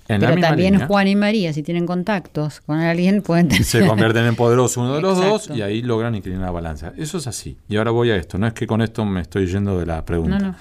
En 0.09 0.21
Pero 0.21 0.39
también 0.39 0.73
línea, 0.73 0.87
Juan 0.87 1.07
y 1.09 1.15
María, 1.17 1.51
si 1.51 1.63
tienen 1.63 1.85
contactos 1.85 2.61
con 2.61 2.79
alguien, 2.79 3.21
pueden 3.25 3.49
tener... 3.49 3.63
se 3.65 3.85
convierten 3.85 4.25
en 4.25 4.35
poderosos 4.35 4.77
uno 4.77 4.95
de 4.95 5.01
los 5.01 5.17
Exacto. 5.17 5.49
dos 5.49 5.57
y 5.57 5.61
ahí 5.61 5.81
logran 5.81 6.15
inclinar 6.15 6.41
la 6.43 6.51
balanza. 6.51 6.93
Eso 6.97 7.17
es 7.17 7.27
así. 7.27 7.57
Y 7.67 7.75
ahora 7.75 7.91
voy 7.91 8.11
a 8.11 8.15
esto. 8.15 8.37
No 8.37 8.47
es 8.47 8.53
que 8.53 8.65
con 8.67 8.81
esto 8.81 9.03
me 9.05 9.19
estoy 9.21 9.47
yendo 9.47 9.77
de 9.79 9.85
la 9.85 10.05
pregunta. 10.05 10.39
No, 10.39 10.47
no. 10.47 10.55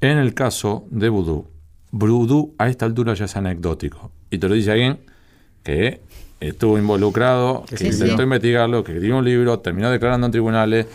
En 0.00 0.18
el 0.18 0.34
caso 0.34 0.86
de 0.90 1.08
Vudú, 1.08 1.46
Vudú 1.92 2.54
a 2.58 2.68
esta 2.68 2.84
altura 2.84 3.14
ya 3.14 3.26
es 3.26 3.36
anecdótico. 3.36 4.10
Y 4.28 4.38
te 4.38 4.48
lo 4.48 4.54
dice 4.56 4.72
alguien 4.72 4.98
que 5.62 6.00
estuvo 6.40 6.76
involucrado, 6.76 7.64
que 7.68 7.76
Sí, 7.76 7.86
intentó 7.86 8.16
sí. 8.16 8.22
investigarlo, 8.24 8.82
que 8.82 8.92
escribió 8.92 9.16
un 9.18 9.24
libro, 9.24 9.60
terminó 9.60 9.88
declarando 9.90 10.26
en 10.26 10.32
tribunales 10.32 10.86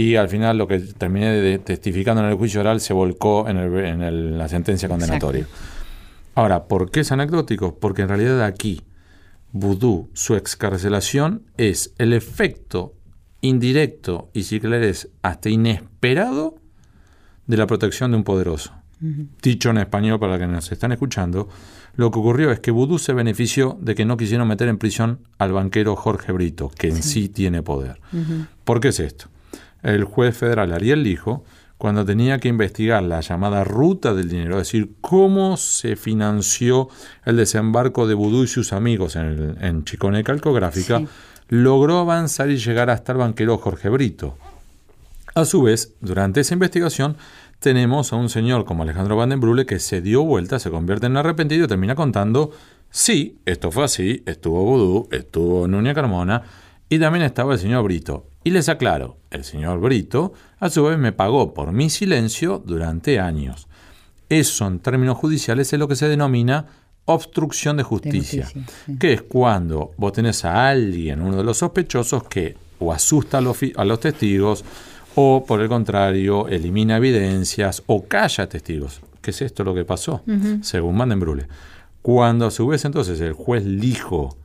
y 0.00 0.16
al 0.16 0.28
final 0.28 0.56
lo 0.58 0.66
que 0.68 0.78
terminé 0.78 1.30
de 1.32 1.58
testificando 1.58 2.22
en 2.22 2.28
el 2.28 2.36
juicio 2.36 2.60
oral 2.60 2.80
se 2.80 2.92
volcó 2.92 3.48
en, 3.48 3.56
el- 3.56 3.84
en 3.84 4.02
el- 4.02 4.38
la 4.38 4.48
sentencia 4.48 4.88
condenatoria. 4.88 5.46
Ahora, 6.34 6.64
¿por 6.68 6.90
qué 6.90 7.00
es 7.00 7.10
anecdótico? 7.12 7.78
Porque 7.78 8.02
en 8.02 8.08
realidad 8.08 8.42
aquí, 8.44 8.82
Vudú, 9.52 10.08
su 10.12 10.36
excarcelación 10.36 11.42
es 11.56 11.94
el 11.98 12.12
efecto 12.12 12.94
indirecto 13.40 14.28
y 14.34 14.42
si 14.44 14.60
querés 14.60 15.08
hasta 15.22 15.48
inesperado 15.48 16.56
de 17.46 17.56
la 17.56 17.66
protección 17.66 18.10
de 18.10 18.18
un 18.18 18.24
poderoso. 18.24 18.72
Dicho 19.42 19.70
en 19.70 19.78
español 19.78 20.18
para 20.18 20.32
los 20.32 20.40
que 20.40 20.46
nos 20.48 20.72
están 20.72 20.90
escuchando, 20.92 21.48
lo 21.94 22.10
que 22.10 22.18
ocurrió 22.18 22.50
es 22.50 22.58
que 22.60 22.72
Vudú 22.72 22.98
se 22.98 23.12
benefició 23.12 23.78
de 23.80 23.94
que 23.94 24.04
no 24.04 24.16
quisieron 24.16 24.48
meter 24.48 24.68
en 24.68 24.76
prisión 24.78 25.20
al 25.38 25.52
banquero 25.52 25.94
Jorge 25.96 26.32
Brito, 26.32 26.68
que 26.76 26.88
en 26.88 27.02
sí, 27.02 27.28
tiene 27.28 27.62
poder. 27.62 28.00
¿Por 28.64 28.80
qué 28.80 28.88
es 28.88 28.98
esto? 29.00 29.28
El 29.82 30.04
juez 30.04 30.36
federal 30.36 30.72
Ariel 30.72 31.02
Lijo, 31.02 31.44
cuando 31.76 32.04
tenía 32.04 32.38
que 32.38 32.48
investigar 32.48 33.02
la 33.04 33.20
llamada 33.20 33.62
ruta 33.62 34.12
del 34.14 34.28
dinero, 34.28 34.56
es 34.60 34.66
decir, 34.66 34.90
cómo 35.00 35.56
se 35.56 35.94
financió 35.94 36.88
el 37.24 37.36
desembarco 37.36 38.06
de 38.08 38.14
Vudú 38.14 38.42
y 38.44 38.48
sus 38.48 38.72
amigos 38.72 39.14
en, 39.16 39.22
el- 39.26 39.56
en 39.60 39.84
Chicone 39.84 40.24
Calcográfica, 40.24 40.98
Sí. 40.98 41.06
logró 41.50 41.98
avanzar 41.98 42.50
y 42.50 42.56
llegar 42.56 42.90
hasta 42.90 43.12
el 43.12 43.18
banquero 43.18 43.58
Jorge 43.58 43.88
Brito. 43.88 44.36
A 45.34 45.44
su 45.44 45.62
vez, 45.62 45.94
durante 46.00 46.40
esa 46.40 46.54
investigación, 46.54 47.16
tenemos 47.60 48.12
a 48.12 48.16
un 48.16 48.28
señor 48.28 48.64
como 48.64 48.82
Alejandro 48.82 49.16
Van 49.16 49.28
den 49.30 49.40
Brule 49.40 49.64
que 49.66 49.78
se 49.78 50.00
dio 50.00 50.24
vuelta, 50.24 50.58
se 50.58 50.70
convierte 50.70 51.06
en 51.06 51.16
arrepentido 51.16 51.64
y 51.64 51.68
termina 51.68 51.94
contando, 51.94 52.50
sí, 52.90 53.38
esto 53.46 53.70
fue 53.70 53.84
así, 53.84 54.22
estuvo 54.26 54.64
Vudú, 54.64 55.08
estuvo 55.12 55.68
Núñez 55.68 55.94
Carmona 55.94 56.42
y 56.88 56.98
también 56.98 57.24
estaba 57.24 57.52
el 57.54 57.58
señor 57.58 57.84
Brito. 57.84 58.26
Y 58.44 58.50
les 58.50 58.68
aclaro, 58.68 59.16
el 59.30 59.44
señor 59.44 59.80
Brito 59.80 60.32
a 60.58 60.70
su 60.70 60.84
vez 60.84 60.98
me 60.98 61.12
pagó 61.12 61.52
por 61.54 61.72
mi 61.72 61.90
silencio 61.90 62.62
durante 62.64 63.18
años. 63.20 63.68
Eso 64.28 64.66
en 64.66 64.78
términos 64.80 65.16
judiciales 65.18 65.72
es 65.72 65.78
lo 65.78 65.88
que 65.88 65.96
se 65.96 66.08
denomina 66.08 66.66
obstrucción 67.06 67.76
de 67.78 67.82
justicia, 67.82 68.44
justicia, 68.44 68.66
sí. 68.86 68.96
que 68.98 69.14
es 69.14 69.22
cuando 69.22 69.92
vos 69.96 70.12
tenés 70.12 70.44
a 70.44 70.68
alguien, 70.68 71.22
uno 71.22 71.38
de 71.38 71.44
los 71.44 71.58
sospechosos, 71.58 72.24
que 72.24 72.54
o 72.80 72.92
asusta 72.92 73.38
a 73.38 73.40
los, 73.40 73.56
fi- 73.56 73.72
a 73.76 73.84
los 73.84 73.98
testigos 74.00 74.64
o 75.14 75.44
por 75.46 75.60
el 75.60 75.68
contrario 75.68 76.46
elimina 76.48 76.98
evidencias 76.98 77.82
o 77.86 78.04
calla 78.06 78.48
testigos. 78.48 79.00
¿Qué 79.22 79.30
es 79.30 79.42
esto 79.42 79.64
lo 79.64 79.74
que 79.74 79.84
pasó? 79.84 80.22
Según 80.62 80.96
Mandenbrule. 80.96 81.48
Cuando 82.02 82.46
a 82.46 82.50
su 82.50 82.66
vez 82.66 82.84
entonces 82.84 83.20
el 83.20 83.32
juez 83.32 83.64
Lijo 83.64 84.36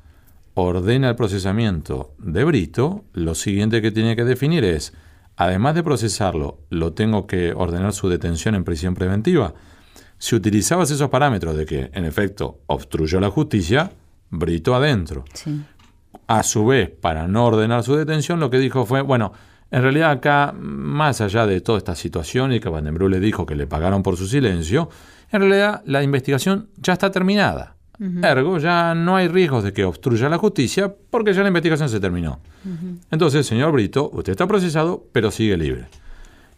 ordena 0.55 1.09
el 1.09 1.15
procesamiento 1.15 2.13
de 2.17 2.43
Brito, 2.43 3.05
lo 3.13 3.35
siguiente 3.35 3.81
que 3.81 3.91
tiene 3.91 4.15
que 4.15 4.23
definir 4.23 4.63
es, 4.63 4.93
además 5.35 5.75
de 5.75 5.83
procesarlo, 5.83 6.59
lo 6.69 6.93
tengo 6.93 7.27
que 7.27 7.53
ordenar 7.53 7.93
su 7.93 8.09
detención 8.09 8.55
en 8.55 8.63
prisión 8.63 8.93
preventiva. 8.93 9.53
Si 10.17 10.35
utilizabas 10.35 10.91
esos 10.91 11.09
parámetros 11.09 11.57
de 11.57 11.65
que, 11.65 11.89
en 11.93 12.05
efecto, 12.05 12.59
obstruyó 12.67 13.19
la 13.19 13.29
justicia, 13.29 13.91
Brito 14.29 14.73
adentro. 14.73 15.25
Sí. 15.33 15.61
A 16.27 16.43
su 16.43 16.65
vez, 16.65 16.89
para 16.89 17.27
no 17.27 17.45
ordenar 17.45 17.83
su 17.83 17.95
detención, 17.95 18.39
lo 18.39 18.49
que 18.49 18.57
dijo 18.57 18.85
fue, 18.85 19.01
bueno, 19.01 19.33
en 19.73 19.81
realidad 19.81 20.11
acá, 20.11 20.53
más 20.55 21.19
allá 21.19 21.47
de 21.47 21.59
toda 21.59 21.79
esta 21.79 21.95
situación 21.95 22.53
y 22.53 22.59
que 22.59 22.69
Van 22.69 22.83
den 22.83 22.93
Brule 22.93 23.19
dijo 23.19 23.45
que 23.45 23.55
le 23.55 23.65
pagaron 23.65 24.03
por 24.03 24.17
su 24.17 24.27
silencio, 24.27 24.89
en 25.31 25.41
realidad 25.41 25.81
la 25.85 26.03
investigación 26.03 26.69
ya 26.77 26.93
está 26.93 27.09
terminada. 27.11 27.75
Ergo, 28.23 28.57
ya 28.57 28.93
no 28.95 29.15
hay 29.15 29.27
riesgos 29.27 29.63
de 29.63 29.71
que 29.71 29.85
obstruya 29.85 30.27
la 30.29 30.37
justicia 30.37 30.93
porque 31.09 31.33
ya 31.33 31.41
la 31.41 31.47
investigación 31.47 31.89
se 31.89 31.99
terminó. 31.99 32.39
Entonces, 33.11 33.45
señor 33.45 33.71
Brito, 33.71 34.09
usted 34.13 34.31
está 34.31 34.47
procesado, 34.47 35.05
pero 35.11 35.31
sigue 35.31 35.57
libre. 35.57 35.85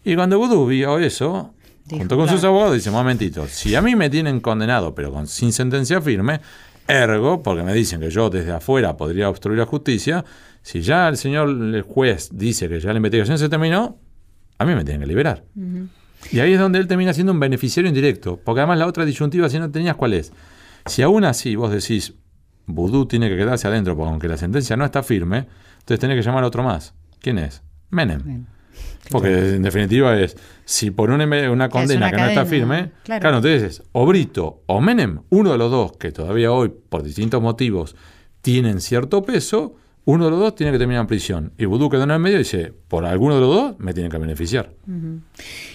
Y 0.04 0.16
cuando 0.16 0.38
Vudú 0.40 0.66
vio 0.68 1.00
eso, 1.00 1.54
Dijo, 1.86 2.00
junto 2.00 2.16
con 2.16 2.26
claro. 2.26 2.38
sus 2.38 2.46
abogados, 2.46 2.74
dice, 2.74 2.90
momentito, 2.90 3.48
si 3.48 3.76
a 3.76 3.82
mí 3.82 3.96
me 3.96 4.10
tienen 4.10 4.40
condenado, 4.40 4.96
pero 4.96 5.12
con, 5.12 5.28
sin 5.28 5.54
sentencia 5.54 6.02
firme, 6.02 6.42
ergo, 6.88 7.44
porque 7.44 7.64
me 7.64 7.74
dicen 7.74 8.00
que 8.00 8.10
yo 8.10 8.30
desde 8.30 8.52
afuera 8.52 8.98
podría 8.98 9.30
obstruir 9.30 9.60
la 9.60 9.66
justicia, 9.66 10.26
si 10.62 10.82
ya 10.82 11.08
el 11.08 11.18
señor 11.18 11.50
el 11.50 11.82
juez 11.84 12.30
dice 12.34 12.68
que 12.68 12.80
ya 12.80 12.90
la 12.90 12.98
investigación 12.98 13.38
se 13.38 13.50
terminó, 13.50 14.00
a 14.58 14.66
mí 14.66 14.74
me 14.74 14.84
tienen 14.84 15.02
que 15.02 15.08
liberar. 15.08 15.44
Y 16.32 16.40
ahí 16.40 16.54
es 16.54 16.60
donde 16.60 16.80
él 16.80 16.88
termina 16.88 17.14
siendo 17.14 17.34
un 17.34 17.40
beneficiario 17.40 17.88
indirecto, 17.88 18.40
porque 18.44 18.62
además 18.62 18.80
la 18.80 18.88
otra 18.88 19.06
disyuntiva, 19.06 19.48
si 19.50 19.60
no 19.60 19.70
tenías, 19.70 19.96
¿cuál 19.96 20.14
es? 20.14 20.32
Si 20.86 21.02
aún 21.02 21.26
así 21.26 21.56
vos 21.56 21.72
decís, 21.72 22.14
Vudú 22.68 23.06
tiene 23.06 23.30
que 23.30 23.38
quedarse 23.38 23.68
adentro, 23.68 23.96
porque 23.96 24.10
aunque 24.10 24.28
la 24.28 24.38
sentencia 24.38 24.76
no 24.76 24.86
está 24.86 25.04
firme, 25.04 25.48
entonces 25.80 26.00
tenés 26.00 26.18
que 26.18 26.24
llamar 26.24 26.44
a 26.44 26.48
otro 26.48 26.64
más. 26.64 26.94
¿Quién 27.20 27.38
es? 27.38 27.62
Menem. 27.90 28.22
Bien. 28.24 28.48
Porque 29.12 29.56
en 29.56 29.62
definitiva 29.62 30.20
es, 30.20 30.36
si 30.66 30.90
por 30.90 31.12
una, 31.12 31.26
una 31.52 31.70
condena 31.70 32.08
una 32.08 32.12
que 32.12 32.22
no 32.22 32.28
está 32.28 32.46
firme, 32.46 32.92
claro. 33.04 33.22
claro. 33.22 33.38
entonces 33.38 33.64
es 33.64 33.84
o 33.92 34.06
Brito 34.06 34.64
o 34.66 34.82
Menem, 34.82 35.20
uno 35.30 35.52
de 35.52 35.58
los 35.58 35.70
dos 35.70 35.98
que 35.98 36.12
todavía 36.12 36.52
hoy, 36.52 36.74
por 36.90 37.04
distintos 37.04 37.42
motivos, 37.42 37.96
tienen 38.42 38.82
cierto 38.82 39.22
peso, 39.24 39.76
uno 40.06 40.26
de 40.26 40.32
los 40.32 40.40
dos 40.40 40.56
tiene 40.56 40.72
que 40.72 40.78
terminar 40.78 41.02
en 41.02 41.08
prisión. 41.08 41.52
Y 41.58 41.66
Vudú 41.66 41.90
quedó 41.90 42.04
en 42.04 42.12
el 42.12 42.20
medio 42.20 42.38
dice, 42.38 42.72
por 42.88 43.06
alguno 43.06 43.36
de 43.36 43.42
los 43.42 43.50
dos 43.56 43.76
me 43.80 43.94
tienen 43.94 44.12
que 44.12 44.18
beneficiar. 44.20 44.72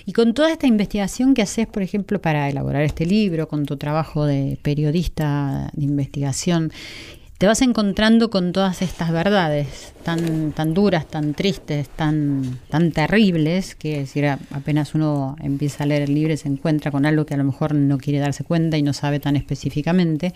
Y 0.07 0.13
con 0.13 0.35
toda 0.35 0.53
esta 0.53 0.67
investigación 0.69 1.35
que 1.35 1.43
haces, 1.43 1.67
por 1.67 1.83
ejemplo, 1.83 2.21
para 2.21 2.49
elaborar 2.49 2.83
este 2.83 3.07
libro, 3.07 3.49
con 3.49 3.67
tu 3.67 3.77
trabajo 3.77 4.25
de 4.27 4.59
periodista 4.63 5.71
de 5.75 5.85
investigación, 5.85 6.71
te 7.39 7.47
vas 7.47 7.63
encontrando 7.63 8.29
con 8.29 8.53
todas 8.53 8.83
estas 8.83 9.11
verdades 9.13 9.95
tan, 10.05 10.53
tan 10.53 10.75
duras, 10.75 11.09
tan 11.09 11.33
tristes, 11.33 11.89
tan, 11.89 12.59
tan 12.69 12.93
terribles, 12.93 13.75
que 13.75 14.07
a- 14.29 14.39
apenas 14.51 14.95
uno 14.95 15.37
empieza 15.41 15.85
a 15.85 15.87
leer 15.87 16.03
el 16.03 16.15
libro 16.15 16.37
se 16.37 16.49
encuentra 16.49 16.91
con 16.91 17.07
algo 17.07 17.25
que 17.25 17.33
a 17.33 17.39
lo 17.39 17.45
mejor 17.45 17.75
no 17.75 17.97
quiere 17.97 18.19
darse 18.19 18.45
cuenta 18.45 18.77
y 18.77 18.83
no 18.83 18.93
sabe 18.93 19.21
tan 19.21 19.37
específicamente. 19.37 20.35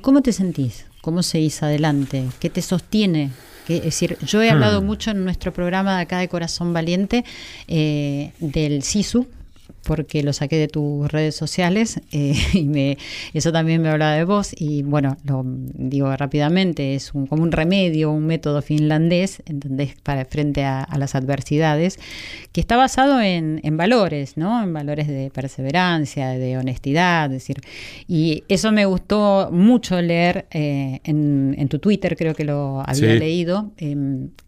¿Cómo 0.00 0.22
te 0.22 0.32
sentís? 0.32 0.86
¿Cómo 1.06 1.22
seguís 1.22 1.62
adelante? 1.62 2.24
¿Qué 2.40 2.50
te 2.50 2.60
sostiene? 2.60 3.30
Es 3.68 3.84
decir, 3.84 4.18
yo 4.26 4.42
he 4.42 4.50
hablado 4.50 4.82
mucho 4.82 5.12
en 5.12 5.22
nuestro 5.22 5.52
programa 5.52 5.94
de 5.94 6.02
acá 6.02 6.18
de 6.18 6.26
Corazón 6.26 6.72
Valiente 6.72 7.24
eh, 7.68 8.32
del 8.40 8.82
SISU, 8.82 9.28
porque 9.84 10.22
lo 10.22 10.32
saqué 10.32 10.56
de 10.56 10.68
tus 10.68 11.10
redes 11.10 11.34
sociales 11.36 12.00
eh, 12.12 12.34
y 12.54 12.64
me, 12.64 12.98
eso 13.34 13.52
también 13.52 13.82
me 13.82 13.88
hablaba 13.88 14.14
de 14.14 14.24
vos 14.24 14.50
y 14.56 14.82
bueno, 14.82 15.16
lo 15.24 15.42
digo 15.44 16.14
rápidamente, 16.16 16.94
es 16.94 17.14
un, 17.14 17.26
como 17.26 17.42
un 17.42 17.52
remedio, 17.52 18.10
un 18.10 18.26
método 18.26 18.62
finlandés, 18.62 19.42
¿entendés? 19.46 19.94
Para 20.02 20.24
frente 20.24 20.64
a, 20.64 20.82
a 20.82 20.98
las 20.98 21.14
adversidades, 21.14 21.98
que 22.52 22.60
está 22.60 22.76
basado 22.76 23.20
en, 23.20 23.60
en 23.62 23.76
valores, 23.76 24.36
¿no? 24.36 24.62
En 24.62 24.72
valores 24.72 25.06
de 25.08 25.30
perseverancia, 25.30 26.30
de 26.30 26.58
honestidad, 26.58 27.26
es 27.26 27.32
decir, 27.32 27.60
y 28.08 28.44
eso 28.48 28.72
me 28.72 28.86
gustó 28.86 29.50
mucho 29.52 30.00
leer 30.00 30.46
eh, 30.50 31.00
en, 31.04 31.54
en 31.58 31.68
tu 31.68 31.78
Twitter, 31.78 32.16
creo 32.16 32.34
que 32.34 32.44
lo 32.44 32.80
había 32.80 33.12
Sí. 33.12 33.18
leído, 33.18 33.70
eh, 33.78 33.94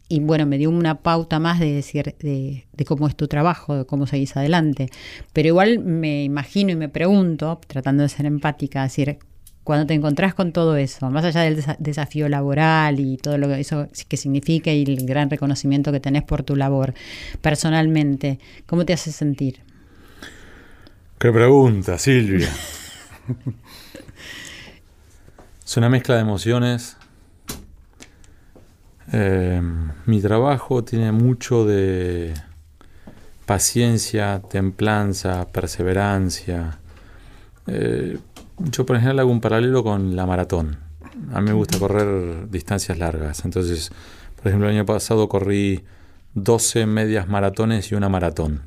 y 0.09 0.21
bueno, 0.21 0.47
me 0.47 0.59
dio 0.59 0.71
una 0.71 0.97
pauta 1.03 1.39
más 1.39 1.61
de 1.61 1.73
decir 1.73 2.15
de, 2.21 2.67
de 2.73 2.85
cómo 2.85 3.09
es 3.09 3.17
tu 3.17 3.29
trabajo, 3.29 3.77
de 3.77 3.85
cómo 3.87 4.07
seguís 4.07 4.37
adelante. 4.37 4.89
Pero 5.33 5.49
igual 5.49 5.79
me 5.81 6.25
imagino 6.25 6.71
y 6.73 6.77
me 6.77 6.89
pregunto, 6.89 7.61
tratando 7.67 8.03
de 8.03 8.09
ser 8.09 8.27
empática, 8.27 8.83
decir, 8.83 9.19
cuando 9.65 9.85
te 9.87 9.93
encontrás 9.93 10.33
con 10.33 10.53
todo 10.53 10.77
eso, 10.77 11.11
más 11.11 11.25
allá 11.27 11.43
del 11.43 11.59
desa- 11.59 11.77
desafío 11.79 12.27
laboral 12.31 13.01
y 13.01 13.19
todo 13.19 13.37
lo 13.37 13.49
que 13.49 13.61
eso 13.61 13.89
que 14.09 14.17
significa 14.17 14.73
y 14.73 14.83
el 14.85 15.05
gran 15.05 15.29
reconocimiento 15.29 15.93
que 15.93 16.01
tenés 16.01 16.23
por 16.23 16.43
tu 16.43 16.57
labor, 16.57 16.95
personalmente, 17.43 18.39
¿cómo 18.67 18.87
te 18.87 18.95
hace 18.95 19.13
sentir? 19.13 19.61
Qué 21.19 21.31
pregunta, 21.33 21.99
Silvia. 21.99 22.49
es 25.67 25.77
una 25.77 25.89
mezcla 25.89 26.15
de 26.15 26.23
emociones. 26.23 26.97
Eh, 29.13 29.63
mi 30.07 30.21
trabajo 30.21 30.85
tiene 30.85 31.13
mucho 31.13 31.65
de 31.65 32.35
paciencia, 33.47 34.43
templanza, 34.51 35.47
perseverancia. 35.49 36.79
Eh, 37.67 38.19
yo, 38.59 38.85
por 38.85 38.97
ejemplo, 38.97 39.21
hago 39.21 39.31
un 39.31 39.41
paralelo 39.41 39.83
con 39.83 40.15
la 40.17 40.27
maratón. 40.27 40.77
A 41.33 41.41
mí 41.41 41.49
me 41.49 41.55
gusta 41.55 41.79
correr 41.79 42.51
distancias 42.51 42.99
largas. 42.99 43.45
Entonces, 43.45 43.91
por 44.37 44.49
ejemplo, 44.49 44.69
el 44.69 44.77
año 44.77 44.87
pasado 44.87 45.29
corrí 45.29 45.85
12 46.35 46.87
medias 46.87 47.29
maratones 47.29 47.91
y 47.91 47.95
una 47.95 48.09
maratón. 48.09 48.63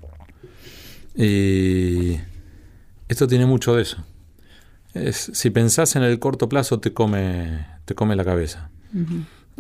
Y 1.15 2.17
esto 3.07 3.27
tiene 3.27 3.45
mucho 3.45 3.75
de 3.75 3.83
eso. 3.83 3.97
Es, 4.93 5.31
si 5.33 5.49
pensás 5.49 5.95
en 5.95 6.03
el 6.03 6.19
corto 6.19 6.49
plazo, 6.49 6.79
te 6.79 6.93
come, 6.93 7.67
te 7.85 7.95
come 7.95 8.15
la 8.15 8.25
cabeza. 8.25 8.69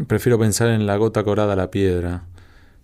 Prefiero 0.07 0.39
pensar 0.39 0.69
en 0.69 0.85
la 0.85 0.97
gota 0.97 1.23
corada 1.23 1.53
a 1.53 1.55
la 1.55 1.71
piedra. 1.71 2.23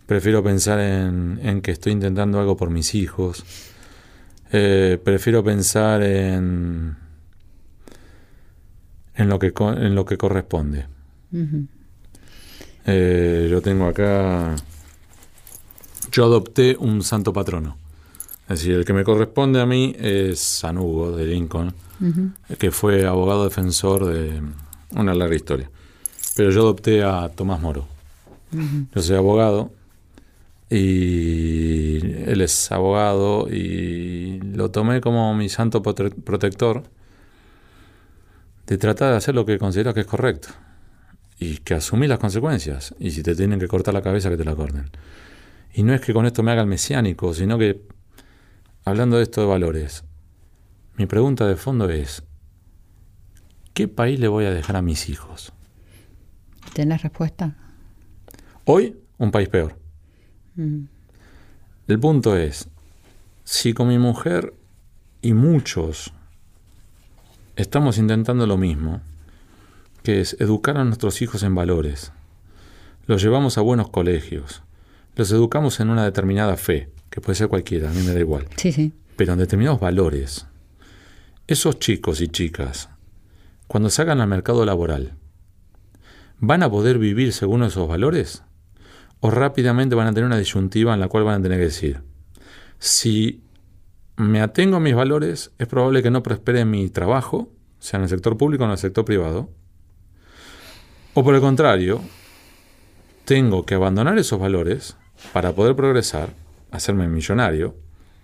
Prefiero 0.06 0.44
pensar 0.44 0.80
en, 0.80 1.40
en 1.44 1.62
que 1.62 1.72
estoy 1.72 1.94
intentando 1.94 2.40
algo 2.40 2.56
por 2.56 2.70
mis 2.70 2.96
hijos. 2.96 3.44
Eh, 4.52 4.98
prefiero 5.04 5.44
pensar 5.44 6.02
en, 6.04 6.96
en, 9.16 9.30
lo 9.30 9.40
que, 9.40 9.54
en 9.58 9.96
lo 9.96 10.06
que 10.06 10.18
corresponde. 10.18 10.88
Eh, 12.86 13.48
yo 13.50 13.62
tengo 13.62 13.88
acá. 13.88 14.56
Yo 16.12 16.26
adopté 16.26 16.78
un 16.80 17.04
santo 17.04 17.34
patrono. 17.34 17.78
Es 18.48 18.60
decir, 18.60 18.76
el 18.76 18.86
que 18.86 18.94
me 18.94 19.04
corresponde 19.04 19.60
a 19.60 19.66
mí 19.66 19.94
es 20.00 20.40
San 20.40 20.78
Hugo 20.78 21.12
de 21.18 21.26
Lincoln, 21.26 21.74
que 22.58 22.72
fue 22.72 23.06
abogado 23.06 23.44
defensor 23.44 24.06
de 24.06 24.42
una 24.92 25.14
larga 25.14 25.36
historia. 25.36 25.70
Pero 26.38 26.52
yo 26.52 26.62
adopté 26.62 27.04
a 27.04 27.30
Tomás 27.30 27.60
Moro. 27.60 27.88
Yo 28.94 29.02
soy 29.02 29.18
abogado 29.18 29.72
y 30.70 31.98
él 32.30 32.42
es 32.42 32.72
abogado 32.72 33.50
y 33.50 34.40
lo 34.54 34.70
tomé 34.70 35.02
como 35.02 35.34
mi 35.34 35.50
santo 35.50 35.82
prote- 35.82 36.14
protector 36.14 36.84
de 38.68 38.78
tratar 38.78 39.12
de 39.12 39.18
hacer 39.18 39.34
lo 39.34 39.46
que 39.46 39.58
considero 39.58 39.94
que 39.96 40.02
es 40.02 40.06
correcto 40.06 40.50
y 41.40 41.58
que 41.58 41.74
asumí 41.74 42.08
las 42.08 42.20
consecuencias 42.20 42.94
y 43.00 43.12
si 43.12 43.24
te 43.24 43.34
tienen 43.36 43.60
que 43.60 43.68
cortar 43.68 43.94
la 43.94 44.02
cabeza 44.04 44.30
que 44.30 44.38
te 44.38 44.46
la 44.46 44.56
corten. 44.56 44.92
Y 45.74 45.84
no 45.84 45.94
es 45.94 46.02
que 46.02 46.14
con 46.14 46.26
esto 46.28 46.44
me 46.44 46.52
haga 46.52 46.62
el 46.62 46.68
mesiánico, 46.68 47.34
sino 47.34 47.58
que 47.58 47.82
hablando 48.86 49.18
de 49.18 49.24
esto 49.24 49.42
de 49.42 49.48
valores, 49.48 50.04
mi 50.98 51.08
pregunta 51.08 51.48
de 51.48 51.56
fondo 51.56 51.90
es, 51.90 52.24
¿qué 53.74 53.88
país 53.88 54.20
le 54.20 54.28
voy 54.28 54.46
a 54.46 54.52
dejar 54.52 54.76
a 54.76 54.82
mis 54.82 55.10
hijos? 55.10 55.52
¿Tenés 56.78 57.02
respuesta? 57.02 57.56
Hoy, 58.66 58.96
un 59.18 59.32
país 59.32 59.50
peor. 59.50 59.76
El 60.56 62.00
punto 62.00 62.38
es, 62.38 62.70
si 63.44 63.74
con 63.74 63.88
mi 63.88 63.98
mujer 63.98 64.54
y 65.24 65.34
muchos 65.34 66.14
estamos 67.56 67.98
intentando 67.98 68.46
lo 68.46 68.58
mismo, 68.58 69.02
que 70.04 70.22
es 70.22 70.40
educar 70.40 70.78
a 70.78 70.84
nuestros 70.84 71.24
hijos 71.24 71.42
en 71.42 71.56
valores, 71.56 72.12
los 73.08 73.24
llevamos 73.24 73.58
a 73.58 73.62
buenos 73.62 73.90
colegios, 73.90 74.62
los 75.16 75.32
educamos 75.32 75.80
en 75.80 75.90
una 75.90 76.04
determinada 76.06 76.58
fe, 76.58 76.92
que 77.10 77.22
puede 77.22 77.38
ser 77.38 77.48
cualquiera, 77.48 77.90
a 77.90 77.94
mí 77.94 78.04
me 78.04 78.14
da 78.14 78.20
igual, 78.20 78.46
Sí, 78.56 78.72
sí. 78.72 78.94
pero 79.16 79.34
en 79.34 79.40
determinados 79.40 79.80
valores, 79.80 80.46
esos 81.48 81.80
chicos 81.80 82.22
y 82.22 82.28
chicas, 82.28 82.90
cuando 83.66 83.90
salgan 83.90 84.22
al 84.22 84.28
mercado 84.28 84.64
laboral, 84.64 85.16
¿van 86.40 86.64
a 86.64 86.70
poder 86.70 86.98
vivir 86.98 87.34
según 87.34 87.64
esos 87.64 87.88
valores? 87.88 88.44
¿O 89.20 89.32
rápidamente 89.32 89.96
van 89.96 90.08
a 90.08 90.14
tener 90.14 90.26
una 90.26 90.38
disyuntiva 90.38 90.94
en 90.94 91.00
la 91.00 91.08
cual 91.08 91.24
van 91.24 91.40
a 91.40 91.44
tener 91.44 91.58
que 91.58 91.66
decir, 91.66 92.02
si 92.80 93.42
me 94.16 94.42
atengo 94.42 94.78
a 94.78 94.80
mis 94.80 94.96
valores, 94.96 95.52
es 95.58 95.68
probable 95.68 96.04
que 96.04 96.12
no 96.12 96.24
prospere 96.24 96.66
mi 96.66 96.90
trabajo, 96.90 97.52
sea 97.80 97.98
en 97.98 98.04
el 98.04 98.10
sector 98.10 98.38
público 98.38 98.64
o 98.64 98.68
en 98.68 98.72
el 98.72 98.78
sector 98.78 99.06
privado, 99.06 99.50
o 101.14 101.24
por 101.24 101.34
el 101.34 101.42
contrario, 101.42 102.02
tengo 103.26 103.66
que 103.66 103.76
abandonar 103.76 104.18
esos 104.20 104.40
valores 104.40 104.98
para 105.34 105.54
poder 105.54 105.76
progresar, 105.76 106.30
hacerme 106.72 107.08
millonario 107.08 107.76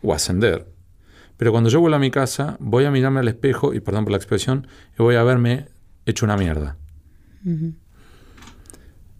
o 0.04 0.14
ascender. 0.14 0.68
Pero 1.38 1.52
cuando 1.52 1.70
yo 1.70 1.80
vuelvo 1.80 1.96
a 1.96 2.00
mi 2.00 2.12
casa, 2.12 2.58
voy 2.60 2.86
a 2.86 2.92
mirarme 2.92 3.20
al 3.20 3.28
espejo, 3.28 3.74
y 3.74 3.80
perdón 3.80 4.06
por 4.06 4.12
la 4.12 4.18
expresión, 4.18 4.68
y 4.98 5.02
voy 5.02 5.16
a 5.16 5.24
verme 5.24 5.68
hecho 6.06 6.26
una 6.26 6.38
mierda. 6.38 6.78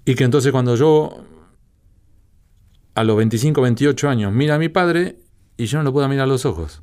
Y 0.06 0.16
que 0.16 0.24
entonces 0.24 0.52
cuando 0.52 0.76
yo 0.76 1.26
a 2.96 3.04
los 3.04 3.18
25, 3.18 3.62
28 3.62 4.10
años 4.10 4.34
mira 4.34 4.56
a 4.56 4.60
mi 4.60 4.70
padre 4.70 5.18
y 5.58 5.66
yo 5.66 5.78
no 5.78 5.84
lo 5.84 5.94
puedo 5.94 6.08
mirar 6.08 6.26
a 6.26 6.28
los 6.28 6.46
ojos. 6.46 6.82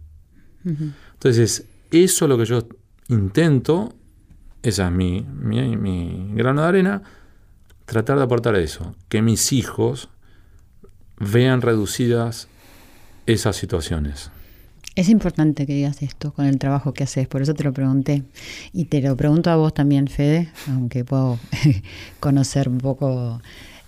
Entonces, 0.64 1.66
eso 1.90 2.24
es 2.24 2.28
lo 2.28 2.36
que 2.36 2.44
yo 2.44 2.66
intento, 3.08 3.94
esa 4.62 4.86
es 4.86 4.92
mi, 4.92 5.22
mi, 5.22 5.76
mi 5.76 6.30
grano 6.34 6.62
de 6.62 6.68
arena, 6.68 7.02
tratar 7.86 8.18
de 8.18 8.24
aportar 8.24 8.56
eso, 8.56 8.94
que 9.08 9.22
mis 9.22 9.52
hijos 9.52 10.08
vean 11.18 11.62
reducidas 11.62 12.48
esas 13.26 13.56
situaciones. 13.56 14.30
Es 15.00 15.08
importante 15.08 15.64
que 15.64 15.72
digas 15.72 16.02
esto 16.02 16.30
con 16.34 16.44
el 16.44 16.58
trabajo 16.58 16.92
que 16.92 17.04
haces, 17.04 17.26
por 17.26 17.40
eso 17.40 17.54
te 17.54 17.64
lo 17.64 17.72
pregunté. 17.72 18.22
Y 18.74 18.84
te 18.84 19.00
lo 19.00 19.16
pregunto 19.16 19.48
a 19.48 19.56
vos 19.56 19.72
también, 19.72 20.08
Fede, 20.08 20.50
aunque 20.68 21.06
puedo 21.06 21.38
conocer 22.20 22.68
un 22.68 22.76
poco 22.76 23.40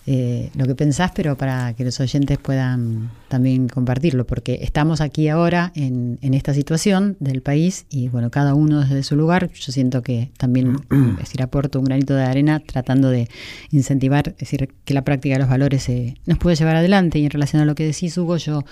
eh, 0.07 0.49
lo 0.55 0.65
que 0.65 0.75
pensás, 0.75 1.13
pero 1.15 1.37
para 1.37 1.75
que 1.75 1.85
los 1.85 2.01
oyentes 2.01 2.39
puedan 2.39 3.11
también 3.29 3.69
compartirlo, 3.69 4.27
porque 4.27 4.61
estamos 4.63 5.03
aquí 5.03 5.29
ahora 5.29 5.71
en, 5.75 6.19
en, 6.23 6.33
esta 6.33 6.55
situación 6.55 7.19
del 7.21 7.43
país 7.43 7.85
y 7.91 8.09
bueno, 8.09 8.31
cada 8.31 8.55
uno 8.55 8.81
desde 8.81 9.03
su 9.03 9.15
lugar, 9.15 9.53
yo 9.53 9.71
siento 9.71 10.03
que 10.03 10.31
también 10.39 10.79
decir, 11.19 11.43
aporto 11.43 11.79
un 11.79 11.85
granito 11.85 12.15
de 12.15 12.25
arena 12.25 12.59
tratando 12.61 13.11
de 13.11 13.29
incentivar, 13.71 14.31
es 14.31 14.39
decir, 14.39 14.71
que 14.87 14.95
la 14.95 15.05
práctica 15.05 15.35
de 15.35 15.41
los 15.41 15.51
valores 15.51 15.87
eh, 15.91 16.17
nos 16.25 16.39
puede 16.39 16.57
llevar 16.57 16.77
adelante 16.77 17.19
y 17.19 17.27
en 17.27 17.31
relación 17.31 17.61
a 17.61 17.67
lo 17.67 17.75
que 17.75 17.85
decís, 17.85 18.17
Hugo, 18.17 18.39
yo 18.39 18.65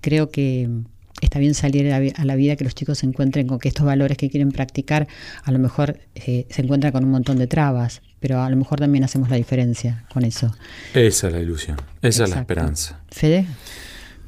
creo 0.00 0.30
que 0.30 0.70
está 1.22 1.38
bien 1.38 1.54
salir 1.54 1.92
a 1.92 2.24
la 2.24 2.36
vida 2.36 2.56
que 2.56 2.64
los 2.64 2.74
chicos 2.74 2.98
se 2.98 3.06
encuentren 3.06 3.46
con 3.46 3.58
que 3.58 3.68
estos 3.68 3.86
valores 3.86 4.18
que 4.18 4.28
quieren 4.28 4.50
practicar 4.50 5.08
a 5.44 5.52
lo 5.52 5.58
mejor 5.58 5.98
eh, 6.14 6.46
se 6.50 6.62
encuentran 6.62 6.92
con 6.92 7.04
un 7.04 7.10
montón 7.10 7.38
de 7.38 7.46
trabas, 7.46 8.02
pero 8.20 8.42
a 8.42 8.50
lo 8.50 8.56
mejor 8.56 8.80
también 8.80 9.04
hacemos 9.04 9.30
la 9.30 9.36
diferencia 9.36 10.04
con 10.12 10.24
eso. 10.24 10.54
Esa 10.92 11.28
es 11.28 11.32
la 11.32 11.40
ilusión, 11.40 11.76
esa 12.02 12.24
es 12.24 12.30
la 12.30 12.40
esperanza. 12.40 13.00
Fede. 13.08 13.46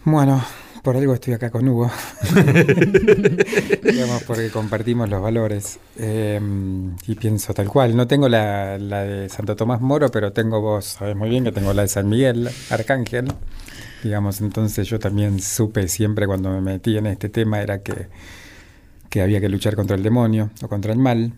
Bueno, 0.05 0.45
por 0.82 0.97
algo 0.97 1.14
estoy 1.14 1.34
acá 1.34 1.51
con 1.51 1.68
Hugo. 1.68 1.90
Digamos, 3.82 4.22
porque 4.24 4.51
compartimos 4.51 5.09
los 5.09 5.20
valores. 5.20 5.78
Eh, 5.97 6.38
y 7.07 7.14
pienso 7.14 7.55
tal 7.55 7.68
cual. 7.68 7.97
No 7.97 8.07
tengo 8.07 8.28
la, 8.28 8.78
la, 8.78 9.03
de 9.03 9.28
Santo 9.30 9.57
Tomás 9.57 9.80
Moro, 9.80 10.11
pero 10.11 10.32
tengo 10.32 10.61
vos, 10.61 10.84
sabes 10.84 11.16
muy 11.16 11.30
bien 11.30 11.45
que 11.45 11.53
tengo 11.53 11.72
la 11.72 11.82
de 11.82 11.88
San 11.88 12.09
Miguel, 12.09 12.51
Arcángel 12.70 13.32
digamos, 14.05 14.41
entonces 14.43 14.87
yo 14.87 14.99
también 14.99 15.41
supe 15.41 15.89
siempre 15.89 16.27
cuando 16.27 16.51
me 16.51 16.61
metí 16.61 16.97
en 16.97 17.07
este 17.07 17.31
tema 17.31 17.61
era 17.61 17.83
que, 17.83 18.07
que 19.09 19.23
había 19.23 19.41
que 19.41 19.49
luchar 19.49 19.75
contra 19.75 19.97
el 19.97 20.03
demonio 20.03 20.51
o 20.63 20.69
contra 20.69 20.93
el 20.93 20.99
mal, 20.99 21.33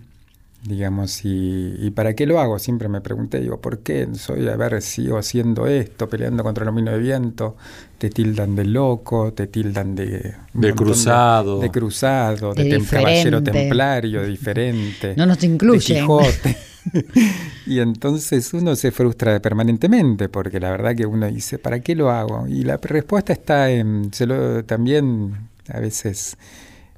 digamos, 0.65 1.21
y, 1.23 1.93
para 1.95 2.15
qué 2.15 2.27
lo 2.27 2.41
hago, 2.41 2.59
siempre 2.59 2.89
me 2.89 3.01
pregunté, 3.01 3.41
digo, 3.41 3.61
¿por 3.61 3.79
qué 3.79 4.09
soy, 4.15 4.49
a 4.49 4.57
ver, 4.57 4.83
sigo 4.83 5.17
haciendo 5.17 5.69
esto, 5.69 6.09
peleando 6.09 6.43
contra 6.43 6.65
el 6.65 6.67
dominio 6.67 6.93
de 6.93 6.99
viento, 6.99 7.57
te 7.99 8.11
tildan 8.11 8.57
de 8.57 8.65
loco, 8.65 9.33
te 9.33 9.47
tildan 9.47 9.95
de... 9.95 10.35
De 10.53 10.75
cruzado. 10.75 11.61
De, 11.61 11.71
cruzado, 11.71 12.53
de, 12.53 12.85
caballero 12.85 13.43
templario, 13.43 14.27
diferente. 14.27 15.15
No 15.17 15.25
nos 15.25 15.43
incluye. 15.45 15.95
De 15.95 16.01
Quijote. 16.01 16.57
y 17.67 17.81
entonces 17.81 18.53
uno 18.55 18.77
se 18.77 18.91
frustra 18.91 19.41
permanentemente 19.41 20.29
porque 20.29 20.61
la 20.61 20.71
verdad 20.71 20.95
que 20.95 21.07
uno 21.07 21.27
dice, 21.27 21.59
¿para 21.59 21.81
qué 21.81 21.95
lo 21.95 22.11
hago? 22.11 22.47
Y 22.47 22.63
la 22.63 22.77
respuesta 22.77 23.33
está 23.33 23.71
en, 23.71 24.13
se 24.13 24.27
también 24.65 25.49
a 25.69 25.81
veces 25.81 26.37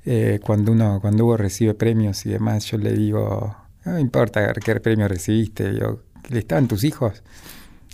eh, 0.05 0.41
cuando 0.43 0.73
uno, 0.73 1.01
cuando 1.01 1.25
Hugo 1.25 1.37
recibe 1.37 1.75
premios 1.75 2.25
y 2.27 2.31
demás, 2.31 2.65
yo 2.67 2.79
le 2.79 2.93
digo, 2.93 3.57
no 3.85 3.99
importa 3.99 4.53
qué 4.53 4.79
premio 4.81 5.09
recibiste, 5.09 5.75
yo, 5.79 6.01
¿estaban 6.31 6.69
tus 6.69 6.85
hijos? 6.85 7.23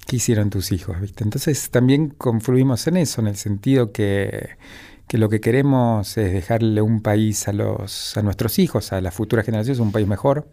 ¿Qué 0.07 0.16
hicieron 0.16 0.51
tus 0.51 0.72
hijos? 0.72 1.01
¿viste? 1.01 1.24
Entonces 1.24 1.70
también 1.70 2.11
confluimos 2.11 2.86
en 2.86 2.99
eso, 2.99 3.20
en 3.20 3.28
el 3.28 3.36
sentido 3.36 3.92
que, 3.92 4.51
que 5.09 5.18
lo 5.18 5.28
que 5.28 5.40
queremos 5.40 6.16
es 6.18 6.32
dejarle 6.32 6.82
un 6.82 7.01
país 7.01 7.49
a, 7.49 7.53
los, 7.53 8.16
a 8.16 8.22
nuestros 8.22 8.59
hijos, 8.59 8.92
a 8.92 9.01
las 9.01 9.14
futuras 9.14 9.47
generaciones, 9.47 9.80
un 9.80 9.92
país 9.92 10.07
mejor, 10.07 10.47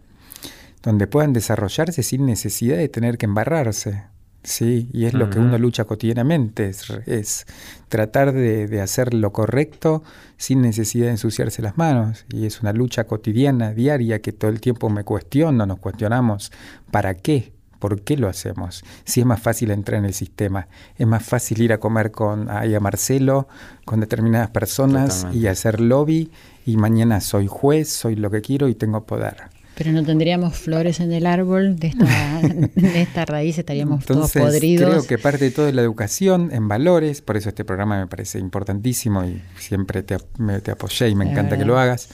donde 0.82 1.06
puedan 1.06 1.32
desarrollarse 1.32 2.02
sin 2.02 2.26
necesidad 2.26 2.76
de 2.76 2.88
tener 2.88 3.18
que 3.18 3.26
embarrarse. 3.26 4.04
Sí, 4.44 4.88
y 4.92 5.04
es 5.04 5.14
lo 5.14 5.30
que 5.30 5.38
uno 5.38 5.56
lucha 5.56 5.84
cotidianamente, 5.84 6.72
es, 7.06 7.46
tratar 7.88 8.32
de, 8.32 8.80
hacer 8.80 9.14
lo 9.14 9.32
correcto 9.32 10.02
sin 10.36 10.62
necesidad 10.62 11.06
de 11.06 11.12
ensuciarse 11.12 11.62
las 11.62 11.78
manos. 11.78 12.26
Y 12.28 12.46
es 12.46 12.60
una 12.60 12.72
lucha 12.72 13.04
cotidiana, 13.04 13.72
diaria, 13.72 14.20
que 14.20 14.32
todo 14.32 14.50
el 14.50 14.60
tiempo 14.60 14.90
me 14.90 15.04
cuestiono, 15.04 15.64
nos 15.64 15.78
cuestionamos, 15.78 16.50
¿para 16.90 17.14
qué? 17.14 17.52
¿Por 17.78 18.02
qué 18.02 18.16
lo 18.16 18.28
hacemos? 18.28 18.84
Si 19.04 19.20
es 19.20 19.26
más 19.26 19.40
fácil 19.40 19.70
entrar 19.70 19.98
en 19.98 20.06
el 20.06 20.14
sistema, 20.14 20.66
es 20.98 21.06
más 21.06 21.24
fácil 21.24 21.62
ir 21.62 21.72
a 21.72 21.78
comer 21.78 22.10
con 22.10 22.50
ahí 22.50 22.74
a 22.74 22.80
Marcelo, 22.80 23.46
con 23.84 24.00
determinadas 24.00 24.50
personas 24.50 25.26
y 25.32 25.46
hacer 25.46 25.80
lobby, 25.80 26.32
y 26.66 26.76
mañana 26.76 27.20
soy 27.20 27.46
juez, 27.46 27.88
soy 27.88 28.16
lo 28.16 28.30
que 28.30 28.40
quiero 28.40 28.68
y 28.68 28.74
tengo 28.74 29.04
poder. 29.04 29.61
Pero 29.74 29.92
no 29.92 30.04
tendríamos 30.04 30.56
flores 30.56 31.00
en 31.00 31.12
el 31.12 31.26
árbol 31.26 31.76
de 31.76 31.88
esta, 31.88 32.40
de 32.74 33.02
esta 33.02 33.24
raíz, 33.24 33.58
estaríamos 33.58 34.04
todos 34.04 34.32
podridos. 34.32 34.90
Creo 34.90 35.06
que 35.06 35.18
parte 35.18 35.44
de 35.44 35.50
todo 35.50 35.68
es 35.68 35.74
la 35.74 35.82
educación 35.82 36.50
en 36.52 36.68
valores, 36.68 37.22
por 37.22 37.36
eso 37.36 37.48
este 37.48 37.64
programa 37.64 37.98
me 37.98 38.06
parece 38.06 38.38
importantísimo 38.38 39.24
y 39.24 39.40
siempre 39.58 40.02
te, 40.02 40.18
te 40.62 40.70
apoyé 40.70 41.08
y 41.08 41.14
me 41.14 41.30
encanta 41.30 41.56
que 41.56 41.64
lo 41.64 41.78
hagas. 41.78 42.08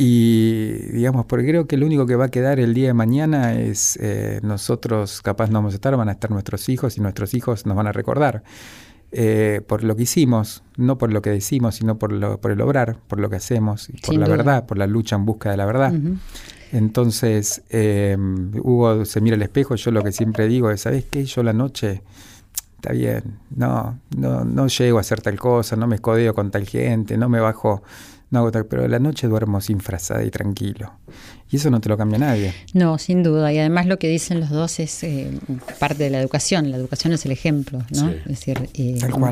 Y 0.00 0.74
digamos, 0.92 1.26
porque 1.26 1.44
creo 1.44 1.66
que 1.66 1.76
lo 1.76 1.84
único 1.84 2.06
que 2.06 2.14
va 2.14 2.26
a 2.26 2.28
quedar 2.28 2.60
el 2.60 2.72
día 2.72 2.86
de 2.86 2.94
mañana 2.94 3.54
es 3.54 3.98
eh, 4.00 4.38
nosotros, 4.44 5.22
capaz 5.22 5.48
no 5.48 5.54
vamos 5.54 5.74
a 5.74 5.76
estar, 5.76 5.96
van 5.96 6.08
a 6.08 6.12
estar 6.12 6.30
nuestros 6.30 6.68
hijos 6.68 6.96
y 6.96 7.00
nuestros 7.00 7.34
hijos 7.34 7.66
nos 7.66 7.76
van 7.76 7.88
a 7.88 7.92
recordar. 7.92 8.44
Eh, 9.10 9.60
por 9.66 9.82
lo 9.82 9.96
que 9.96 10.04
hicimos, 10.04 10.62
no 10.76 10.98
por 10.98 11.12
lo 11.12 11.20
que 11.20 11.30
decimos, 11.30 11.74
sino 11.74 11.98
por, 11.98 12.12
lo, 12.12 12.40
por 12.40 12.52
el 12.52 12.60
obrar, 12.60 12.98
por 13.08 13.18
lo 13.18 13.28
que 13.28 13.36
hacemos, 13.36 13.90
por 14.06 14.14
la 14.14 14.28
verdad, 14.28 14.66
por 14.66 14.78
la 14.78 14.86
lucha 14.86 15.16
en 15.16 15.24
busca 15.24 15.50
de 15.50 15.56
la 15.56 15.66
verdad. 15.66 15.92
Entonces, 16.72 17.62
eh, 17.70 18.16
Hugo 18.18 19.04
se 19.04 19.20
mira 19.20 19.36
al 19.36 19.42
espejo, 19.42 19.74
yo 19.74 19.90
lo 19.90 20.02
que 20.02 20.12
siempre 20.12 20.48
digo 20.48 20.70
es, 20.70 20.82
¿sabes 20.82 21.04
qué? 21.10 21.24
Yo 21.24 21.42
la 21.42 21.52
noche, 21.52 22.02
está 22.76 22.92
bien, 22.92 23.38
no, 23.56 23.98
no, 24.16 24.44
no 24.44 24.66
llego 24.68 24.98
a 24.98 25.00
hacer 25.00 25.20
tal 25.20 25.38
cosa, 25.38 25.76
no 25.76 25.86
me 25.86 25.96
escodeo 25.96 26.34
con 26.34 26.50
tal 26.50 26.66
gente, 26.66 27.16
no 27.16 27.28
me 27.28 27.40
bajo, 27.40 27.82
no 28.30 28.40
hago 28.40 28.52
tal, 28.52 28.66
pero 28.66 28.86
la 28.88 28.98
noche 28.98 29.26
duermo 29.26 29.60
sin 29.60 29.80
frazada 29.80 30.24
y 30.24 30.30
tranquilo. 30.30 30.92
Y 31.50 31.56
eso 31.56 31.70
no 31.70 31.80
te 31.80 31.88
lo 31.88 31.96
cambia 31.96 32.18
nadie. 32.18 32.52
No, 32.74 32.98
sin 32.98 33.22
duda. 33.22 33.50
Y 33.52 33.58
además 33.58 33.86
lo 33.86 33.98
que 33.98 34.06
dicen 34.08 34.38
los 34.38 34.50
dos 34.50 34.80
es 34.80 35.02
eh, 35.02 35.30
parte 35.78 36.04
de 36.04 36.10
la 36.10 36.20
educación. 36.20 36.70
La 36.70 36.76
educación 36.76 37.14
es 37.14 37.24
el 37.24 37.32
ejemplo, 37.32 37.78
¿no? 37.90 38.10
Es 38.10 38.24
decir, 38.26 38.68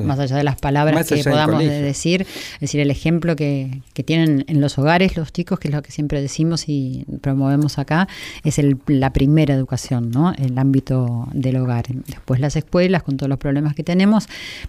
más 0.05 0.18
allá 0.18 0.36
de 0.36 0.44
las 0.44 0.57
palabras 0.57 1.07
que 1.09 1.22
podamos 1.22 1.59
decir, 1.62 2.22
es 2.55 2.61
decir, 2.61 2.80
el 2.80 2.90
ejemplo 2.90 3.36
que, 3.36 3.82
que, 3.92 4.03
tienen 4.03 4.47
en 4.49 4.62
los 4.62 4.78
hogares 4.78 5.16
los 5.16 5.30
chicos, 5.30 5.59
que 5.59 5.68
es 5.68 5.74
lo 5.74 5.82
que 5.82 5.92
siempre 5.92 6.22
decimos 6.22 6.64
y 6.68 7.05
promovemos 7.20 7.78
acá, 7.78 8.09
es 8.44 8.59
el, 8.59 8.78
la 8.86 9.12
primera 9.12 9.53
educación, 9.53 10.11
¿no? 10.11 10.32
El 10.38 10.57
ámbito 10.57 11.28
del 11.34 11.59
hogar. 11.59 11.84
Después 12.07 12.40
las 12.40 12.57
escuelas 12.57 13.03
con 13.03 13.18
todos 13.18 13.28
los 13.28 13.38
problemas 13.38 13.74
que 13.74 13.84
tenemos, 13.84 14.26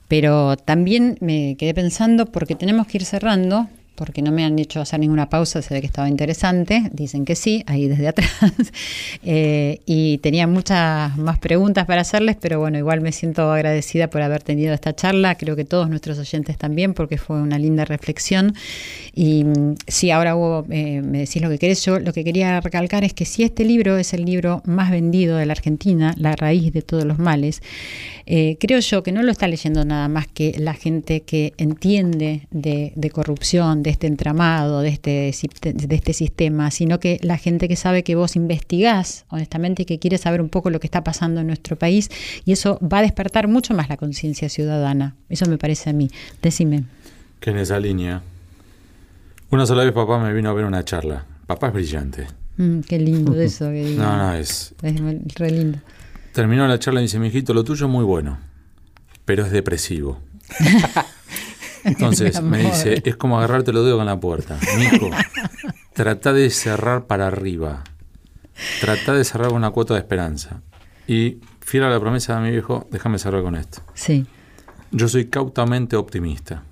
pero 0.09 0.57
también 0.57 1.17
me 1.21 1.55
quedé 1.57 1.73
pensando 1.73 2.25
porque 2.25 2.55
tenemos 2.55 2.88
que 2.88 2.97
ir 2.97 3.05
cerrando 3.05 3.69
porque 3.98 4.22
no 4.22 4.32
me 4.32 4.45
han 4.45 4.58
hecho 4.60 4.80
hacer 4.80 5.00
ninguna 5.00 5.28
pausa, 5.28 5.62
se 5.64 5.74
ve 5.74 5.82
que 5.82 5.88
estaba 5.88 6.08
interesante, 6.08 6.89
dicen 6.93 7.26
que 7.26 7.36
sí, 7.36 7.64
ahí 7.66 7.88
desde 7.88 8.08
atrás, 8.14 8.32
eh, 9.24 9.82
y 9.88 10.20
tenía 10.20 10.45
muchas 10.45 11.18
más 11.18 11.39
preguntas 11.39 11.86
para 11.88 12.02
hacerles, 12.02 12.38
pero 12.39 12.60
bueno, 12.60 12.78
igual 12.78 13.02
me 13.02 13.12
siento 13.12 13.52
agradecida 13.52 14.10
por 14.10 14.22
haber 14.22 14.43
tenido 14.43 14.74
esta 14.74 14.95
charla, 14.95 15.36
creo 15.36 15.56
que 15.56 15.66
todos 15.66 15.89
nuestros 15.89 16.20
oyentes 16.20 16.58
también, 16.58 16.93
porque 16.93 17.18
fue 17.18 17.41
una 17.41 17.58
linda 17.58 17.86
reflexión, 17.86 18.54
y 19.16 19.43
mm, 19.43 19.76
sí, 19.88 20.12
ahora 20.12 20.36
Hugo, 20.36 20.66
eh, 20.70 21.02
me 21.02 21.20
decís 21.20 21.41
lo 21.41 21.50
que 21.50 21.58
querés, 21.58 21.84
yo 21.84 22.00
lo 22.00 22.14
que 22.14 22.24
quería 22.24 22.62
recalcar 22.62 23.04
es 23.04 23.14
que 23.14 23.26
si 23.26 23.43
este 23.43 23.66
libro 23.66 23.98
es 23.98 24.14
el 24.14 24.26
libro 24.26 24.62
más 24.66 24.91
vendido 24.91 25.38
de 25.38 25.48
la 25.48 25.54
Argentina, 25.54 26.14
La 26.18 26.36
raíz 26.36 26.72
de 26.72 26.84
todos 26.84 27.04
los 27.04 27.18
males, 27.18 27.62
eh, 28.28 28.58
creo 28.60 28.80
yo 28.80 29.04
que 29.04 29.12
no 29.12 29.24
lo 29.24 29.32
está 29.32 29.48
leyendo 29.48 29.86
nada 29.86 30.08
más 30.08 30.28
que 30.28 30.54
la 30.60 30.74
gente 30.74 31.22
que 31.22 31.54
entiende 31.58 32.48
de, 32.52 32.91
de 32.95 33.10
corrupción, 33.10 33.84
de 33.88 33.91
este 33.91 34.07
entramado, 34.07 34.81
de 34.81 34.89
este, 34.89 35.33
de 35.61 35.95
este 35.95 36.11
sistema, 36.11 36.71
sino 36.71 36.99
que 36.99 37.19
la 37.21 37.38
gente 37.38 37.69
que 37.69 37.77
sabe 37.77 38.03
que 38.03 38.15
vos 38.15 38.35
investigás 38.35 39.23
honestamente 39.29 39.83
y 39.83 39.85
que 39.85 39.97
quiere 39.97 40.17
saber 40.17 40.41
un 40.41 40.49
poco 40.49 40.69
lo 40.69 40.81
que 40.81 40.88
está 40.88 41.05
pasando 41.05 41.39
en 41.39 41.47
nuestro 41.47 41.77
país 41.77 42.09
y 42.43 42.51
eso 42.51 42.79
va 42.81 42.97
a 42.97 43.01
despertar 43.01 43.47
mucho 43.47 43.73
más 43.73 43.88
la 43.88 43.95
conciencia 43.95 44.49
ciudadana. 44.49 45.15
Eso 45.29 45.45
me 45.45 45.57
parece 45.57 45.89
a 45.89 45.93
mí. 45.93 46.09
Decime. 46.41 46.83
Que 47.39 47.51
en 47.51 47.59
esa 47.59 47.79
línea. 47.79 48.21
Una 49.51 49.65
sola 49.65 49.85
vez 49.85 49.93
papá 49.93 50.19
me 50.19 50.33
vino 50.33 50.49
a 50.49 50.53
ver 50.53 50.65
una 50.65 50.83
charla. 50.83 51.25
Papá 51.45 51.67
es 51.67 51.73
brillante. 51.73 52.27
Mm, 52.57 52.81
qué 52.81 52.99
lindo 52.99 53.35
eso 53.39 53.69
que 53.69 53.95
No, 53.97 54.17
no, 54.17 54.33
es... 54.33 54.75
Es 54.81 54.95
re 55.35 55.51
lindo. 55.51 55.79
Terminó 56.33 56.67
la 56.67 56.77
charla 56.77 56.99
y 56.99 57.03
dice, 57.03 57.19
mi 57.19 57.27
hijito, 57.27 57.53
lo 57.53 57.63
tuyo 57.63 57.85
es 57.85 57.91
muy 57.91 58.03
bueno, 58.03 58.38
pero 59.23 59.45
es 59.45 59.51
depresivo. 59.53 60.19
Entonces 61.91 62.41
me 62.41 62.57
dice, 62.59 63.01
es 63.05 63.15
como 63.15 63.38
agarrarte 63.38 63.71
los 63.71 63.85
dedos 63.85 63.97
con 63.97 64.05
la 64.05 64.19
puerta. 64.19 64.59
Mijo, 64.77 65.09
trata 65.93 66.33
de 66.33 66.49
cerrar 66.49 67.05
para 67.05 67.27
arriba. 67.27 67.83
Trata 68.81 69.13
de 69.13 69.23
cerrar 69.23 69.49
con 69.49 69.57
una 69.57 69.71
cuota 69.71 69.93
de 69.93 70.01
esperanza. 70.01 70.61
Y 71.07 71.38
fiel 71.61 71.83
a 71.83 71.89
la 71.89 71.99
promesa 71.99 72.35
de 72.35 72.41
mi 72.41 72.51
viejo, 72.51 72.88
déjame 72.91 73.19
cerrar 73.19 73.41
con 73.41 73.55
esto. 73.55 73.81
Sí. 73.93 74.25
Yo 74.91 75.07
soy 75.07 75.27
cautamente 75.27 75.95
optimista. 75.95 76.63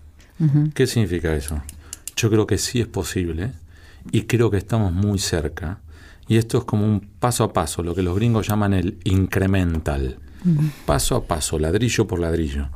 ¿Qué 0.73 0.85
significa 0.85 1.33
eso? 1.33 1.61
Yo 2.17 2.29
creo 2.29 2.45
que 2.45 2.57
sí 2.57 2.81
es 2.81 2.87
posible 2.87 3.51
y 4.11 4.23
creo 4.23 4.51
que 4.51 4.57
estamos 4.57 4.91
muy 4.91 5.17
cerca. 5.17 5.79
Y 6.27 6.35
esto 6.35 6.57
es 6.57 6.63
como 6.65 6.85
un 6.85 6.99
paso 6.99 7.45
a 7.45 7.53
paso, 7.53 7.83
lo 7.83 7.95
que 7.95 8.01
los 8.01 8.15
gringos 8.15 8.47
llaman 8.47 8.73
el 8.73 8.97
incremental. 9.05 10.17
Paso 10.85 11.15
a 11.15 11.23
paso, 11.25 11.57
ladrillo 11.57 12.05
por 12.05 12.19
ladrillo. 12.19 12.67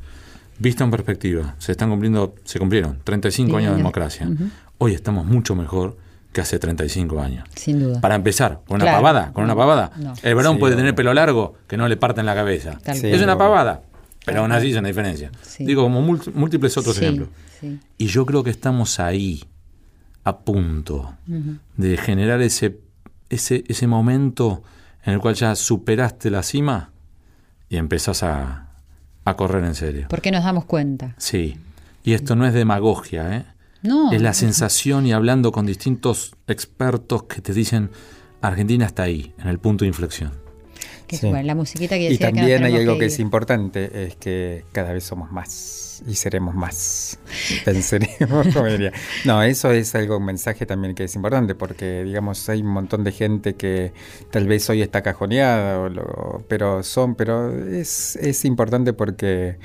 Visto 0.60 0.84
en 0.84 0.92
perspectiva, 0.92 1.56
se 1.58 1.72
están 1.72 1.90
cumpliendo, 1.90 2.36
se 2.44 2.60
cumplieron 2.60 3.00
35 3.04 3.58
años 3.58 3.72
de 3.72 3.78
democracia. 3.78 4.30
Hoy 4.78 4.94
estamos 4.94 5.26
mucho 5.26 5.56
mejor 5.56 5.98
que 6.34 6.42
hace 6.42 6.60
35 6.60 7.22
años. 7.22 7.48
Sin 7.56 7.80
duda. 7.80 8.02
Para 8.02 8.16
empezar, 8.16 8.62
con 8.68 8.76
una 8.76 8.86
Claro. 8.86 8.98
pavada, 8.98 9.34
con 9.34 9.44
una 9.46 9.56
pavada. 9.56 9.92
No. 9.98 10.14
El 10.22 10.36
varón 10.36 10.56
Sí, 10.56 10.60
puede 10.60 10.76
tener 10.76 10.94
pelo 10.96 11.14
largo 11.14 11.56
que 11.68 11.78
no 11.78 11.88
le 11.88 11.98
parten 11.98 12.26
la 12.26 12.36
cabeza. 12.36 12.78
Sí, 12.94 13.08
es 13.08 13.22
una 13.22 13.38
pavada, 13.38 13.82
pero 14.26 14.42
aún 14.42 14.52
así 14.52 14.72
es 14.72 14.78
una 14.78 14.90
diferencia. 14.90 15.32
Sí. 15.42 15.66
Digo, 15.66 15.84
como 15.84 16.02
múlt- 16.06 16.32
múltiples 16.34 16.78
otros 16.78 16.96
Sí, 16.98 17.06
ejemplos. 17.06 17.30
sí. 17.60 17.80
Y 17.98 18.06
yo 18.08 18.26
creo 18.26 18.44
que 18.44 18.50
estamos 18.52 19.00
ahí, 19.00 19.44
a 20.26 20.40
punto 20.40 21.16
de 21.78 21.98
generar 21.98 22.42
ese, 22.42 22.80
ese, 23.30 23.64
ese 23.68 23.88
momento 23.88 24.62
en 25.04 25.14
el 25.14 25.20
cual 25.20 25.34
ya 25.36 25.56
superaste 25.56 26.30
la 26.30 26.44
cima 26.44 26.92
y 27.70 27.78
empezás 27.78 28.22
a, 28.24 28.69
a 29.30 29.38
correr 29.38 29.64
en 29.64 29.76
serio. 29.76 30.08
¿Por 30.10 30.22
qué 30.22 30.32
nos 30.32 30.44
damos 30.44 30.66
cuenta? 30.66 31.16
Sí. 31.18 31.58
Y 32.04 32.14
esto 32.14 32.36
no 32.36 32.46
es 32.46 32.54
demagogia, 32.54 33.36
¿eh? 33.36 33.46
No. 33.82 34.12
es 34.12 34.22
la 34.22 34.34
sensación 34.34 35.06
y 35.06 35.14
hablando 35.14 35.54
con 35.54 35.66
distintos 35.66 36.36
expertos 36.48 37.24
que 37.24 37.42
te 37.42 37.54
dicen, 37.54 37.92
Argentina 38.42 38.86
está 38.86 39.04
ahí, 39.04 39.34
en 39.38 39.48
el 39.48 39.60
punto 39.60 39.86
de 39.86 39.88
inflexión. 39.88 40.32
Que 41.10 41.16
es 41.16 41.22
Sí. 41.22 41.28
bueno, 41.30 41.44
la 41.46 41.56
musiquita 41.56 41.98
que 41.98 42.12
Y 42.12 42.18
que 42.18 42.24
también 42.24 42.64
hay 42.64 42.76
algo 42.76 42.98
que, 42.98 43.06
es 43.08 43.20
importante, 43.20 44.06
es 44.06 44.16
que 44.16 44.64
cada 44.72 44.94
vez 44.94 45.04
somos 45.04 45.32
más 45.32 46.04
y 46.08 46.16
seremos 46.16 46.56
más. 46.56 47.20
Pensaremos, 47.66 48.48
como 48.54 48.68
diría. 48.68 48.94
No, 49.26 49.44
eso 49.44 49.72
es 49.72 49.94
algo, 49.96 50.18
un 50.18 50.26
mensaje 50.26 50.66
también 50.66 50.96
que 50.96 51.04
es 51.06 51.16
importante, 51.16 51.56
porque 51.56 52.04
digamos, 52.04 52.48
hay 52.48 52.62
un 52.62 52.68
montón 52.70 53.04
de 53.04 53.12
gente 53.12 53.56
que 53.56 53.92
tal 54.32 54.48
vez 54.48 54.70
hoy 54.70 54.82
está 54.82 55.02
cajoneada, 55.02 55.80
o 55.80 55.90
lo- 55.90 56.46
pero 56.48 56.84
son, 56.84 57.16
pero 57.16 57.52
es, 57.68 58.16
es 58.18 58.46
importante 58.46 58.94
porque 58.94 59.58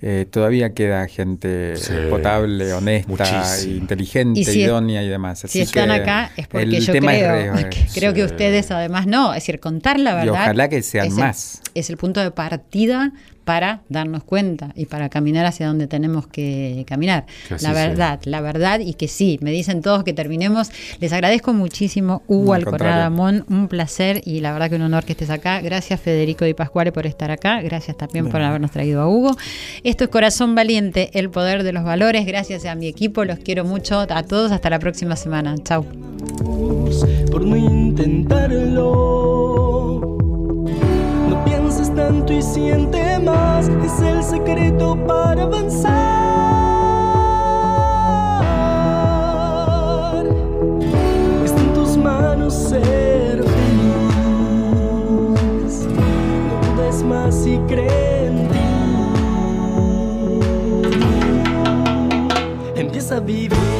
eh, 0.00 0.26
todavía 0.30 0.74
queda 0.74 1.06
gente 1.08 1.76
Sí, 1.76 1.92
potable, 2.08 2.72
honesta, 2.72 3.60
inteligente, 3.66 4.40
Y 4.40 4.44
si 4.44 4.50
es- 4.50 4.56
idónea 4.68 5.02
y 5.02 5.08
demás. 5.08 5.40
Si 5.48 5.60
están 5.60 5.88
que 5.88 5.94
acá 5.94 6.30
es 6.36 6.46
porque 6.46 6.64
el 6.76 6.80
yo 6.86 6.92
tema 6.92 7.16
es 7.16 7.22
creo, 7.24 7.54
re- 7.54 7.68
que- 7.70 7.86
creo 7.94 8.14
que 8.14 8.24
ustedes 8.24 8.70
además 8.70 9.06
no, 9.06 9.34
es 9.34 9.42
decir, 9.42 9.58
contar 9.60 9.98
la 9.98 10.12
Y 10.12 10.26
verdad. 10.26 10.42
ojalá 10.42 10.68
que 10.68 10.82
sean 10.82 11.06
es 11.08 11.12
el- 11.14 11.18
más. 11.18 11.60
es 11.74 11.90
el 11.90 11.96
punto 11.96 12.20
de 12.20 12.30
partida 12.30 13.12
para 13.48 13.80
darnos 13.88 14.24
cuenta 14.24 14.72
y 14.74 14.84
para 14.84 15.08
caminar 15.08 15.46
hacia 15.46 15.66
donde 15.66 15.86
tenemos 15.86 16.26
que 16.26 16.84
caminar. 16.86 17.24
Que 17.48 17.54
La 17.54 17.58
sea. 17.60 17.72
verdad, 17.72 18.20
la 18.24 18.42
verdad 18.42 18.80
y 18.80 18.92
que 18.92 19.08
sí, 19.08 19.38
me 19.40 19.50
dicen 19.50 19.80
todos 19.80 20.04
que 20.04 20.12
terminemos. 20.12 20.68
Les 21.00 21.14
agradezco 21.14 21.54
muchísimo, 21.54 22.20
Hugo 22.26 22.58
No. 22.58 22.76
Amón, 22.86 23.46
un 23.48 23.68
placer 23.68 24.20
y 24.26 24.40
la 24.40 24.52
verdad 24.52 24.68
que 24.68 24.76
un 24.76 24.82
honor 24.82 25.06
que 25.06 25.12
estés 25.12 25.30
acá. 25.30 25.62
Gracias 25.62 25.98
Federico 25.98 26.44
Di 26.44 26.52
Pascuale 26.52 26.92
por 26.92 27.06
estar 27.06 27.30
acá, 27.30 27.62
gracias 27.62 27.96
también 27.96 28.28
por 28.28 28.42
habernos 28.42 28.70
traído 28.70 29.00
a 29.00 29.08
Hugo. 29.08 29.34
Esto 29.82 30.04
es 30.04 30.10
Corazón 30.10 30.54
Valiente, 30.54 31.08
el 31.14 31.30
poder 31.30 31.62
de 31.62 31.72
los 31.72 31.84
valores. 31.84 32.26
Gracias 32.26 32.66
a 32.66 32.74
mi 32.74 32.86
equipo, 32.86 33.24
los 33.24 33.38
quiero 33.38 33.64
mucho 33.64 34.00
a 34.00 34.22
todos. 34.24 34.52
Hasta 34.52 34.68
la 34.68 34.78
próxima 34.78 35.16
semana. 35.16 35.54
Chau. 35.64 35.86
por 37.30 37.46
no 37.46 37.56
intentarlo. 37.56 39.27
Tanto 41.98 42.32
y 42.32 42.40
siente 42.40 43.18
más, 43.18 43.68
es 43.68 44.00
el 44.00 44.22
secreto 44.22 44.96
para 45.04 45.42
avanzar. 45.42 45.88
Está 51.44 51.60
en 51.60 51.74
tus 51.74 51.96
manos 51.96 52.54
ser 52.54 53.42
feliz. 53.42 53.88
No 55.98 56.60
dudes 56.76 57.02
más 57.02 57.44
y 57.44 57.58
cree 57.66 58.26
en 58.26 58.48
ti. 58.48 58.58
Empieza 62.76 63.16
a 63.16 63.20
vivir. 63.20 63.77